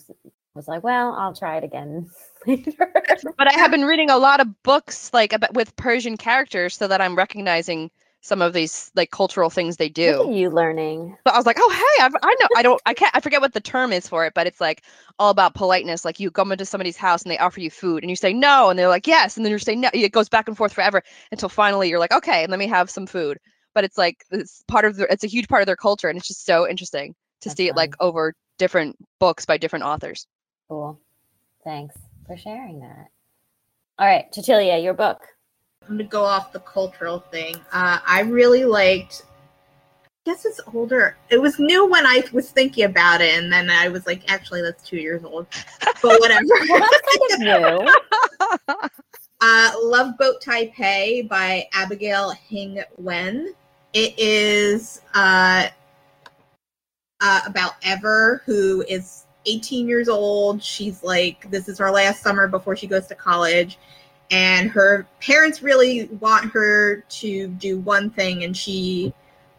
was 0.54 0.68
like, 0.68 0.82
well, 0.82 1.14
I'll 1.14 1.34
try 1.34 1.56
it 1.56 1.64
again 1.64 2.10
later. 2.46 2.92
but 3.36 3.48
I 3.48 3.52
have 3.52 3.70
been 3.70 3.84
reading 3.84 4.10
a 4.10 4.18
lot 4.18 4.40
of 4.40 4.62
books 4.62 5.12
like 5.12 5.32
about, 5.32 5.54
with 5.54 5.74
Persian 5.76 6.16
characters, 6.16 6.76
so 6.76 6.88
that 6.88 7.00
I'm 7.00 7.16
recognizing 7.16 7.90
some 8.22 8.42
of 8.42 8.52
these 8.52 8.90
like 8.94 9.10
cultural 9.10 9.48
things 9.50 9.76
they 9.76 9.88
do. 9.88 10.30
you 10.32 10.50
learning. 10.50 11.16
But 11.24 11.34
I 11.34 11.36
was 11.38 11.46
like, 11.46 11.56
oh 11.58 11.70
hey, 11.70 12.04
I've, 12.04 12.14
I 12.22 12.36
know 12.40 12.48
I 12.56 12.62
don't 12.62 12.80
I 12.84 12.94
can't 12.94 13.14
I 13.14 13.20
forget 13.20 13.40
what 13.40 13.54
the 13.54 13.60
term 13.60 13.92
is 13.92 14.06
for 14.08 14.26
it, 14.26 14.34
but 14.34 14.46
it's 14.46 14.60
like 14.60 14.82
all 15.18 15.30
about 15.30 15.54
politeness. 15.54 16.04
Like 16.04 16.20
you 16.20 16.30
come 16.30 16.52
into 16.52 16.64
somebody's 16.66 16.96
house 16.96 17.22
and 17.22 17.30
they 17.30 17.38
offer 17.38 17.60
you 17.60 17.70
food, 17.70 18.02
and 18.02 18.10
you 18.10 18.16
say 18.16 18.32
no, 18.32 18.68
and 18.70 18.78
they're 18.78 18.88
like 18.88 19.06
yes, 19.06 19.36
and 19.36 19.44
then 19.44 19.52
you 19.52 19.58
say 19.58 19.74
no. 19.74 19.90
It 19.92 20.12
goes 20.12 20.28
back 20.28 20.48
and 20.48 20.56
forth 20.56 20.72
forever 20.72 21.02
until 21.32 21.48
finally 21.48 21.88
you're 21.88 21.98
like, 21.98 22.12
okay, 22.12 22.46
let 22.46 22.58
me 22.58 22.66
have 22.66 22.90
some 22.90 23.06
food. 23.06 23.38
But 23.74 23.84
it's 23.84 23.96
like 23.96 24.24
it's 24.30 24.62
part 24.68 24.84
of 24.84 24.96
the, 24.96 25.10
it's 25.10 25.24
a 25.24 25.28
huge 25.28 25.48
part 25.48 25.62
of 25.62 25.66
their 25.66 25.76
culture, 25.76 26.08
and 26.08 26.18
it's 26.18 26.28
just 26.28 26.44
so 26.44 26.68
interesting 26.68 27.14
to 27.40 27.48
That's 27.48 27.56
see 27.56 27.68
it 27.68 27.76
like 27.76 27.94
over 28.00 28.34
different 28.58 28.96
books 29.18 29.46
by 29.46 29.56
different 29.56 29.86
authors. 29.86 30.26
Cool. 30.68 31.00
Thanks 31.64 31.96
for 32.26 32.36
sharing 32.36 32.80
that. 32.80 33.06
All 33.98 34.06
right, 34.06 34.26
Cecilia, 34.32 34.78
your 34.78 34.94
book. 34.94 35.20
I'm 35.90 35.96
gonna 35.96 36.08
go 36.08 36.22
off 36.22 36.52
the 36.52 36.60
cultural 36.60 37.18
thing. 37.18 37.56
Uh, 37.72 37.98
I 38.06 38.20
really 38.20 38.64
liked. 38.64 39.24
I 40.04 40.30
guess 40.30 40.44
it's 40.44 40.60
older. 40.72 41.16
It 41.30 41.42
was 41.42 41.58
new 41.58 41.84
when 41.84 42.06
I 42.06 42.22
was 42.32 42.52
thinking 42.52 42.84
about 42.84 43.20
it, 43.20 43.36
and 43.36 43.52
then 43.52 43.68
I 43.68 43.88
was 43.88 44.06
like, 44.06 44.30
actually, 44.30 44.62
that's 44.62 44.88
two 44.88 44.98
years 44.98 45.24
old. 45.24 45.48
But 46.00 46.20
whatever. 46.20 46.44
Well, 46.68 46.78
that's 46.78 47.18
kind 47.18 47.82
of 47.82 48.68
new. 48.68 48.76
Uh, 49.40 49.72
Love 49.82 50.16
Boat 50.16 50.36
Taipei 50.40 51.28
by 51.28 51.66
Abigail 51.72 52.30
Hing 52.30 52.84
Wen. 52.98 53.52
It 53.92 54.14
is 54.16 55.00
uh, 55.14 55.66
uh, 57.20 57.40
about 57.46 57.72
Ever, 57.82 58.42
who 58.46 58.84
is 58.88 59.24
18 59.46 59.88
years 59.88 60.08
old. 60.08 60.62
She's 60.62 61.02
like, 61.02 61.50
this 61.50 61.68
is 61.68 61.78
her 61.78 61.90
last 61.90 62.22
summer 62.22 62.46
before 62.46 62.76
she 62.76 62.86
goes 62.86 63.08
to 63.08 63.16
college. 63.16 63.78
And 64.30 64.70
her 64.70 65.06
parents 65.20 65.62
really 65.62 66.06
want 66.20 66.52
her 66.52 67.00
to 67.00 67.48
do 67.48 67.80
one 67.80 68.10
thing, 68.10 68.44
and 68.44 68.56
she 68.56 69.12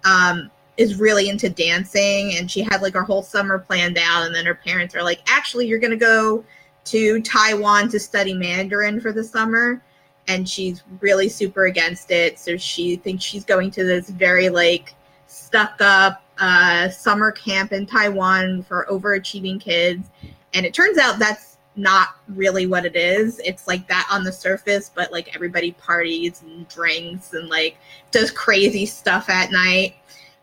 um, 0.05 0.49
is 0.77 0.99
really 0.99 1.29
into 1.29 1.49
dancing. 1.49 2.35
And 2.37 2.49
she 2.49 2.61
had 2.61 2.81
like 2.81 2.93
her 2.93 3.03
whole 3.03 3.23
summer 3.23 3.59
planned 3.59 3.97
out. 3.97 4.25
And 4.25 4.33
then 4.33 4.45
her 4.45 4.55
parents 4.55 4.95
are 4.95 5.03
like, 5.03 5.21
actually, 5.27 5.67
you're 5.67 5.79
going 5.79 5.91
to 5.91 5.97
go 5.97 6.43
to 6.85 7.21
Taiwan 7.21 7.89
to 7.89 7.99
study 7.99 8.33
Mandarin 8.33 8.99
for 8.99 9.11
the 9.11 9.23
summer. 9.23 9.81
And 10.27 10.47
she's 10.47 10.83
really 10.99 11.29
super 11.29 11.65
against 11.65 12.11
it. 12.11 12.39
So 12.39 12.57
she 12.57 12.95
thinks 12.95 13.23
she's 13.23 13.45
going 13.45 13.71
to 13.71 13.83
this 13.83 14.09
very 14.09 14.49
like 14.49 14.95
stuck 15.27 15.81
up 15.81 16.23
uh, 16.37 16.89
summer 16.89 17.31
camp 17.31 17.71
in 17.71 17.85
Taiwan 17.85 18.63
for 18.63 18.87
overachieving 18.89 19.59
kids. 19.59 20.09
And 20.53 20.65
it 20.65 20.73
turns 20.73 20.97
out 20.97 21.19
that's 21.19 21.50
not 21.75 22.17
really 22.27 22.67
what 22.67 22.85
it 22.85 22.95
is. 22.95 23.39
It's 23.39 23.67
like 23.67 23.87
that 23.87 24.07
on 24.11 24.23
the 24.23 24.31
surface, 24.31 24.91
but 24.93 25.11
like 25.11 25.33
everybody 25.35 25.71
parties 25.73 26.41
and 26.41 26.67
drinks 26.67 27.33
and 27.33 27.49
like 27.49 27.77
does 28.11 28.31
crazy 28.31 28.85
stuff 28.85 29.29
at 29.29 29.51
night. 29.51 29.95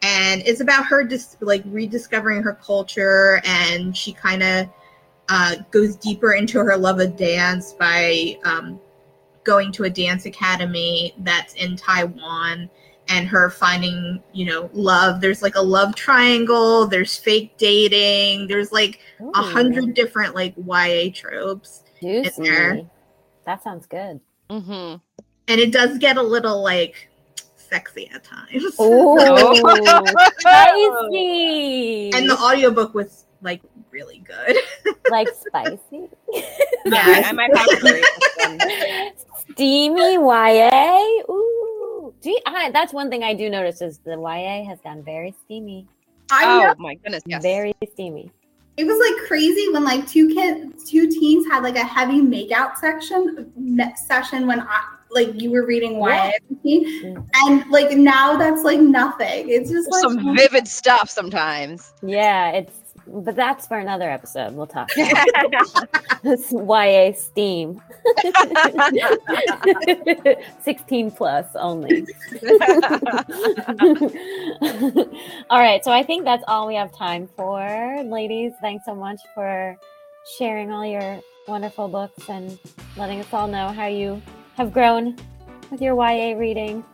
And 0.03 0.43
it's 0.47 0.61
about 0.61 0.87
her 0.87 1.05
just 1.05 1.41
like 1.43 1.63
rediscovering 1.67 2.43
her 2.43 2.55
culture 2.55 3.43
and 3.45 3.97
she 3.97 4.13
kind 4.13 4.43
of 4.43 4.69
uh, 5.29 5.57
goes 5.71 5.97
deeper 5.97 6.33
into 6.33 6.59
her 6.59 6.77
love 6.77 7.01
of 7.01 7.17
dance 7.17 7.73
by 7.73 8.39
um, 8.45 8.81
going 9.45 9.73
to 9.73 9.85
a 9.85 9.91
dance 9.91 10.25
academy 10.25 11.15
that's 11.19 11.55
in 11.55 11.77
Taiwan 11.77 12.71
and 13.09 13.27
her 13.29 13.51
finding, 13.51 14.23
you 14.33 14.47
know, 14.47 14.71
love. 14.73 15.21
There's 15.21 15.43
like 15.43 15.55
a 15.57 15.63
love 15.63 15.95
triangle, 15.95 16.87
there's 16.87 17.17
fake 17.17 17.57
dating, 17.59 18.47
there's 18.49 18.73
like 18.73 19.01
a 19.35 19.43
hundred 19.43 19.95
different 19.95 20.35
like 20.35 20.55
YA 20.57 21.11
tropes. 21.15 21.83
juicy. 22.01 22.43
there. 22.43 22.83
That 23.47 23.63
sounds 23.63 23.87
good. 23.87 24.21
hmm 24.51 24.97
And 25.49 25.61
it 25.61 25.73
does 25.73 25.99
get 25.99 26.17
a 26.17 26.23
little 26.23 26.63
like 26.63 27.09
sexy 27.57 28.11
at 28.15 28.25
times. 28.25 28.65
Oh, 28.79 29.17
spicy. 30.39 32.11
and 32.13 32.29
the 32.29 32.37
audiobook 32.39 32.95
was 32.95 33.25
like 33.43 33.63
really 33.91 34.19
good. 34.19 34.57
like 35.11 35.29
spicy. 35.35 36.09
Yeah, 36.85 37.23
I 37.27 37.33
might 37.33 37.57
have 37.57 37.67
to 37.67 37.81
read 37.85 38.05
this 38.05 39.25
one. 39.47 39.55
Steamy 39.55 40.15
YA. 40.15 40.99
Ooh. 41.31 41.68
Do 42.21 42.31
you, 42.31 42.41
I, 42.47 42.71
that's 42.71 42.93
one 42.93 43.11
thing 43.11 43.23
I 43.23 43.35
do 43.35 43.49
notice 43.49 43.81
is 43.81 43.99
the 43.99 44.17
YA 44.19 44.65
has 44.69 44.81
gone 44.81 45.03
very 45.05 45.35
steamy. 45.45 45.87
I 46.31 46.45
know 46.59 46.75
Oh 46.77 46.83
my 46.83 46.95
goodness, 46.97 47.23
yes. 47.27 47.43
Very 47.43 47.75
steamy. 47.93 48.31
it 48.77 48.85
was 48.85 48.99
like 48.99 49.27
crazy 49.27 49.69
when 49.73 49.85
like 49.85 50.07
two 50.07 50.29
kids, 50.35 50.89
two 50.91 51.09
teens 51.09 51.47
had 51.51 51.63
like 51.63 51.77
a 51.77 51.85
heavy 51.85 52.21
makeout 52.21 52.77
section 52.77 53.51
session 53.97 54.47
when 54.47 54.61
I 54.61 54.85
like 55.11 55.41
you 55.41 55.51
were 55.51 55.65
reading 55.65 55.93
YA, 55.99 56.33
Mm. 56.67 57.27
and 57.47 57.71
like 57.71 57.97
now 57.97 58.37
that's 58.37 58.63
like 58.63 58.79
nothing. 58.81 59.49
It's 59.49 59.71
just 59.71 59.91
like 59.91 60.03
Some 60.03 60.37
vivid 60.37 60.69
stuff 60.69 61.09
sometimes. 61.09 61.95
Yeah, 62.03 62.51
it's 62.51 62.88
but 63.09 63.35
that's 63.35 63.67
for 63.67 63.79
another 63.79 64.11
episode. 64.11 64.55
We'll 64.55 64.67
talk. 64.67 64.91
YA 64.97 67.13
Steam. 67.13 67.81
16 70.63 71.11
plus 71.11 71.47
only. 71.55 72.07
all 75.51 75.61
right, 75.61 75.85
so 75.85 75.93
I 75.93 76.03
think 76.07 76.25
that's 76.25 76.45
all 76.49 76.67
we 76.67 76.75
have 76.75 76.93
time 76.93 77.29
for. 77.37 78.03
Ladies, 78.05 78.53
thanks 78.61 78.85
so 78.85 78.95
much 78.95 79.21
for 79.35 79.77
sharing 80.39 80.73
all 80.73 80.87
your 80.87 81.21
wonderful 81.47 81.89
books 81.89 82.29
and 82.29 82.59
letting 82.97 83.21
us 83.21 83.33
all 83.33 83.49
know 83.49 83.69
how 83.69 83.87
you 83.87 84.21
have 84.57 84.73
grown 84.73 85.17
with 85.71 85.81
your 85.81 85.95
YA 85.95 86.37
reading. 86.37 86.85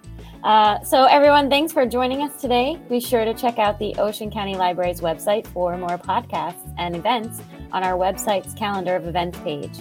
Uh, 0.45 0.79
so, 0.83 1.07
everyone, 1.07 1.49
thanks 1.49 1.73
for 1.73 1.87
joining 1.87 2.21
us 2.21 2.39
today. 2.39 2.79
Be 2.91 3.01
sure 3.01 3.25
to 3.25 3.33
check 3.33 3.59
out 3.59 3.79
the 3.79 3.95
Ocean 3.95 4.31
County 4.31 4.57
Library's 4.57 5.01
website 5.01 5.47
for 5.47 5.75
more 5.79 5.97
podcasts 5.97 6.71
and 6.77 6.95
events 6.95 7.41
on 7.73 7.83
our 7.83 7.95
website's 7.95 8.53
calendar 8.53 8.95
of 8.95 9.07
events 9.07 9.39
page. 9.39 9.73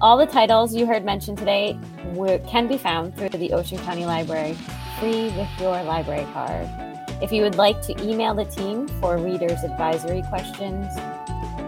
All 0.00 0.16
the 0.16 0.24
titles 0.24 0.74
you 0.74 0.86
heard 0.86 1.04
mentioned 1.04 1.36
today 1.36 1.78
were, 2.14 2.38
can 2.48 2.66
be 2.66 2.78
found 2.78 3.18
through 3.18 3.28
the 3.28 3.52
Ocean 3.52 3.76
County 3.80 4.06
Library 4.06 4.54
free 4.98 5.24
with 5.36 5.48
your 5.60 5.82
library 5.82 6.26
card. 6.32 6.66
If 7.20 7.30
you 7.30 7.42
would 7.42 7.56
like 7.56 7.82
to 7.82 8.02
email 8.02 8.32
the 8.32 8.46
team 8.46 8.88
for 9.02 9.18
readers' 9.18 9.62
advisory 9.62 10.22
questions 10.30 10.86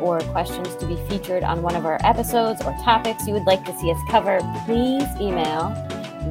or 0.01 0.20
questions 0.32 0.74
to 0.76 0.86
be 0.86 0.97
featured 1.11 1.43
on 1.43 1.61
one 1.61 1.76
of 1.76 1.84
our 1.84 1.99
episodes 2.05 2.62
or 2.62 2.72
topics 2.84 3.26
you 3.26 3.34
would 3.34 3.45
like 3.45 3.66
to 3.66 3.78
see 3.78 3.91
us 3.91 3.99
cover, 4.09 4.41
please 4.64 5.05
email 5.20 5.76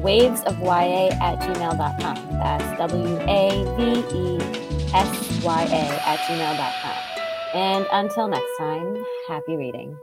wavesofya 0.02 1.12
at 1.20 1.40
gmail.com. 1.40 2.38
That's 2.38 2.78
W 2.78 3.18
A 3.28 3.64
V 3.76 4.16
E 4.16 4.38
S 4.94 5.42
Y 5.44 5.62
A 5.62 6.08
at 6.08 6.18
gmail.com. 6.20 7.10
And 7.54 7.86
until 7.92 8.28
next 8.28 8.56
time, 8.58 9.04
happy 9.28 9.56
reading. 9.56 9.96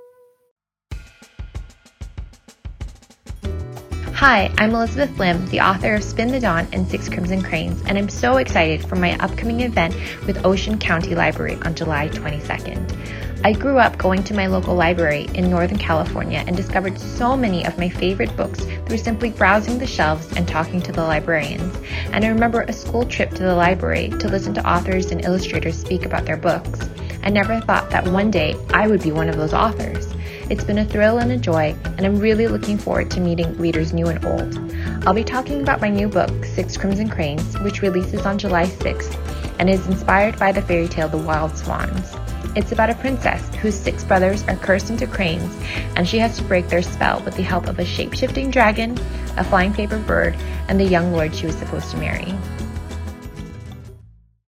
Hi, 4.18 4.52
I'm 4.58 4.74
Elizabeth 4.74 5.16
Lim, 5.20 5.46
the 5.50 5.60
author 5.60 5.94
of 5.94 6.04
Spin 6.04 6.30
the 6.30 6.40
Dawn 6.40 6.68
and 6.74 6.88
Six 6.88 7.08
Crimson 7.08 7.44
Cranes, 7.44 7.84
and 7.84 8.00
I'm 8.00 8.10
so 8.10 8.38
excited 8.38 8.84
for 8.84 8.96
my 8.96 9.16
upcoming 9.20 9.62
event 9.62 9.96
with 10.26 10.44
Ocean 10.44 10.80
County 10.80 11.14
Library 11.14 11.56
on 11.64 11.76
July 11.76 12.10
22nd. 12.10 13.07
I 13.44 13.54
grew 13.54 13.78
up 13.78 13.98
going 13.98 14.24
to 14.24 14.34
my 14.34 14.48
local 14.48 14.76
library 14.76 15.28
in 15.36 15.50
Northern 15.50 15.78
California 15.78 16.44
and 16.46 16.58
discovered 16.58 17.00
so 17.00 17.38
many 17.38 17.66
of 17.66 17.78
my 17.78 17.88
favorite 17.88 18.36
books 18.36 18.66
through 18.86 18.98
simply 18.98 19.30
browsing 19.30 19.78
the 19.78 19.86
shelves 19.86 20.32
and 20.36 20.48
talking 20.48 20.82
to 20.82 20.92
the 20.92 21.04
librarians. 21.04 21.78
And 22.12 22.26
I 22.26 22.30
remember 22.30 22.62
a 22.62 22.74
school 22.74 23.06
trip 23.06 23.30
to 23.32 23.44
the 23.44 23.56
library 23.56 24.10
to 24.20 24.28
listen 24.28 24.54
to 24.56 24.70
authors 24.70 25.12
and 25.12 25.24
illustrators 25.24 25.80
speak 25.80 26.06
about 26.06 26.26
their 26.26 26.38
books. 26.38 26.90
I 27.24 27.30
never 27.30 27.62
thought 27.62 27.90
that 27.92 28.08
one 28.08 28.32
day 28.32 28.56
I 28.72 28.88
would 28.88 29.04
be 29.04 29.12
one 29.12 29.30
of 29.30 29.38
those 29.38 29.54
authors. 29.54 30.08
It's 30.50 30.64
been 30.64 30.80
a 30.80 30.86
thrill 30.86 31.20
and 31.20 31.32
a 31.32 31.38
joy, 31.38 31.76
and 31.84 32.06
I'm 32.06 32.20
really 32.20 32.48
looking 32.48 32.78
forward 32.78 33.12
to 33.12 33.20
meeting 33.20 33.56
readers 33.58 33.94
new 33.94 34.08
and 34.08 34.24
old. 34.26 34.58
I'll 35.06 35.14
be 35.14 35.24
talking 35.24 35.62
about 35.62 35.82
my 35.82 35.90
new 35.90 36.08
book, 36.08 36.44
Six 36.44 36.76
Crimson 36.76 37.10
Cranes, 37.10 37.58
which 37.60 37.82
releases 37.82 38.26
on 38.26 38.38
July 38.38 38.66
6th 38.66 39.16
and 39.60 39.70
is 39.70 39.86
inspired 39.88 40.38
by 40.40 40.52
the 40.52 40.62
fairy 40.62 40.88
tale 40.88 41.10
The 41.10 41.18
Wild 41.18 41.56
Swans. 41.58 42.16
It's 42.58 42.72
about 42.72 42.90
a 42.90 42.96
princess 42.96 43.54
whose 43.58 43.76
six 43.76 44.04
brothers 44.04 44.44
are 44.48 44.56
cursed 44.56 44.90
into 44.90 45.06
cranes, 45.06 45.56
and 45.96 46.08
she 46.08 46.18
has 46.18 46.38
to 46.38 46.44
break 46.44 46.70
their 46.70 46.82
spell 46.82 47.22
with 47.22 47.36
the 47.36 47.44
help 47.44 47.68
of 47.68 47.78
a 47.78 47.86
shape 47.86 48.16
shifting 48.16 48.50
dragon, 48.50 48.98
a 49.38 49.44
flying 49.44 49.72
paper 49.72 50.00
bird, 50.00 50.36
and 50.68 50.80
the 50.80 50.84
young 50.84 51.12
lord 51.14 51.36
she 51.36 51.46
was 51.46 51.56
supposed 51.56 51.92
to 51.92 51.98
marry. 51.98 52.34